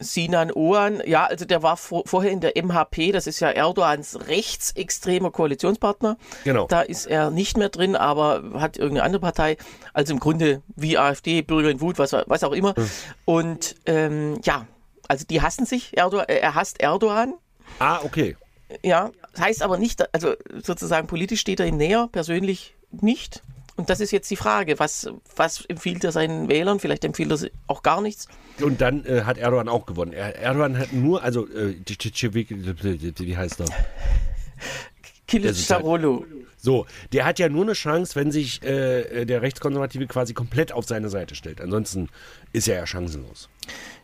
Sinan 0.00 0.50
Oğan, 0.50 1.06
ja, 1.06 1.26
also 1.26 1.44
der 1.44 1.62
war 1.62 1.76
vor, 1.76 2.02
vorher 2.06 2.32
in 2.32 2.40
der 2.40 2.52
MHP, 2.56 3.12
das 3.12 3.26
ist 3.26 3.40
ja 3.40 3.50
Erdogans 3.50 4.18
rechtsextremer 4.28 5.30
Koalitionspartner. 5.30 6.16
Genau. 6.44 6.66
Da 6.66 6.80
ist 6.80 7.06
er 7.06 7.30
nicht 7.30 7.56
mehr 7.56 7.68
drin, 7.68 7.94
aber 7.96 8.42
hat 8.54 8.78
irgendeine 8.78 9.04
andere 9.04 9.20
Partei. 9.20 9.56
Also 9.92 10.14
im 10.14 10.20
Grunde 10.20 10.62
wie 10.74 10.98
AfD, 10.98 11.42
Bürger 11.42 11.70
in 11.70 11.80
Wut, 11.80 11.98
was, 11.98 12.12
was 12.12 12.42
auch 12.42 12.52
immer. 12.52 12.74
Hm. 12.74 12.90
Und 13.26 13.76
ähm, 13.86 14.40
ja, 14.42 14.66
also 15.06 15.24
die 15.28 15.42
hassen 15.42 15.66
sich. 15.66 15.96
Erdogan, 15.96 16.26
äh, 16.28 16.38
er 16.38 16.54
hasst 16.54 16.80
Erdogan. 16.80 17.34
Ah, 17.78 18.00
okay. 18.02 18.36
Ja, 18.82 19.10
das 19.32 19.42
heißt 19.42 19.62
aber 19.62 19.78
nicht, 19.78 20.14
also 20.14 20.34
sozusagen 20.62 21.06
politisch 21.06 21.40
steht 21.40 21.60
er 21.60 21.66
ihm 21.66 21.76
näher, 21.76 22.08
persönlich 22.10 22.74
nicht. 22.90 23.42
Und 23.76 23.88
das 23.88 24.00
ist 24.00 24.10
jetzt 24.10 24.30
die 24.30 24.36
Frage, 24.36 24.78
was, 24.78 25.08
was 25.36 25.64
empfiehlt 25.66 26.04
er 26.04 26.12
seinen 26.12 26.48
Wählern? 26.48 26.80
Vielleicht 26.80 27.04
empfiehlt 27.04 27.30
er 27.30 27.50
auch 27.66 27.82
gar 27.82 28.00
nichts. 28.00 28.28
Und 28.60 28.80
dann 28.80 29.04
äh, 29.06 29.22
hat 29.22 29.38
Erdogan 29.38 29.68
auch 29.68 29.86
gewonnen. 29.86 30.12
Er, 30.12 30.36
Erdogan 30.36 30.78
hat 30.78 30.92
nur, 30.92 31.22
also, 31.22 31.46
äh, 31.48 31.76
wie 31.86 33.36
heißt 33.36 33.60
er? 33.60 33.66
Kilicdaroglu. 35.26 36.24
So, 36.56 36.86
der 37.12 37.24
hat 37.24 37.38
ja 37.38 37.48
nur 37.48 37.62
eine 37.62 37.72
Chance, 37.72 38.16
wenn 38.16 38.32
sich 38.32 38.62
äh, 38.62 39.24
der 39.24 39.40
Rechtskonservative 39.40 40.06
quasi 40.06 40.34
komplett 40.34 40.72
auf 40.72 40.84
seine 40.86 41.08
Seite 41.08 41.34
stellt. 41.34 41.60
Ansonsten 41.60 42.08
ist 42.52 42.68
er 42.68 42.76
ja 42.76 42.86
chancenlos. 42.86 43.48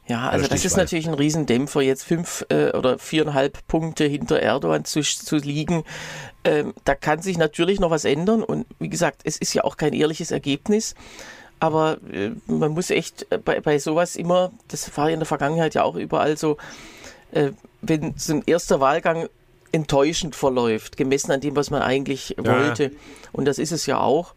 Ja, 0.08 0.28
also 0.28 0.46
das 0.46 0.64
ist 0.64 0.76
natürlich 0.76 1.08
ein 1.08 1.14
Riesendämpfer, 1.14 1.80
jetzt 1.80 2.04
fünf 2.04 2.46
äh, 2.48 2.70
oder 2.70 2.98
viereinhalb 2.98 3.66
Punkte 3.66 4.04
hinter 4.04 4.40
Erdogan 4.40 4.84
zu, 4.84 5.00
zu 5.00 5.36
liegen. 5.36 5.82
Ähm, 6.44 6.74
da 6.84 6.94
kann 6.94 7.22
sich 7.22 7.38
natürlich 7.38 7.80
noch 7.80 7.90
was 7.90 8.04
ändern 8.04 8.44
und 8.44 8.66
wie 8.78 8.88
gesagt, 8.88 9.22
es 9.24 9.36
ist 9.36 9.52
ja 9.54 9.64
auch 9.64 9.76
kein 9.76 9.92
ehrliches 9.92 10.30
Ergebnis. 10.30 10.94
Aber 11.58 11.98
äh, 12.12 12.30
man 12.46 12.72
muss 12.72 12.90
echt 12.90 13.26
äh, 13.30 13.38
bei, 13.38 13.60
bei 13.60 13.78
sowas 13.78 14.14
immer, 14.14 14.52
das 14.68 14.96
war 14.96 15.08
ja 15.08 15.14
in 15.14 15.20
der 15.20 15.26
Vergangenheit 15.26 15.74
ja 15.74 15.82
auch 15.82 15.96
überall 15.96 16.36
so, 16.36 16.56
äh, 17.32 17.50
wenn 17.82 18.14
so 18.16 18.34
ein 18.34 18.42
erster 18.46 18.78
Wahlgang 18.78 19.28
enttäuschend 19.72 20.36
verläuft, 20.36 20.96
gemessen 20.96 21.32
an 21.32 21.40
dem, 21.40 21.56
was 21.56 21.70
man 21.70 21.82
eigentlich 21.82 22.36
ja. 22.38 22.44
wollte. 22.44 22.92
Und 23.32 23.46
das 23.46 23.58
ist 23.58 23.72
es 23.72 23.86
ja 23.86 24.00
auch. 24.00 24.34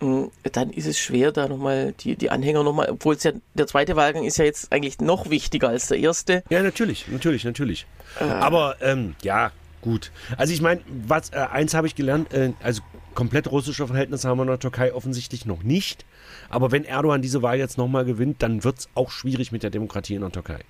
Hm, 0.00 0.30
dann 0.52 0.70
ist 0.70 0.86
es 0.86 0.98
schwer, 0.98 1.32
da 1.32 1.48
nochmal 1.48 1.94
die, 2.00 2.16
die 2.16 2.30
Anhänger 2.30 2.62
nochmal, 2.62 2.90
obwohl 2.90 3.14
es 3.14 3.22
ja, 3.24 3.32
der 3.54 3.66
zweite 3.66 3.96
Wahlgang 3.96 4.24
ist 4.24 4.36
ja 4.36 4.44
jetzt 4.44 4.72
eigentlich 4.72 5.00
noch 5.00 5.30
wichtiger 5.30 5.68
als 5.68 5.88
der 5.88 5.98
erste. 5.98 6.42
Ja, 6.50 6.62
natürlich, 6.62 7.08
natürlich, 7.08 7.44
natürlich. 7.44 7.86
Äh. 8.20 8.24
Aber 8.24 8.76
ähm, 8.80 9.14
ja, 9.22 9.52
gut. 9.80 10.10
Also 10.36 10.52
ich 10.52 10.60
meine, 10.60 10.80
was 11.06 11.30
äh, 11.30 11.36
eins 11.36 11.74
habe 11.74 11.86
ich 11.86 11.94
gelernt, 11.94 12.32
äh, 12.34 12.52
also 12.62 12.82
komplett 13.14 13.50
russische 13.50 13.86
Verhältnisse 13.86 14.28
haben 14.28 14.38
wir 14.38 14.42
in 14.42 14.48
der 14.48 14.58
Türkei 14.58 14.92
offensichtlich 14.92 15.46
noch 15.46 15.62
nicht. 15.62 16.04
Aber 16.50 16.70
wenn 16.70 16.84
Erdogan 16.84 17.22
diese 17.22 17.42
Wahl 17.42 17.58
jetzt 17.58 17.78
nochmal 17.78 18.04
gewinnt, 18.04 18.42
dann 18.42 18.62
wird 18.62 18.80
es 18.80 18.88
auch 18.94 19.10
schwierig 19.10 19.50
mit 19.50 19.62
der 19.62 19.70
Demokratie 19.70 20.14
in 20.14 20.20
der 20.20 20.30
Türkei. 20.30 20.60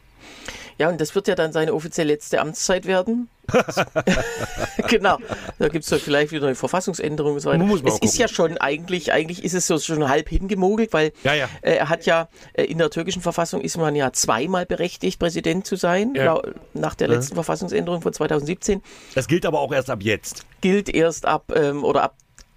Ja, 0.79 0.89
und 0.89 1.01
das 1.01 1.15
wird 1.15 1.29
ja 1.29 1.35
dann 1.35 1.53
seine 1.53 1.73
offiziell 1.73 2.07
letzte 2.07 2.41
Amtszeit 2.41 2.87
werden. 2.87 3.29
genau. 4.89 5.19
Da 5.59 5.69
gibt 5.69 5.85
es 5.85 5.91
dann 5.91 6.01
vielleicht 6.01 6.33
wieder 6.33 6.47
eine 6.47 6.55
Verfassungsänderung 6.55 7.35
und 7.35 7.41
so 7.41 7.51
weiter. 7.51 7.65
es 7.65 7.81
ist 7.81 8.01
gucken. 8.01 8.11
ja 8.19 8.29
schon 8.29 8.59
eigentlich, 8.59 9.13
eigentlich 9.13 9.45
ist 9.45 9.55
es 9.55 9.67
so 9.67 9.79
schon 9.79 10.09
halb 10.09 10.29
hingemogelt, 10.29 10.93
weil 10.93 11.13
ja, 11.25 11.35
ja. 11.35 11.49
Äh, 11.63 11.77
er 11.77 11.89
hat 11.89 12.07
ja 12.07 12.29
äh, 12.55 12.65
in 12.65 12.79
der 12.79 12.91
türkischen 12.91 13.23
Verfassung 13.23 13.61
ist 13.61 13.77
man 13.77 13.95
ja 13.95 14.13
zweimal 14.13 14.67
berechtigt, 14.67 15.19
Präsident 15.19 15.67
zu 15.67 15.77
sein, 15.77 16.15
ja. 16.15 16.41
nach 16.75 16.95
der 16.95 17.09
letzten 17.09 17.35
Verfassungsänderung 17.35 18.03
von 18.03 18.13
2017. 18.13 18.83
Das 19.15 19.29
gilt 19.29 19.47
aber 19.47 19.61
auch 19.61 19.73
erst 19.73 19.91
ab 19.91 20.03
jetzt. 20.03 20.45
Gilt 20.61 20.89
erst 20.89 21.25
ab 21.25 21.53
ähm, 21.55 21.85
oder 21.85 22.03
ab 22.03 22.17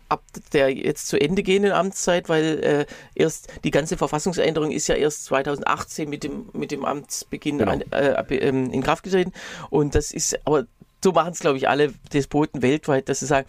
ab 0.10 0.24
der 0.54 0.76
jetzt 0.76 1.08
zu 1.08 1.19
Ende 1.19 1.43
gehenden 1.43 1.72
Amtszeit, 1.72 2.30
weil 2.30 2.63
äh, 2.63 2.86
erst 3.15 3.48
die 3.63 3.72
ganze 3.72 3.95
Verfassungsänderung 3.95 4.72
ist 4.72 4.88
ja 4.88 4.95
erst 4.95 5.26
2018 5.26 6.10
mit 6.10 6.24
dem, 6.24 6.50
mit 6.54 6.72
dem 6.72 6.84
Amtsbeginn 6.84 7.60
genau. 7.60 7.72
an, 7.72 7.82
äh, 7.91 8.36
ähm, 8.38 8.72
in 8.72 8.84
Kraft 8.84 9.04
getreten. 9.04 9.32
Und 9.69 9.95
das 9.95 10.12
ist 10.12 10.45
aber 10.45 10.65
so 11.03 11.12
machen 11.12 11.31
es, 11.31 11.39
glaube 11.39 11.57
ich, 11.57 11.69
alle 11.69 11.93
Despoten 12.13 12.62
weltweit, 12.62 13.09
dass 13.09 13.21
sie 13.21 13.25
sagen, 13.25 13.47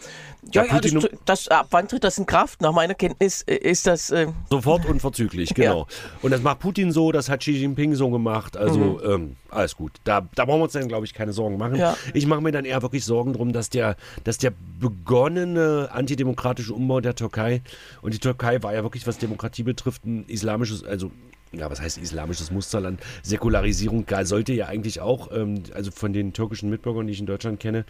ja, 0.53 0.65
ja, 0.65 0.81
das, 0.81 1.09
das, 1.25 1.49
ab 1.49 1.67
wann 1.71 1.89
tritt 1.89 2.05
das 2.05 2.19
in 2.19 2.27
Kraft? 2.27 2.61
Nach 2.63 2.73
meiner 2.73 2.95
Kenntnis 2.95 3.43
äh, 3.43 3.57
ist 3.57 3.87
das... 3.87 4.11
Äh 4.11 4.29
Sofort 4.49 4.87
unverzüglich, 4.87 5.55
genau. 5.55 5.81
Ja. 5.81 5.87
Und 6.23 6.31
das 6.31 6.43
macht 6.43 6.61
Putin 6.61 6.93
so, 6.93 7.13
das 7.13 7.29
hat 7.29 7.41
Xi 7.41 7.53
Jinping 7.53 7.95
so 7.95 8.11
gemacht, 8.11 8.57
also 8.57 8.79
mhm. 8.79 9.01
ähm, 9.05 9.37
alles 9.51 9.77
gut. 9.77 9.93
Da, 10.05 10.27
da 10.35 10.45
brauchen 10.45 10.61
wir 10.61 10.65
uns 10.65 10.73
dann, 10.73 10.89
glaube 10.89 11.07
ich, 11.07 11.15
keine 11.15 11.33
Sorgen 11.33 11.59
machen. 11.59 11.77
Ja. 11.77 11.97
Ich 12.15 12.27
mache 12.27 12.41
mir 12.41 12.53
dann 12.53 12.65
eher 12.65 12.83
wirklich 12.83 13.05
Sorgen 13.05 13.33
darum, 13.33 13.53
dass 13.53 13.69
der, 13.71 13.97
dass 14.25 14.39
der 14.39 14.53
begonnene 14.79 15.89
antidemokratische 15.93 16.73
Umbau 16.73 17.01
der 17.01 17.15
Türkei, 17.15 17.63
und 18.03 18.15
die 18.15 18.19
Türkei 18.19 18.63
war 18.63 18.73
ja 18.75 18.83
wirklich, 18.83 19.07
was 19.07 19.19
Demokratie 19.19 19.65
betrifft, 19.65 20.05
ein 20.05 20.25
islamisches, 20.27 20.85
also 20.85 21.11
ja, 21.53 21.71
was 21.71 21.81
heißt 21.81 21.99
islamisches 21.99 22.51
Musterland? 22.51 23.01
Säkularisierung 23.23 24.07
sollte 24.23 24.53
ja 24.53 24.67
eigentlich 24.67 25.01
auch, 25.01 25.31
ähm, 25.33 25.63
also 25.75 25.91
von 25.91 26.13
den 26.13 26.33
türkischen 26.33 26.71
Mitbürgern, 26.71 27.07
die 27.07 27.13
ich 27.13 27.21
in 27.21 27.27
Deutschland 27.27 27.59
kenne, 27.59 27.85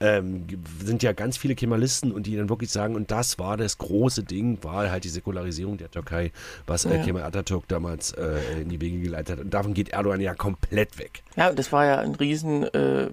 ähm, 0.00 0.46
sind 0.84 1.02
ja 1.02 1.12
ganz 1.12 1.38
viele 1.38 1.54
Kemalisten 1.54 2.12
und 2.12 2.26
die 2.26 2.36
dann 2.36 2.48
wirklich 2.48 2.70
sagen, 2.70 2.94
und 2.94 3.10
das 3.10 3.38
war 3.38 3.56
das 3.56 3.78
große 3.78 4.22
Ding, 4.22 4.58
war 4.62 4.90
halt 4.90 5.04
die 5.04 5.08
Säkularisierung 5.08 5.78
der 5.78 5.90
Türkei, 5.90 6.32
was 6.66 6.84
äh, 6.84 6.98
Kemal 7.02 7.22
Atatürk 7.22 7.66
damals 7.68 8.12
äh, 8.12 8.38
in 8.60 8.68
die 8.68 8.80
Wege 8.80 8.98
geleitet 8.98 9.38
hat. 9.38 9.44
Und 9.44 9.54
davon 9.54 9.74
geht 9.74 9.90
Erdogan 9.90 10.20
ja 10.20 10.34
komplett 10.34 10.98
weg. 10.98 11.22
Ja, 11.36 11.52
das 11.52 11.72
war 11.72 11.86
ja 11.86 11.98
ein 11.98 12.14
Riesen, 12.14 12.64
äh, 12.64 13.10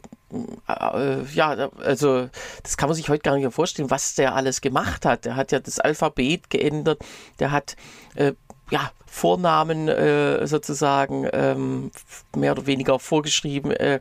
äh, 0.67 1.23
ja, 1.33 1.69
also 1.77 2.29
das 2.63 2.77
kann 2.77 2.89
man 2.89 2.95
sich 2.95 3.09
heute 3.09 3.21
gar 3.21 3.33
nicht 3.33 3.43
mehr 3.43 3.51
vorstellen, 3.51 3.89
was 3.89 4.15
der 4.15 4.35
alles 4.35 4.61
gemacht 4.61 5.05
hat. 5.05 5.25
Der 5.25 5.35
hat 5.35 5.51
ja 5.51 5.59
das 5.59 5.79
Alphabet 5.79 6.49
geändert, 6.49 7.01
der 7.39 7.51
hat 7.51 7.75
äh, 8.15 8.33
ja, 8.71 8.91
Vornamen 9.05 9.87
äh, 9.87 10.47
sozusagen 10.47 11.27
ähm, 11.33 11.91
mehr 12.35 12.53
oder 12.53 12.65
weniger 12.65 12.99
vorgeschrieben. 12.99 13.71
Äh, 13.71 13.99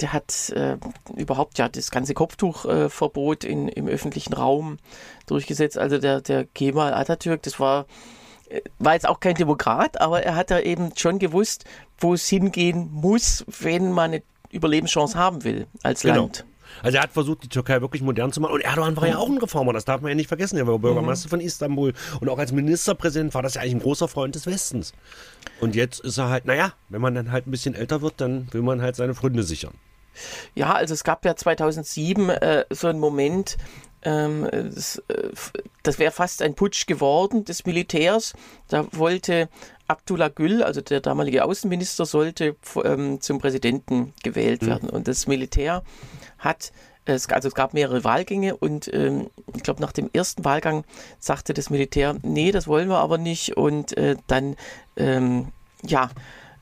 der 0.00 0.12
hat 0.12 0.50
äh, 0.50 0.76
überhaupt 1.16 1.58
ja 1.58 1.68
das 1.68 1.90
ganze 1.90 2.14
Kopftuchverbot 2.14 3.44
in, 3.44 3.68
im 3.68 3.88
öffentlichen 3.88 4.32
Raum 4.32 4.78
durchgesetzt. 5.26 5.76
Also 5.76 5.98
der, 5.98 6.20
der 6.20 6.44
Kemal 6.44 6.94
Atatürk, 6.94 7.42
das 7.42 7.58
war, 7.58 7.86
äh, 8.48 8.60
war 8.78 8.94
jetzt 8.94 9.08
auch 9.08 9.20
kein 9.20 9.34
Demokrat, 9.34 10.00
aber 10.00 10.22
er 10.22 10.36
hat 10.36 10.50
da 10.50 10.60
eben 10.60 10.92
schon 10.96 11.18
gewusst, 11.18 11.64
wo 11.98 12.14
es 12.14 12.28
hingehen 12.28 12.90
muss, 12.92 13.44
wenn 13.60 13.90
man 13.90 14.12
eine 14.12 14.22
Überlebenschance 14.50 15.18
haben 15.18 15.44
will 15.44 15.66
als 15.82 16.02
genau. 16.02 16.22
Land. 16.22 16.44
Also 16.82 16.96
er 16.98 17.02
hat 17.02 17.12
versucht, 17.12 17.42
die 17.42 17.48
Türkei 17.48 17.80
wirklich 17.80 18.02
modern 18.02 18.32
zu 18.32 18.40
machen. 18.40 18.52
Und 18.52 18.60
Erdogan 18.60 18.96
war 18.96 19.06
ja 19.06 19.18
auch 19.18 19.28
ein 19.28 19.38
Reformer, 19.38 19.72
das 19.72 19.84
darf 19.84 20.00
man 20.00 20.10
ja 20.10 20.14
nicht 20.14 20.28
vergessen. 20.28 20.56
Er 20.56 20.66
war 20.66 20.78
Bürgermeister 20.78 21.28
mhm. 21.28 21.30
von 21.30 21.40
Istanbul. 21.40 21.92
Und 22.20 22.28
auch 22.28 22.38
als 22.38 22.52
Ministerpräsident 22.52 23.34
war 23.34 23.42
das 23.42 23.54
ja 23.54 23.62
eigentlich 23.62 23.76
ein 23.76 23.80
großer 23.80 24.08
Freund 24.08 24.34
des 24.34 24.46
Westens. 24.46 24.92
Und 25.60 25.74
jetzt 25.74 26.00
ist 26.00 26.18
er 26.18 26.28
halt, 26.28 26.46
naja, 26.46 26.72
wenn 26.88 27.00
man 27.00 27.14
dann 27.14 27.32
halt 27.32 27.46
ein 27.46 27.50
bisschen 27.50 27.74
älter 27.74 28.02
wird, 28.02 28.14
dann 28.20 28.52
will 28.52 28.62
man 28.62 28.82
halt 28.82 28.96
seine 28.96 29.14
Freunde 29.14 29.42
sichern. 29.42 29.74
Ja, 30.54 30.72
also 30.72 30.94
es 30.94 31.04
gab 31.04 31.24
ja 31.24 31.36
2007 31.36 32.30
äh, 32.30 32.64
so 32.70 32.88
einen 32.88 32.98
Moment, 32.98 33.56
ähm, 34.02 34.48
das, 34.50 35.02
äh, 35.08 35.30
das 35.82 35.98
wäre 35.98 36.12
fast 36.12 36.42
ein 36.42 36.54
Putsch 36.54 36.86
geworden 36.86 37.44
des 37.44 37.64
Militärs. 37.66 38.34
Da 38.68 38.86
wollte 38.92 39.48
Abdullah 39.88 40.28
Gül, 40.28 40.62
also 40.62 40.80
der 40.80 41.00
damalige 41.00 41.44
Außenminister, 41.44 42.06
sollte 42.06 42.56
ähm, 42.84 43.20
zum 43.20 43.38
Präsidenten 43.38 44.12
gewählt 44.22 44.62
mhm. 44.62 44.66
werden. 44.66 44.90
Und 44.90 45.08
das 45.08 45.26
Militär 45.26 45.82
hat 46.38 46.72
es, 47.06 47.28
also 47.28 47.48
es 47.48 47.54
gab 47.54 47.74
mehrere 47.74 48.04
Wahlgänge 48.04 48.56
und 48.56 48.92
ähm, 48.92 49.30
ich 49.56 49.62
glaube, 49.62 49.80
nach 49.80 49.92
dem 49.92 50.10
ersten 50.12 50.44
Wahlgang 50.44 50.84
sagte 51.18 51.54
das 51.54 51.70
Militär, 51.70 52.16
nee, 52.22 52.52
das 52.52 52.68
wollen 52.68 52.88
wir 52.88 52.98
aber 52.98 53.18
nicht. 53.18 53.56
Und 53.56 53.96
äh, 53.96 54.16
dann, 54.26 54.56
ähm, 54.96 55.48
ja, 55.82 56.10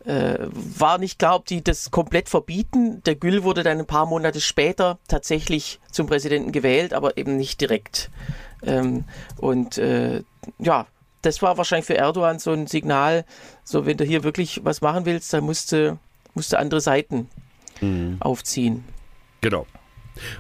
äh, 0.05 0.39
war 0.51 0.99
nicht 0.99 1.19
klar, 1.19 1.35
ob 1.35 1.47
die 1.47 1.65
das 1.65 1.91
komplett 1.91 2.29
verbieten. 2.29 3.03
Der 3.05 3.17
Gül 3.17 3.43
wurde 3.43 3.65
dann 3.65 3.81
ein 3.81 3.87
paar 3.87 4.07
Monate 4.07 4.41
später 4.41 4.99
tatsächlich 5.09 5.81
zum 5.91 6.07
Präsidenten 6.07 6.53
gewählt, 6.53 6.95
aber 6.95 7.17
eben 7.17 7.37
nicht 7.37 7.61
direkt. 7.61 8.11
Ähm, 8.63 9.05
und 9.39 9.79
äh, 9.79 10.23
ja, 10.59 10.87
das 11.27 11.43
war 11.43 11.59
wahrscheinlich 11.59 11.87
für 11.87 11.97
Erdogan 11.97 12.39
so 12.39 12.53
ein 12.53 12.67
Signal, 12.67 13.25
so 13.65 13.85
wenn 13.85 13.97
du 13.97 14.05
hier 14.05 14.23
wirklich 14.23 14.65
was 14.65 14.81
machen 14.81 15.05
willst, 15.05 15.33
dann 15.33 15.45
musst 15.45 15.73
du, 15.73 15.99
musst 16.35 16.53
du 16.53 16.59
andere 16.59 16.81
Seiten 16.81 17.29
mhm. 17.81 18.17
aufziehen. 18.21 18.85
Genau. 19.41 19.67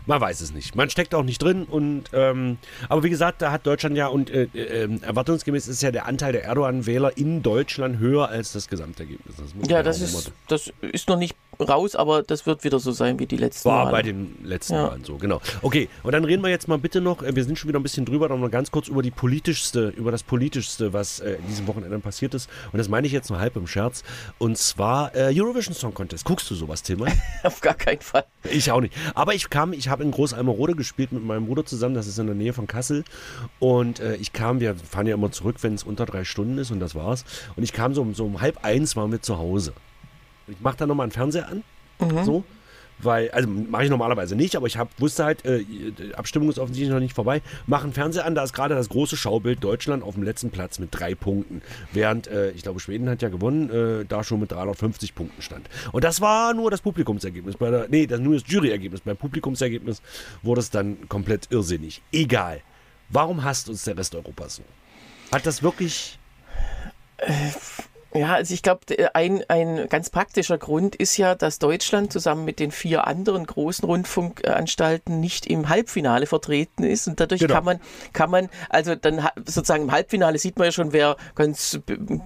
Man 0.06 0.20
weiß 0.20 0.40
es 0.40 0.54
nicht. 0.54 0.74
Man 0.74 0.88
steckt 0.88 1.14
auch 1.14 1.22
nicht 1.22 1.42
drin. 1.42 1.64
Und 1.64 2.04
ähm, 2.14 2.56
aber 2.88 3.02
wie 3.02 3.10
gesagt, 3.10 3.42
da 3.42 3.52
hat 3.52 3.66
Deutschland 3.66 3.96
ja 3.96 4.06
und 4.06 4.30
äh, 4.30 4.48
äh, 4.54 5.00
erwartungsgemäß 5.02 5.68
ist 5.68 5.82
ja 5.82 5.90
der 5.90 6.06
Anteil 6.06 6.32
der 6.32 6.44
Erdogan-Wähler 6.44 7.18
in 7.18 7.42
Deutschland 7.42 7.98
höher 7.98 8.28
als 8.28 8.52
das 8.52 8.68
Gesamtergebnis. 8.68 9.36
Das 9.36 9.68
ja, 9.68 9.82
das 9.82 10.00
ist, 10.00 10.32
das 10.48 10.72
ist 10.80 11.08
noch 11.08 11.18
nicht 11.18 11.36
raus, 11.60 11.96
aber 11.96 12.22
das 12.22 12.46
wird 12.46 12.64
wieder 12.64 12.78
so 12.78 12.92
sein 12.92 13.18
wie 13.18 13.26
die 13.26 13.36
letzten 13.36 13.68
War 13.68 13.84
Male. 13.84 13.90
bei 13.96 14.02
den 14.02 14.36
letzten 14.44 14.74
ja. 14.74 14.86
Malen 14.86 15.04
so, 15.04 15.16
genau. 15.16 15.40
Okay, 15.62 15.88
und 16.02 16.12
dann 16.12 16.24
reden 16.24 16.42
wir 16.42 16.50
jetzt 16.50 16.68
mal 16.68 16.78
bitte 16.78 17.00
noch, 17.00 17.22
äh, 17.22 17.34
wir 17.34 17.44
sind 17.44 17.58
schon 17.58 17.68
wieder 17.68 17.78
ein 17.78 17.82
bisschen 17.82 18.04
drüber, 18.04 18.28
noch 18.28 18.38
mal 18.38 18.50
ganz 18.50 18.70
kurz 18.70 18.88
über 18.88 19.02
die 19.02 19.10
politischste, 19.10 19.88
über 19.88 20.10
das 20.10 20.22
politischste, 20.22 20.92
was 20.92 21.20
äh, 21.20 21.34
in 21.34 21.46
diesem 21.46 21.66
Wochenende 21.66 21.98
passiert 21.98 22.34
ist. 22.34 22.48
Und 22.72 22.78
das 22.78 22.88
meine 22.88 23.06
ich 23.06 23.12
jetzt 23.12 23.30
nur 23.30 23.38
halb 23.38 23.56
im 23.56 23.66
Scherz. 23.66 24.02
Und 24.38 24.58
zwar 24.58 25.14
äh, 25.14 25.32
Eurovision 25.34 25.74
Song 25.74 25.94
Contest. 25.94 26.24
Guckst 26.24 26.50
du 26.50 26.54
sowas, 26.54 26.82
Thema? 26.82 27.06
Auf 27.42 27.60
gar 27.60 27.74
keinen 27.74 28.00
Fall. 28.00 28.24
Ich 28.50 28.70
auch 28.70 28.80
nicht. 28.80 28.94
Aber 29.14 29.34
ich 29.34 29.50
kam, 29.50 29.72
ich 29.72 29.88
habe 29.88 30.02
in 30.02 30.10
Großalmerode 30.10 30.74
gespielt 30.74 31.12
mit 31.12 31.24
meinem 31.24 31.46
Bruder 31.46 31.64
zusammen, 31.64 31.94
das 31.94 32.06
ist 32.06 32.18
in 32.18 32.26
der 32.26 32.34
Nähe 32.34 32.52
von 32.52 32.66
Kassel. 32.66 33.04
Und 33.58 34.00
äh, 34.00 34.16
ich 34.16 34.32
kam, 34.32 34.60
wir 34.60 34.74
fahren 34.74 35.06
ja 35.06 35.14
immer 35.14 35.32
zurück, 35.32 35.56
wenn 35.60 35.74
es 35.74 35.82
unter 35.82 36.06
drei 36.06 36.24
Stunden 36.24 36.58
ist 36.58 36.70
und 36.70 36.80
das 36.80 36.94
war's. 36.94 37.24
Und 37.56 37.62
ich 37.62 37.72
kam 37.72 37.94
so, 37.94 38.06
so 38.12 38.26
um 38.26 38.40
halb 38.40 38.64
eins 38.64 38.96
waren 38.96 39.10
wir 39.10 39.22
zu 39.22 39.38
Hause. 39.38 39.72
Ich 40.48 40.60
mache 40.60 40.76
da 40.76 40.86
nochmal 40.86 41.04
einen 41.04 41.12
Fernseher 41.12 41.48
an. 41.48 41.62
Mhm. 42.00 42.24
So. 42.24 42.44
Weil, 42.98 43.30
also 43.32 43.46
mache 43.46 43.84
ich 43.84 43.90
normalerweise 43.90 44.36
nicht, 44.36 44.56
aber 44.56 44.66
ich 44.66 44.78
hab, 44.78 44.88
wusste 44.98 45.24
halt, 45.24 45.44
äh, 45.44 45.62
die 45.64 46.14
Abstimmung 46.14 46.48
ist 46.48 46.58
offensichtlich 46.58 46.90
noch 46.90 47.00
nicht 47.00 47.14
vorbei. 47.14 47.42
Machen 47.66 47.92
Fernseher 47.92 48.24
an, 48.24 48.34
da 48.34 48.42
ist 48.42 48.54
gerade 48.54 48.74
das 48.74 48.88
große 48.88 49.18
Schaubild 49.18 49.62
Deutschland 49.62 50.02
auf 50.02 50.14
dem 50.14 50.22
letzten 50.22 50.50
Platz 50.50 50.78
mit 50.78 50.88
drei 50.92 51.14
Punkten. 51.14 51.60
Während, 51.92 52.26
äh, 52.26 52.52
ich 52.52 52.62
glaube, 52.62 52.80
Schweden 52.80 53.10
hat 53.10 53.20
ja 53.20 53.28
gewonnen, 53.28 53.68
äh, 53.70 54.06
da 54.06 54.24
schon 54.24 54.40
mit 54.40 54.50
350 54.52 55.14
Punkten 55.14 55.42
stand. 55.42 55.68
Und 55.92 56.04
das 56.04 56.22
war 56.22 56.54
nur 56.54 56.70
das 56.70 56.80
Publikumsergebnis. 56.80 57.58
Bei 57.58 57.70
der, 57.70 57.86
nee, 57.90 58.06
das 58.06 58.20
nur 58.20 58.34
das 58.34 58.44
Juryergebnis. 58.46 59.02
Beim 59.02 59.18
Publikumsergebnis 59.18 60.00
wurde 60.42 60.62
es 60.62 60.70
dann 60.70 61.06
komplett 61.10 61.48
irrsinnig. 61.50 62.00
Egal. 62.12 62.62
Warum 63.10 63.44
hasst 63.44 63.68
uns 63.68 63.84
der 63.84 63.98
Rest 63.98 64.14
Europas 64.14 64.56
so? 64.56 64.62
Hat 65.32 65.44
das 65.44 65.62
wirklich. 65.62 66.18
Äh, 68.12 68.20
ja, 68.20 68.34
also 68.34 68.52
ich 68.54 68.62
glaube, 68.62 68.80
ein, 69.14 69.44
ein 69.48 69.88
ganz 69.88 70.10
praktischer 70.10 70.58
Grund 70.58 70.96
ist 70.96 71.16
ja, 71.16 71.34
dass 71.34 71.58
Deutschland 71.58 72.12
zusammen 72.12 72.44
mit 72.44 72.58
den 72.58 72.70
vier 72.70 73.06
anderen 73.06 73.46
großen 73.46 73.84
Rundfunkanstalten 73.84 75.20
nicht 75.20 75.46
im 75.46 75.68
Halbfinale 75.68 76.26
vertreten 76.26 76.84
ist. 76.84 77.06
Und 77.08 77.20
dadurch 77.20 77.40
genau. 77.40 77.54
kann 77.54 77.64
man, 77.64 77.80
kann 78.12 78.30
man, 78.30 78.48
also 78.68 78.94
dann 78.94 79.26
sozusagen 79.44 79.84
im 79.84 79.92
Halbfinale 79.92 80.38
sieht 80.38 80.58
man 80.58 80.66
ja 80.66 80.72
schon, 80.72 80.92
wer 80.92 81.16
ganz 81.34 81.80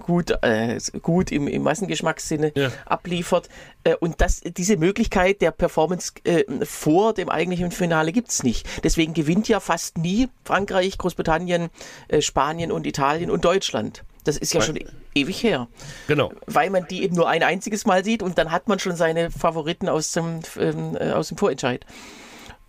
gut, 0.05 0.31
äh, 0.41 0.79
gut 1.01 1.31
im, 1.31 1.47
im 1.47 1.63
Massengeschmackssinne 1.63 2.51
ja. 2.55 2.71
abliefert. 2.85 3.49
Äh, 3.83 3.95
und 3.95 4.21
das, 4.21 4.41
diese 4.41 4.77
Möglichkeit 4.77 5.41
der 5.41 5.51
Performance 5.51 6.13
äh, 6.23 6.43
vor 6.63 7.13
dem 7.13 7.29
eigentlichen 7.29 7.71
Finale 7.71 8.11
gibt's 8.11 8.43
nicht. 8.43 8.67
Deswegen 8.83 9.13
gewinnt 9.13 9.47
ja 9.47 9.59
fast 9.59 9.97
nie 9.97 10.29
Frankreich, 10.43 10.97
Großbritannien, 10.97 11.69
äh, 12.07 12.21
Spanien 12.21 12.71
und 12.71 12.85
Italien 12.85 13.31
und 13.31 13.45
Deutschland. 13.45 14.03
Das 14.23 14.37
ist 14.37 14.53
ja 14.53 14.61
schon 14.61 14.79
ewig 15.15 15.43
her. 15.43 15.67
Genau. 16.07 16.31
Weil 16.45 16.69
man 16.69 16.87
die 16.87 17.03
eben 17.03 17.15
nur 17.15 17.27
ein 17.27 17.43
einziges 17.43 17.85
Mal 17.85 18.03
sieht 18.03 18.23
und 18.23 18.37
dann 18.37 18.51
hat 18.51 18.67
man 18.67 18.79
schon 18.79 18.95
seine 18.95 19.31
Favoriten 19.31 19.89
aus 19.89 20.11
dem, 20.11 20.41
ähm, 20.57 20.97
äh, 20.99 21.11
aus 21.11 21.29
dem 21.29 21.37
Vorentscheid. 21.37 21.85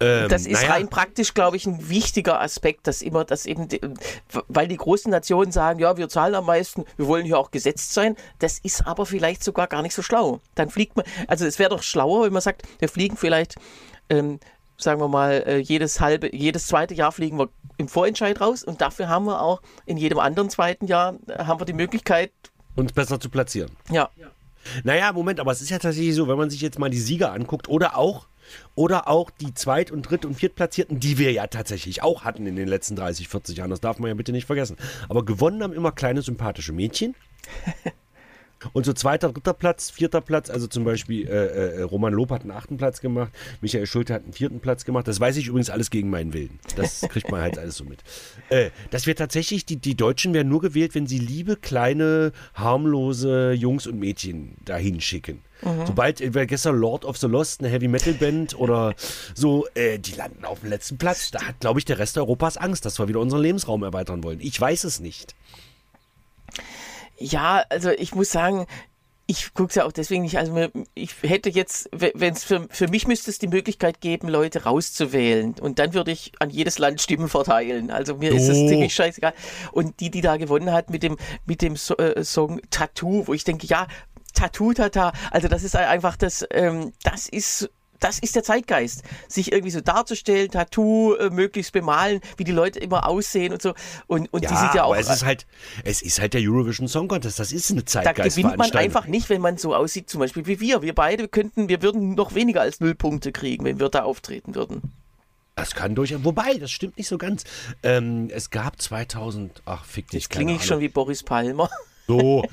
Ähm, 0.03 0.29
das 0.29 0.47
ist 0.47 0.63
naja. 0.63 0.75
rein 0.75 0.89
praktisch, 0.89 1.35
glaube 1.35 1.57
ich, 1.57 1.67
ein 1.67 1.89
wichtiger 1.89 2.41
Aspekt, 2.41 2.87
dass 2.87 3.03
immer 3.03 3.25
das 3.25 3.47
eben, 3.47 3.69
weil 4.49 4.67
die 4.67 4.77
großen 4.77 5.11
Nationen 5.11 5.53
sagen, 5.53 5.79
ja, 5.79 5.97
wir 5.97 6.09
zahlen 6.09 6.35
am 6.35 6.47
meisten, 6.47 6.85
wir 6.97 7.07
wollen 7.07 7.25
hier 7.25 7.39
auch 7.39 7.51
gesetzt 7.51 7.95
sein. 7.95 8.17
Das 8.41 8.59
ist 8.59 8.87
aber 8.87 9.07
vielleicht 9.07 9.45
sogar 9.45 9.69
gar 9.69 9.83
nicht 9.83 9.95
so 9.95 10.03
schlau. 10.03 10.41
Dann 10.55 10.71
fliegt 10.71 10.97
man, 10.97 11.07
also 11.29 11.47
es 11.47 11.59
wäre 11.59 11.71
doch 11.71 11.83
schlauer, 11.83 12.25
wenn 12.25 12.33
man 12.33 12.43
sagt, 12.43 12.63
wir 12.81 12.89
fliegen 12.89 13.17
vielleicht 13.17 13.57
ähm, 14.09 14.41
sagen 14.83 15.01
wir 15.01 15.09
mal, 15.09 15.43
äh, 15.47 15.59
jedes 15.59 16.01
halbe, 16.01 16.35
jedes 16.35 16.67
zweite 16.67 16.95
Jahr 16.95 17.13
fliegen 17.13 17.39
wir 17.39 17.49
im 17.79 17.89
Vorentscheid 17.89 18.41
raus 18.41 18.63
und 18.63 18.81
dafür 18.81 19.09
haben 19.09 19.27
wir 19.27 19.43
auch 19.43 19.63
in 19.87 19.97
jedem 19.97 20.19
anderen 20.19 20.51
zweiten 20.51 20.87
Jahr 20.87 21.17
äh, 21.27 21.45
haben 21.45 21.61
wir 21.61 21.65
die 21.65 21.73
Möglichkeit, 21.73 22.33
uns 22.75 22.93
besser 22.93 23.21
zu 23.21 23.29
platzieren. 23.29 23.71
Ja. 23.91 24.11
Naja, 24.85 25.13
Moment, 25.13 25.41
aber 25.41 25.53
es 25.53 25.61
ist 25.61 25.71
ja 25.71 25.79
tatsächlich 25.79 26.15
so, 26.15 26.29
wenn 26.29 26.39
man 26.39 26.49
sich 26.49 26.61
jetzt 26.61 26.79
mal 26.79 26.89
die 26.89 27.01
Sieger 27.01 27.33
anguckt 27.33 27.69
oder 27.69 27.97
auch 27.97 28.29
oder 28.75 29.09
auch 29.09 29.31
die 29.31 29.55
Zweit- 29.55 29.91
und 29.91 30.03
Dritt- 30.03 30.25
und 30.25 30.35
Viertplatzierten, 30.35 31.01
die 31.01 31.19
wir 31.19 31.33
ja 31.33 31.47
tatsächlich 31.47 32.03
auch 32.03 32.25
hatten 32.25 32.47
in 32.47 32.57
den 32.57 32.69
letzten 32.69 32.97
30, 32.97 33.29
40 33.29 33.57
Jahren. 33.57 33.71
Das 33.71 33.81
darf 33.81 33.99
man 33.99 34.09
ja 34.09 34.15
bitte 34.15 34.33
nicht 34.33 34.47
vergessen. 34.47 34.77
Aber 35.09 35.25
gewonnen 35.25 35.63
haben 35.63 35.73
immer 35.73 35.93
kleine, 35.93 36.23
sympathische 36.23 36.73
Mädchen. 36.73 37.15
Und 38.73 38.87
so 38.87 38.93
zweiter, 38.93 39.33
dritter 39.33 39.55
Platz, 39.55 39.91
vierter 39.91 40.21
Platz, 40.21 40.51
also 40.51 40.67
zum 40.67 40.85
Beispiel 40.85 41.27
äh, 41.29 41.79
äh, 41.79 41.83
Roman 41.83 42.13
Lob 42.13 42.31
hat 42.31 42.43
einen 42.43 42.51
achten 42.51 42.77
Platz 42.77 43.01
gemacht, 43.01 43.33
Michael 43.61 43.87
Schulte 43.87 44.15
hat 44.15 44.25
einen 44.25 44.33
vierten 44.33 44.61
Platz 44.61 44.85
gemacht. 44.85 45.09
Das 45.09 45.21
weiß 45.21 45.37
ich 45.37 45.49
übrigens 45.49 45.71
alles 45.71 45.91
gegen 45.91 46.11
meinen 46.11 46.33
Willen. 46.33 46.59
Das 46.77 47.01
kriegt 47.09 47.31
man 47.31 47.41
halt 47.41 47.59
alles 47.59 47.77
so 47.77 47.85
mit. 47.85 48.01
Äh, 48.49 48.71
dass 48.91 49.07
wir 49.07 49.17
tatsächlich, 49.17 49.67
die, 49.67 49.77
die 49.77 49.97
Deutschen 49.97 50.35
werden 50.35 50.49
nur 50.49 50.61
gewählt, 50.61 50.95
wenn 50.95 51.07
sie 51.07 51.19
liebe, 51.19 51.57
kleine, 51.57 52.33
harmlose 52.55 53.53
Jungs 53.53 53.87
und 53.87 53.99
Mädchen 53.99 54.57
dahin 54.65 55.01
schicken. 55.01 55.43
Mhm. 55.63 55.87
Sobald 55.87 56.21
äh, 56.21 56.47
gestern 56.47 56.77
Lord 56.77 57.05
of 57.05 57.17
the 57.19 57.27
Lost, 57.27 57.61
eine 57.61 57.69
Heavy 57.69 57.89
Metal 57.89 58.15
Band 58.15 58.59
oder 58.59 58.95
so, 59.35 59.67
äh, 59.75 59.99
die 59.99 60.15
landen 60.15 60.45
auf 60.45 60.61
dem 60.61 60.71
letzten 60.71 60.99
Platz. 60.99 61.31
Da 61.31 61.43
hat, 61.47 61.61
glaube 61.61 61.79
ich, 61.79 61.85
der 61.85 61.99
Rest 61.99 62.19
Europas 62.19 62.57
Angst, 62.57 62.85
dass 62.85 62.99
wir 62.99 63.09
wieder 63.09 63.21
unseren 63.21 63.43
Lebensraum 63.43 63.83
erweitern 63.83 64.25
wollen. 64.25 64.41
Ich 64.41 64.61
weiß 64.61 64.85
es 64.85 65.01
nicht. 65.01 65.35
Ja, 67.19 67.65
also 67.69 67.91
ich 67.91 68.15
muss 68.15 68.31
sagen, 68.31 68.67
ich 69.27 69.55
gucke 69.55 69.71
es 69.71 69.75
ja 69.77 69.85
auch 69.85 69.93
deswegen 69.93 70.23
nicht. 70.23 70.37
Also 70.37 70.69
ich 70.95 71.15
hätte 71.23 71.49
jetzt, 71.49 71.89
wenn 71.93 72.35
es 72.35 72.45
für, 72.45 72.67
für 72.71 72.89
mich 72.89 73.07
müsste 73.07 73.31
es 73.31 73.39
die 73.39 73.49
Möglichkeit 73.49 74.01
geben, 74.01 74.29
Leute 74.29 74.65
rauszuwählen. 74.65 75.55
Und 75.61 75.79
dann 75.79 75.95
würde 75.95 76.11
ich 76.11 76.33
an 76.39 76.51
jedes 76.51 76.79
Land 76.79 77.01
Stimmen 77.01 77.29
verteilen. 77.29 77.91
Also 77.91 78.17
mir 78.17 78.33
oh. 78.33 78.37
ist 78.37 78.49
es 78.49 78.57
ziemlich 78.69 78.95
scheißegal. 78.95 79.33
Und 79.73 80.01
die, 80.01 80.11
die 80.11 80.21
da 80.21 80.37
gewonnen 80.37 80.73
hat 80.73 80.91
mit 80.91 81.03
dem, 81.03 81.17
mit 81.47 81.63
dem 81.63 81.77
so 81.77 81.97
äh, 81.97 82.25
Song 82.25 82.61
Tattoo, 82.71 83.27
wo 83.27 83.33
ich 83.33 83.45
denke, 83.45 83.67
ja, 83.67 83.87
Tattoo, 84.35 84.73
Tata, 84.73 85.13
also 85.31 85.49
das 85.49 85.63
ist 85.63 85.77
einfach 85.77 86.17
das, 86.17 86.45
ähm, 86.51 86.93
das 87.03 87.29
ist 87.29 87.71
das 88.03 88.19
ist 88.19 88.35
der 88.35 88.43
Zeitgeist. 88.43 89.03
Sich 89.29 89.53
irgendwie 89.53 89.71
so 89.71 89.81
darzustellen, 89.81 90.51
Tattoo 90.51 91.15
äh, 91.15 91.31
möglichst 91.31 91.73
bemalen, 91.73 92.21
wie 92.37 92.45
die 92.45 92.53
Leute 92.53 92.79
immer 92.79 93.09
aussehen 93.09 93.53
und 93.53 93.63
so. 93.63 93.75
Und, 94.07 94.33
und 94.33 94.43
ja, 94.43 94.51
die 94.51 94.57
sind 94.57 94.75
ja 94.75 94.85
auch. 94.85 94.91
Aber 94.91 94.99
es 94.99 95.09
ist 95.09 95.25
halt, 95.25 95.47
es 95.85 96.03
ist 96.03 96.21
halt 96.21 96.35
der 96.35 96.41
Eurovision 96.43 96.89
Song 96.89 97.09
Contest. 97.09 97.39
Das 97.39 97.53
ist 97.53 97.71
eine 97.71 97.85
Zeitgeist. 97.85 98.37
Da 98.37 98.43
gewinnt 98.43 98.59
man 98.59 98.71
einfach 98.73 99.07
nicht, 99.07 99.29
wenn 99.31 99.41
man 99.41 99.57
so 99.57 99.75
aussieht, 99.75 100.11
zum 100.11 100.21
Beispiel 100.21 100.47
wie 100.47 100.61
wir. 100.61 100.83
Wir 100.83 100.95
beide 100.95 101.29
könnten, 101.29 101.69
wir 101.69 101.83
würden 101.83 102.15
noch 102.15 102.35
weniger 102.35 102.61
als 102.61 102.81
null 102.81 102.95
Punkte 102.95 103.33
kriegen, 103.33 103.65
wenn 103.65 103.79
wir 103.79 103.89
da 103.89 104.03
auftreten 104.03 104.55
würden. 104.55 104.83
Das 105.55 105.75
kann 105.75 105.95
durchaus. 105.95 106.25
Wobei, 106.25 106.55
das 106.55 106.71
stimmt 106.71 106.97
nicht 106.97 107.09
so 107.09 107.19
ganz. 107.19 107.45
Ähm, 107.83 108.31
es 108.33 108.51
gab 108.51 108.81
2000. 108.81 109.63
Ach, 109.67 109.85
fick 109.85 110.09
dich. 110.09 110.23
Jetzt 110.23 110.31
klinge 110.31 110.55
ich 110.55 110.65
schon 110.65 110.81
wie 110.81 110.89
Boris 110.89 111.23
Palmer. 111.23 111.71
So, 112.09 112.45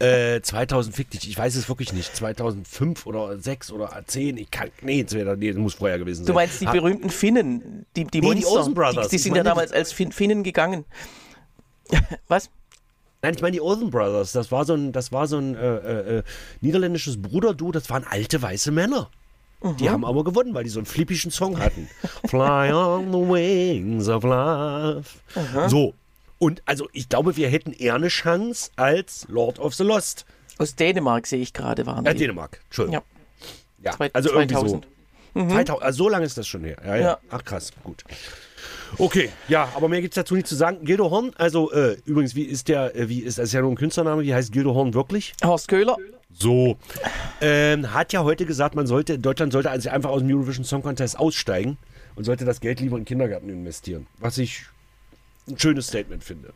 äh, 0.00 0.40
2000, 0.40 0.94
fick 0.94 1.10
dich, 1.10 1.28
ich 1.28 1.38
weiß 1.38 1.54
es 1.54 1.68
wirklich 1.68 1.92
nicht, 1.92 2.14
2005 2.16 3.06
oder 3.06 3.38
6 3.38 3.72
oder 3.72 4.02
10, 4.04 4.36
ich 4.36 4.50
kann, 4.50 4.70
nee, 4.82 5.06
nee, 5.12 5.24
das 5.24 5.56
muss 5.56 5.74
vorher 5.74 5.98
gewesen 5.98 6.24
sein. 6.24 6.26
Du 6.26 6.32
meinst 6.32 6.60
die 6.60 6.66
ha 6.66 6.72
berühmten 6.72 7.10
Finnen, 7.10 7.86
die, 7.96 8.04
die 8.04 8.20
nee, 8.20 8.26
Monster, 8.26 8.64
die, 8.64 8.74
Brothers. 8.74 9.08
die, 9.08 9.16
die 9.16 9.22
sind 9.22 9.36
ja 9.36 9.44
damals 9.44 9.72
als 9.72 9.92
fin 9.92 10.12
Finnen 10.12 10.42
gegangen. 10.42 10.84
Was? 12.28 12.50
Nein, 13.22 13.34
ich 13.34 13.42
meine 13.42 13.52
die 13.52 13.60
Olsen 13.60 13.90
Brothers, 13.90 14.32
das 14.32 14.52
war 14.52 14.64
so 14.64 14.74
ein, 14.74 14.92
das 14.92 15.12
war 15.12 15.26
so 15.26 15.38
ein 15.38 15.54
äh, 15.54 15.76
äh, 15.76 16.18
äh 16.18 16.22
niederländisches 16.60 17.20
Bruderdu, 17.20 17.72
das 17.72 17.90
waren 17.90 18.04
alte 18.04 18.42
weiße 18.42 18.70
Männer. 18.70 19.10
Mhm. 19.62 19.76
Die 19.76 19.90
haben 19.90 20.04
aber 20.04 20.22
gewonnen, 20.24 20.54
weil 20.54 20.64
die 20.64 20.70
so 20.70 20.78
einen 20.78 20.86
flippischen 20.86 21.30
Song 21.30 21.58
hatten. 21.58 21.88
Fly 22.28 22.72
on 22.72 23.12
the 23.12 23.18
wings 23.18 24.08
of 24.08 24.22
love. 24.22 25.04
Mhm. 25.34 25.68
So, 25.68 25.94
und 26.38 26.62
also 26.66 26.88
ich 26.92 27.08
glaube, 27.08 27.36
wir 27.36 27.48
hätten 27.48 27.72
eher 27.72 27.94
eine 27.94 28.08
Chance 28.08 28.70
als 28.76 29.26
Lord 29.28 29.58
of 29.58 29.74
the 29.74 29.84
Lost. 29.84 30.24
Aus 30.58 30.74
Dänemark 30.74 31.26
sehe 31.26 31.40
ich 31.40 31.52
gerade, 31.52 31.86
waren 31.86 32.04
Ja, 32.04 32.14
Dänemark, 32.14 32.60
Entschuldigung. 32.66 33.02
Ja, 33.82 33.92
ja 33.92 34.10
also 34.12 34.30
2000. 34.30 34.52
irgendwie 34.52 34.70
so. 34.70 35.42
Mhm. 35.42 35.50
2000, 35.50 35.82
also 35.82 36.04
so 36.04 36.08
lange 36.08 36.24
ist 36.24 36.38
das 36.38 36.46
schon 36.46 36.64
her. 36.64 36.76
Ja, 36.84 36.96
ja. 36.96 37.02
ja. 37.02 37.18
Ach 37.30 37.44
krass, 37.44 37.72
gut. 37.84 38.04
Okay, 38.96 39.30
ja, 39.48 39.68
aber 39.74 39.88
mehr 39.88 40.00
gibt 40.00 40.12
es 40.12 40.16
dazu 40.16 40.34
nicht 40.34 40.46
zu 40.46 40.54
sagen. 40.54 40.84
Gildo 40.84 41.10
Horn, 41.10 41.32
also 41.36 41.70
äh, 41.72 41.96
übrigens, 42.06 42.34
wie 42.34 42.42
ist 42.42 42.68
der, 42.68 42.96
äh, 42.96 43.08
wie 43.08 43.20
ist 43.20 43.38
das 43.38 43.46
ist 43.46 43.52
ja 43.52 43.60
nur 43.60 43.70
ein 43.70 43.76
Künstlername, 43.76 44.22
wie 44.22 44.34
heißt 44.34 44.52
Gildo 44.52 44.74
Horn 44.74 44.94
wirklich? 44.94 45.34
Horst 45.44 45.68
Köhler. 45.68 45.96
So, 46.32 46.76
ähm, 47.40 47.92
hat 47.92 48.12
ja 48.12 48.22
heute 48.22 48.46
gesagt, 48.46 48.74
man 48.74 48.86
sollte, 48.86 49.18
Deutschland 49.18 49.52
sollte 49.52 49.70
also 49.70 49.90
einfach 49.90 50.10
aus 50.10 50.20
dem 50.20 50.30
Eurovision 50.30 50.64
Song 50.64 50.82
Contest 50.82 51.18
aussteigen 51.18 51.78
und 52.14 52.24
sollte 52.24 52.44
das 52.44 52.60
Geld 52.60 52.80
lieber 52.80 52.96
in 52.96 53.04
Kindergärten 53.04 53.48
investieren. 53.48 54.06
Was 54.18 54.38
ich 54.38 54.66
ein 55.48 55.58
schönes 55.58 55.88
Statement 55.88 56.24
finde. 56.24 56.52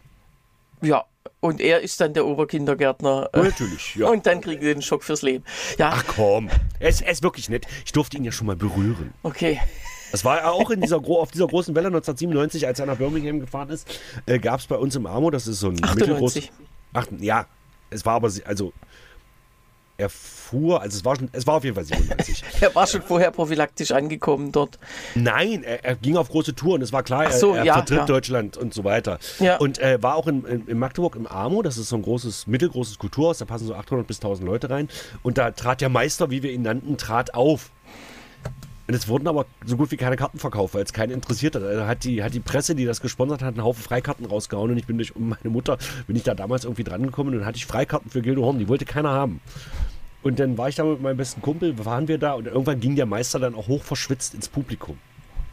Ja, 0.80 1.04
und 1.40 1.60
er 1.60 1.80
ist 1.80 2.00
dann 2.00 2.14
der 2.14 2.26
Oberkindergärtner. 2.26 3.30
Äh, 3.32 3.42
Natürlich, 3.42 3.96
ja. 3.96 4.08
Und 4.08 4.26
dann 4.26 4.40
kriegen 4.40 4.60
sie 4.60 4.74
den 4.74 4.82
Schock 4.82 5.04
fürs 5.04 5.22
Leben. 5.22 5.44
Ja. 5.78 5.90
Ach 5.94 6.04
komm, 6.06 6.50
er 6.78 6.88
ist, 6.88 7.02
er 7.02 7.12
ist 7.12 7.22
wirklich 7.22 7.48
nett. 7.48 7.66
Ich 7.84 7.92
durfte 7.92 8.16
ihn 8.16 8.24
ja 8.24 8.32
schon 8.32 8.46
mal 8.46 8.56
berühren. 8.56 9.12
Okay. 9.22 9.60
Das 10.10 10.24
war 10.24 10.52
auch 10.52 10.70
in 10.70 10.80
dieser, 10.82 10.98
auf 10.98 11.30
dieser 11.30 11.46
großen 11.46 11.74
Welle 11.74 11.86
1997, 11.86 12.66
als 12.66 12.78
er 12.78 12.86
nach 12.86 12.98
Birmingham 12.98 13.40
gefahren 13.40 13.70
ist, 13.70 13.88
äh, 14.26 14.38
gab 14.38 14.60
es 14.60 14.66
bei 14.66 14.76
uns 14.76 14.94
im 14.94 15.06
Amo, 15.06 15.30
das 15.30 15.46
ist 15.46 15.60
so 15.60 15.68
ein 15.68 15.82
98. 15.82 15.96
mittelgroß. 15.96 16.50
Ach, 16.92 17.06
ja, 17.18 17.46
es 17.88 18.04
war 18.04 18.14
aber, 18.14 18.30
also 18.44 18.72
er 19.98 20.08
fuhr, 20.08 20.80
also 20.80 20.96
es 20.96 21.04
war, 21.04 21.16
schon, 21.16 21.28
es 21.32 21.46
war 21.46 21.54
auf 21.54 21.64
jeden 21.64 21.74
Fall 21.74 21.84
97. 21.84 22.42
er 22.60 22.74
war 22.74 22.86
schon 22.86 23.02
vorher 23.02 23.30
prophylaktisch 23.30 23.92
angekommen 23.92 24.52
dort. 24.52 24.78
Nein, 25.14 25.62
er, 25.62 25.84
er 25.84 25.94
ging 25.96 26.16
auf 26.16 26.28
große 26.28 26.54
Touren, 26.54 26.82
es 26.82 26.92
war 26.92 27.02
klar, 27.02 27.30
so, 27.30 27.52
er, 27.52 27.58
er 27.58 27.64
ja, 27.64 27.74
vertritt 27.74 27.98
ja. 27.98 28.06
Deutschland 28.06 28.56
und 28.56 28.74
so 28.74 28.84
weiter. 28.84 29.18
Ja. 29.38 29.56
Und 29.56 29.78
äh, 29.78 30.02
war 30.02 30.16
auch 30.16 30.26
in, 30.26 30.44
in, 30.44 30.66
in, 30.66 30.78
Magdeburg 30.78 31.16
im 31.16 31.26
AMO, 31.26 31.62
das 31.62 31.78
ist 31.78 31.88
so 31.88 31.96
ein 31.96 32.02
großes, 32.02 32.46
mittelgroßes 32.46 32.98
Kulturhaus, 32.98 33.38
da 33.38 33.44
passen 33.44 33.66
so 33.66 33.74
800 33.74 34.06
bis 34.06 34.18
1000 34.18 34.46
Leute 34.46 34.70
rein. 34.70 34.88
Und 35.22 35.38
da 35.38 35.50
trat 35.50 35.80
der 35.80 35.88
Meister, 35.88 36.30
wie 36.30 36.42
wir 36.42 36.52
ihn 36.52 36.62
nannten, 36.62 36.96
trat 36.96 37.34
auf. 37.34 37.70
Und 38.92 38.96
es 38.96 39.08
wurden 39.08 39.26
aber 39.26 39.46
so 39.64 39.78
gut 39.78 39.90
wie 39.90 39.96
keine 39.96 40.16
Karten 40.16 40.38
verkauft, 40.38 40.74
weil 40.74 40.82
es 40.82 40.92
keinen 40.92 41.12
interessiert 41.12 41.54
hat. 41.54 41.62
Also 41.62 41.86
hat 41.86 42.04
die, 42.04 42.22
hat 42.22 42.34
die 42.34 42.40
Presse, 42.40 42.74
die 42.74 42.84
das 42.84 43.00
gesponsert 43.00 43.40
hat, 43.40 43.54
einen 43.54 43.64
Haufen 43.64 43.82
Freikarten 43.82 44.26
rausgehauen 44.26 44.70
und 44.70 44.76
ich 44.76 44.84
bin 44.84 44.98
durch 44.98 45.14
meine 45.16 45.48
Mutter, 45.48 45.78
bin 46.06 46.14
ich 46.14 46.24
da 46.24 46.34
damals 46.34 46.64
irgendwie 46.64 46.84
drangekommen 46.84 47.32
und 47.32 47.38
dann 47.38 47.46
hatte 47.46 47.56
ich 47.56 47.64
Freikarten 47.64 48.10
für 48.10 48.20
Gildo 48.20 48.44
Horn, 48.44 48.58
die 48.58 48.68
wollte 48.68 48.84
keiner 48.84 49.08
haben. 49.08 49.40
Und 50.22 50.38
dann 50.38 50.58
war 50.58 50.68
ich 50.68 50.74
da 50.74 50.84
mit 50.84 51.00
meinem 51.00 51.16
besten 51.16 51.40
Kumpel, 51.40 51.82
waren 51.86 52.06
wir 52.06 52.18
da 52.18 52.34
und 52.34 52.48
irgendwann 52.48 52.80
ging 52.80 52.94
der 52.94 53.06
Meister 53.06 53.38
dann 53.38 53.54
auch 53.54 53.66
hoch 53.66 53.82
verschwitzt 53.82 54.34
ins 54.34 54.50
Publikum. 54.50 54.98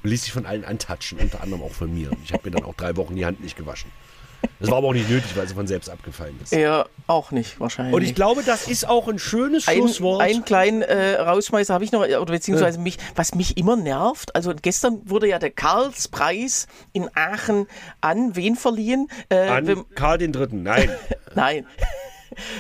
Und 0.04 0.10
ließ 0.10 0.24
sich 0.24 0.34
von 0.34 0.46
allen 0.46 0.66
antatschen, 0.66 1.18
unter 1.20 1.42
anderem 1.42 1.64
auch 1.64 1.72
von 1.72 1.94
mir. 1.94 2.12
Ich 2.26 2.34
habe 2.34 2.50
mir 2.50 2.58
dann 2.58 2.66
auch 2.66 2.76
drei 2.76 2.98
Wochen 2.98 3.16
die 3.16 3.26
Hand 3.26 3.42
nicht 3.42 3.56
gewaschen. 3.56 3.90
Das 4.60 4.70
war 4.70 4.80
aber 4.80 4.88
auch 4.88 4.94
nicht 4.94 5.10
nötig, 5.10 5.36
weil 5.36 5.48
sie 5.48 5.54
von 5.54 5.68
selbst 5.68 5.90
abgefallen 5.90 6.38
ist. 6.44 6.52
Ja, 6.52 6.86
auch 7.08 7.32
nicht 7.32 7.60
wahrscheinlich. 7.60 7.96
Und 7.96 8.04
ich 8.04 8.14
glaube, 8.14 8.44
das 8.44 8.68
ist 8.68 8.88
auch 8.88 9.08
ein 9.08 9.18
schönes 9.18 9.68
ein, 9.68 9.78
Schlusswort. 9.78 10.22
Einen 10.22 10.44
kleinen 10.44 10.82
äh, 10.82 11.16
Rausschmeißer 11.16 11.74
habe 11.74 11.84
ich 11.84 11.92
noch, 11.92 12.02
oder 12.02 12.26
beziehungsweise 12.26 12.78
ja. 12.78 12.84
mich, 12.84 12.98
was 13.16 13.36
mich 13.36 13.58
immer 13.58 13.78
nervt. 13.78 14.36
Also 14.36 14.54
gestern 14.62 15.02
wurde 15.10 15.30
ja 15.30 15.40
der 15.40 15.52
Karlspreis 15.52 16.68
in 16.92 17.10
Aachen 17.16 17.68
an 18.02 18.36
wen 18.36 18.56
verliehen? 18.56 19.08
Äh, 19.30 19.48
an 19.48 19.86
Karl 19.96 20.18
den 20.18 20.34
Dritten, 20.34 20.64
nein. 20.64 20.90
nein. 21.36 21.66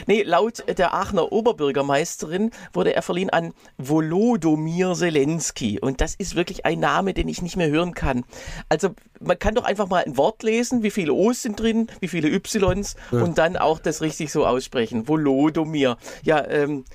Nee, 0.08 0.24
laut 0.24 0.64
der 0.78 0.94
Aachener 0.94 1.32
Oberbürgermeisterin 1.32 2.52
wurde 2.74 2.96
er 2.96 3.02
verliehen 3.02 3.30
an 3.30 3.54
Volodomir 3.78 4.94
Zelensky. 4.94 5.80
Und 5.80 6.02
das 6.02 6.16
ist 6.16 6.36
wirklich 6.36 6.66
ein 6.66 6.80
Name, 6.80 7.14
den 7.14 7.28
ich 7.28 7.42
nicht 7.42 7.58
mehr 7.58 7.70
hören 7.70 7.94
kann. 7.94 8.24
Also 8.70 8.90
man 9.20 9.38
kann 9.38 9.56
doch 9.56 9.64
einfach 9.64 9.88
mal 9.88 10.04
ein 10.04 10.18
Wort 10.18 10.44
lesen, 10.44 10.84
wie 10.84 10.92
viele 10.92 11.14
O's 11.14 11.42
sind 11.42 11.60
drin, 11.60 11.88
wie 12.00 12.08
viele 12.08 12.30
Y's 12.30 12.96
ja. 13.12 13.22
und 13.22 13.38
dann 13.38 13.58
auch 13.58 13.80
das 13.80 14.02
richtig 14.02 14.32
so 14.32 14.46
aussprechen. 14.46 15.08
Volodomir. 15.08 15.98
Ja, 16.24 16.46
ähm, 16.48 16.86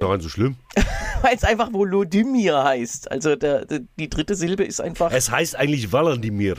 Daran 0.00 0.20
so 0.20 0.28
schlimm? 0.28 0.56
Weil 1.22 1.34
es 1.34 1.44
einfach 1.44 1.72
Volodymyr 1.72 2.62
heißt. 2.62 3.10
Also 3.10 3.36
der, 3.36 3.64
der, 3.64 3.80
die 3.98 4.08
dritte 4.08 4.34
Silbe 4.34 4.64
ist 4.64 4.80
einfach. 4.80 5.12
Es 5.12 5.30
heißt 5.30 5.56
eigentlich 5.56 5.92
Wladimir. 5.92 6.56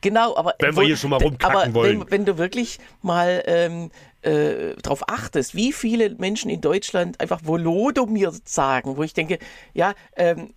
Genau, 0.00 0.36
aber. 0.36 0.54
Wenn 0.58 0.76
wir 0.76 0.84
hier 0.84 0.96
schon 0.96 1.10
mal 1.10 1.22
rumkacken 1.22 1.56
aber 1.56 1.74
wollen. 1.74 2.00
Wenn, 2.00 2.10
wenn 2.10 2.24
du 2.24 2.38
wirklich 2.38 2.78
mal 3.02 3.42
ähm, 3.46 3.90
äh, 4.22 4.74
darauf 4.82 5.08
achtest, 5.08 5.54
wie 5.54 5.72
viele 5.72 6.14
Menschen 6.16 6.50
in 6.50 6.60
Deutschland 6.60 7.20
einfach 7.20 7.40
Volodomir 7.44 8.32
sagen, 8.44 8.96
wo 8.96 9.02
ich 9.02 9.14
denke, 9.14 9.38
ja, 9.74 9.94
ähm, 10.16 10.54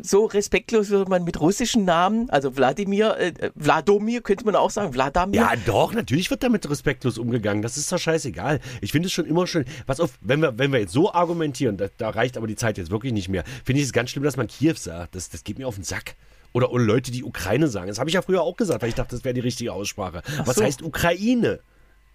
so 0.00 0.26
respektlos 0.26 0.90
würde 0.90 1.10
man 1.10 1.24
mit 1.24 1.40
russischen 1.40 1.84
Namen, 1.84 2.30
also 2.30 2.56
Wladimir, 2.56 3.16
äh, 3.18 3.50
Wladomir 3.54 4.22
könnte 4.22 4.44
man 4.44 4.56
auch 4.56 4.70
sagen, 4.70 4.94
Wladimir. 4.94 5.40
Ja, 5.40 5.52
doch, 5.66 5.92
natürlich 5.92 6.30
wird 6.30 6.42
damit 6.42 6.68
respektlos 6.70 7.18
umgegangen. 7.18 7.62
Das 7.62 7.76
ist 7.76 7.90
doch 7.90 7.98
scheißegal. 7.98 8.60
Ich 8.80 8.92
finde 8.92 9.06
es 9.06 9.12
schon 9.12 9.26
immer 9.26 9.46
schön. 9.46 9.64
Was 9.86 10.00
auf, 10.00 10.12
wenn 10.20 10.40
wir, 10.40 10.58
wenn 10.58 10.72
wir 10.72 10.80
jetzt 10.80 10.92
so 10.92 11.12
argumentieren, 11.12 11.76
da, 11.76 11.88
da 11.96 12.10
reicht 12.10 12.36
aber 12.36 12.46
die 12.46 12.56
Zeit 12.56 12.78
jetzt 12.78 12.90
wirklich 12.90 13.12
nicht 13.12 13.28
mehr, 13.28 13.44
finde 13.64 13.80
ich 13.80 13.86
es 13.86 13.92
ganz 13.92 14.10
schlimm, 14.10 14.24
dass 14.24 14.36
man 14.36 14.46
Kiew 14.46 14.74
sagt. 14.76 15.14
Das, 15.14 15.30
das 15.30 15.44
geht 15.44 15.58
mir 15.58 15.66
auf 15.66 15.74
den 15.74 15.84
Sack. 15.84 16.14
Oder, 16.52 16.68
Leute, 16.72 17.12
die 17.12 17.22
Ukraine 17.22 17.68
sagen. 17.68 17.88
Das 17.88 17.98
habe 17.98 18.10
ich 18.10 18.14
ja 18.14 18.22
früher 18.22 18.42
auch 18.42 18.56
gesagt, 18.56 18.82
weil 18.82 18.88
ich 18.88 18.94
dachte, 18.94 19.14
das 19.14 19.24
wäre 19.24 19.34
die 19.34 19.40
richtige 19.40 19.72
Aussprache. 19.72 20.22
Ach 20.38 20.46
Was 20.46 20.56
so. 20.56 20.64
heißt 20.64 20.82
Ukraine? 20.82 21.60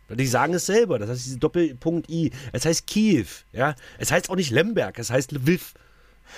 Die 0.09 0.27
sagen 0.27 0.53
es 0.53 0.65
selber, 0.65 0.99
das 0.99 1.09
heißt 1.09 1.25
diese 1.25 1.37
Doppelpunkt 1.39 2.09
I. 2.09 2.31
Es 2.51 2.65
heißt 2.65 2.85
Kiew, 2.87 3.25
ja. 3.51 3.75
Es 3.97 4.11
heißt 4.11 4.29
auch 4.29 4.35
nicht 4.35 4.51
Lemberg, 4.51 4.99
es 4.99 5.09
heißt 5.09 5.31
Lviv. 5.31 5.73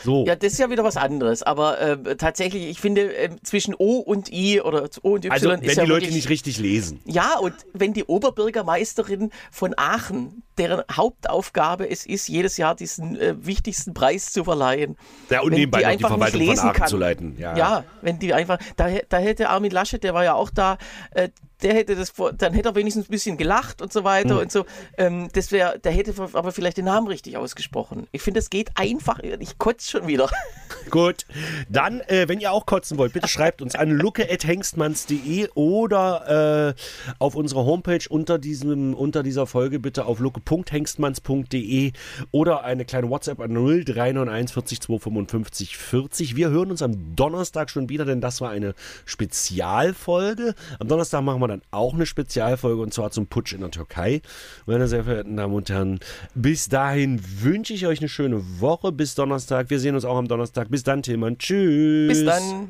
So. 0.04 0.26
Ja, 0.26 0.36
das 0.36 0.54
ist 0.54 0.60
ja 0.60 0.70
wieder 0.70 0.84
was 0.84 0.98
anderes. 0.98 1.44
Aber 1.44 1.80
äh, 1.80 2.16
tatsächlich, 2.18 2.68
ich 2.68 2.80
finde, 2.80 3.16
äh, 3.16 3.30
zwischen 3.44 3.74
O 3.78 3.98
und 3.98 4.32
I 4.32 4.62
oder 4.62 4.90
O 5.02 5.14
und 5.14 5.26
Y 5.26 5.32
also, 5.32 5.52
ist 5.52 5.62
wenn 5.62 5.70
ja 5.70 5.84
die 5.84 5.90
Leute 5.90 6.12
nicht 6.12 6.30
richtig 6.30 6.60
lesen. 6.60 7.00
Ja, 7.06 7.38
und 7.40 7.54
wenn 7.74 7.94
die 7.94 8.04
Oberbürgermeisterin 8.04 9.32
von 9.52 9.74
Aachen, 9.78 10.44
deren 10.58 10.84
Hauptaufgabe 10.92 11.90
es 11.90 12.06
ist, 12.06 12.28
jedes 12.28 12.58
Jahr 12.58 12.76
diesen 12.76 13.20
äh, 13.20 13.36
wichtigsten 13.46 13.94
Preis 13.94 14.32
zu 14.32 14.44
verleihen. 14.44 14.98
Ja, 15.30 15.42
und 15.42 15.54
nebenbei 15.54 15.80
die, 15.80 15.86
noch 15.86 15.92
die 15.98 16.04
Verwaltung 16.04 16.46
von 16.46 16.60
Aachen 16.60 16.74
kann, 16.74 16.88
zu 16.88 16.98
leiten. 16.98 17.36
Ja. 17.40 17.58
ja, 17.58 17.84
wenn 18.02 18.20
die 18.20 18.34
einfach, 18.34 18.60
da, 18.76 18.90
da 19.10 19.18
hätte 19.18 19.50
Armin 19.50 19.72
Laschet, 19.72 20.04
der 20.04 20.14
war 20.14 20.24
ja 20.24 20.34
auch 20.34 20.50
da, 20.50 20.78
äh, 21.12 21.30
der 21.62 21.74
hätte 21.74 21.96
das, 21.96 22.14
dann 22.38 22.54
hätte 22.54 22.70
er 22.70 22.76
wenigstens 22.76 23.08
ein 23.08 23.12
bisschen 23.12 23.38
gelacht 23.38 23.82
und 23.82 23.92
so 23.92 24.04
weiter 24.04 24.36
mhm. 24.36 24.42
und 24.42 24.52
so. 24.52 24.66
Ähm, 24.98 25.30
das 25.34 25.52
wäre, 25.52 25.80
der 25.80 25.92
hätte 25.92 26.14
aber 26.34 26.52
vielleicht 26.52 26.78
den 26.78 26.86
Namen 26.86 27.08
richtig 27.08 27.38
ausgesprochen. 27.38 28.08
Ich 28.12 28.22
finde, 28.22 28.40
es 28.40 28.50
geht 28.50 28.72
einfach. 28.76 29.20
Ich 29.20 29.58
kotze 29.58 29.90
schon 29.90 30.08
wieder. 30.08 30.30
Gut, 30.90 31.26
dann, 31.70 32.02
äh, 32.02 32.28
wenn 32.28 32.40
ihr 32.40 32.52
auch 32.52 32.66
kotzen 32.66 32.98
wollt, 32.98 33.14
bitte 33.14 33.28
schreibt 33.28 33.62
uns 33.62 33.76
an 33.76 33.92
lucke.hengstmanns.de 33.92 35.50
oder 35.56 36.76
äh, 36.76 37.14
auf 37.20 37.36
unserer 37.36 37.66
Homepage 37.66 38.06
unter, 38.10 38.38
diesem, 38.38 38.94
unter 38.94 39.24
dieser 39.24 39.48
Folge 39.48 39.80
bitte 39.80 40.06
auf 40.06 40.20
lucke.hengstmanns.de 40.20 41.92
oder 42.32 42.64
eine 42.64 42.86
kleine 42.86 43.10
WhatsApp 43.10 43.40
an 43.40 43.54
0391 43.54 44.54
40 44.54 44.82
255 44.82 45.78
40. 45.78 46.36
Wir 46.36 46.50
hören 46.50 46.72
uns 46.72 46.82
am 46.82 47.16
Donnerstag 47.16 47.70
schon 47.70 47.90
wieder, 47.90 48.06
denn 48.06 48.22
das 48.22 48.42
war 48.42 48.50
eine 48.52 48.74
Spezialfolge. 49.06 50.56
Am 50.80 50.88
Donnerstag 50.88 51.22
machen 51.24 51.42
wir 51.48 51.58
dann 51.58 51.62
auch 51.72 51.94
eine 51.94 52.06
Spezialfolge 52.06 52.82
und 52.82 52.94
zwar 52.94 53.12
zum 53.12 53.28
Putsch 53.28 53.54
in 53.54 53.62
der 53.62 53.72
Türkei. 53.72 54.22
Meine 54.66 54.88
sehr 54.88 55.04
verehrten 55.04 55.38
Damen 55.38 55.54
und 55.54 55.70
Herren, 55.70 56.00
bis 56.36 56.70
dahin 56.70 57.22
wünsche 57.42 57.74
ich 57.74 57.88
euch 57.88 58.00
eine 58.00 58.10
schöne 58.10 58.44
Woche. 58.60 58.92
Bis 58.92 59.16
Donnerstag. 59.16 59.70
Wir 59.70 59.80
sehen 59.80 59.96
uns 59.96 60.06
auch 60.06 60.18
am 60.18 60.28
Donnerstag. 60.28 60.70
Bis 60.70 60.84
dann, 60.84 61.04
Tillmann. 61.04 61.38
Tschüss. 61.38 62.10
Bis 62.10 62.26
dann. 62.26 62.70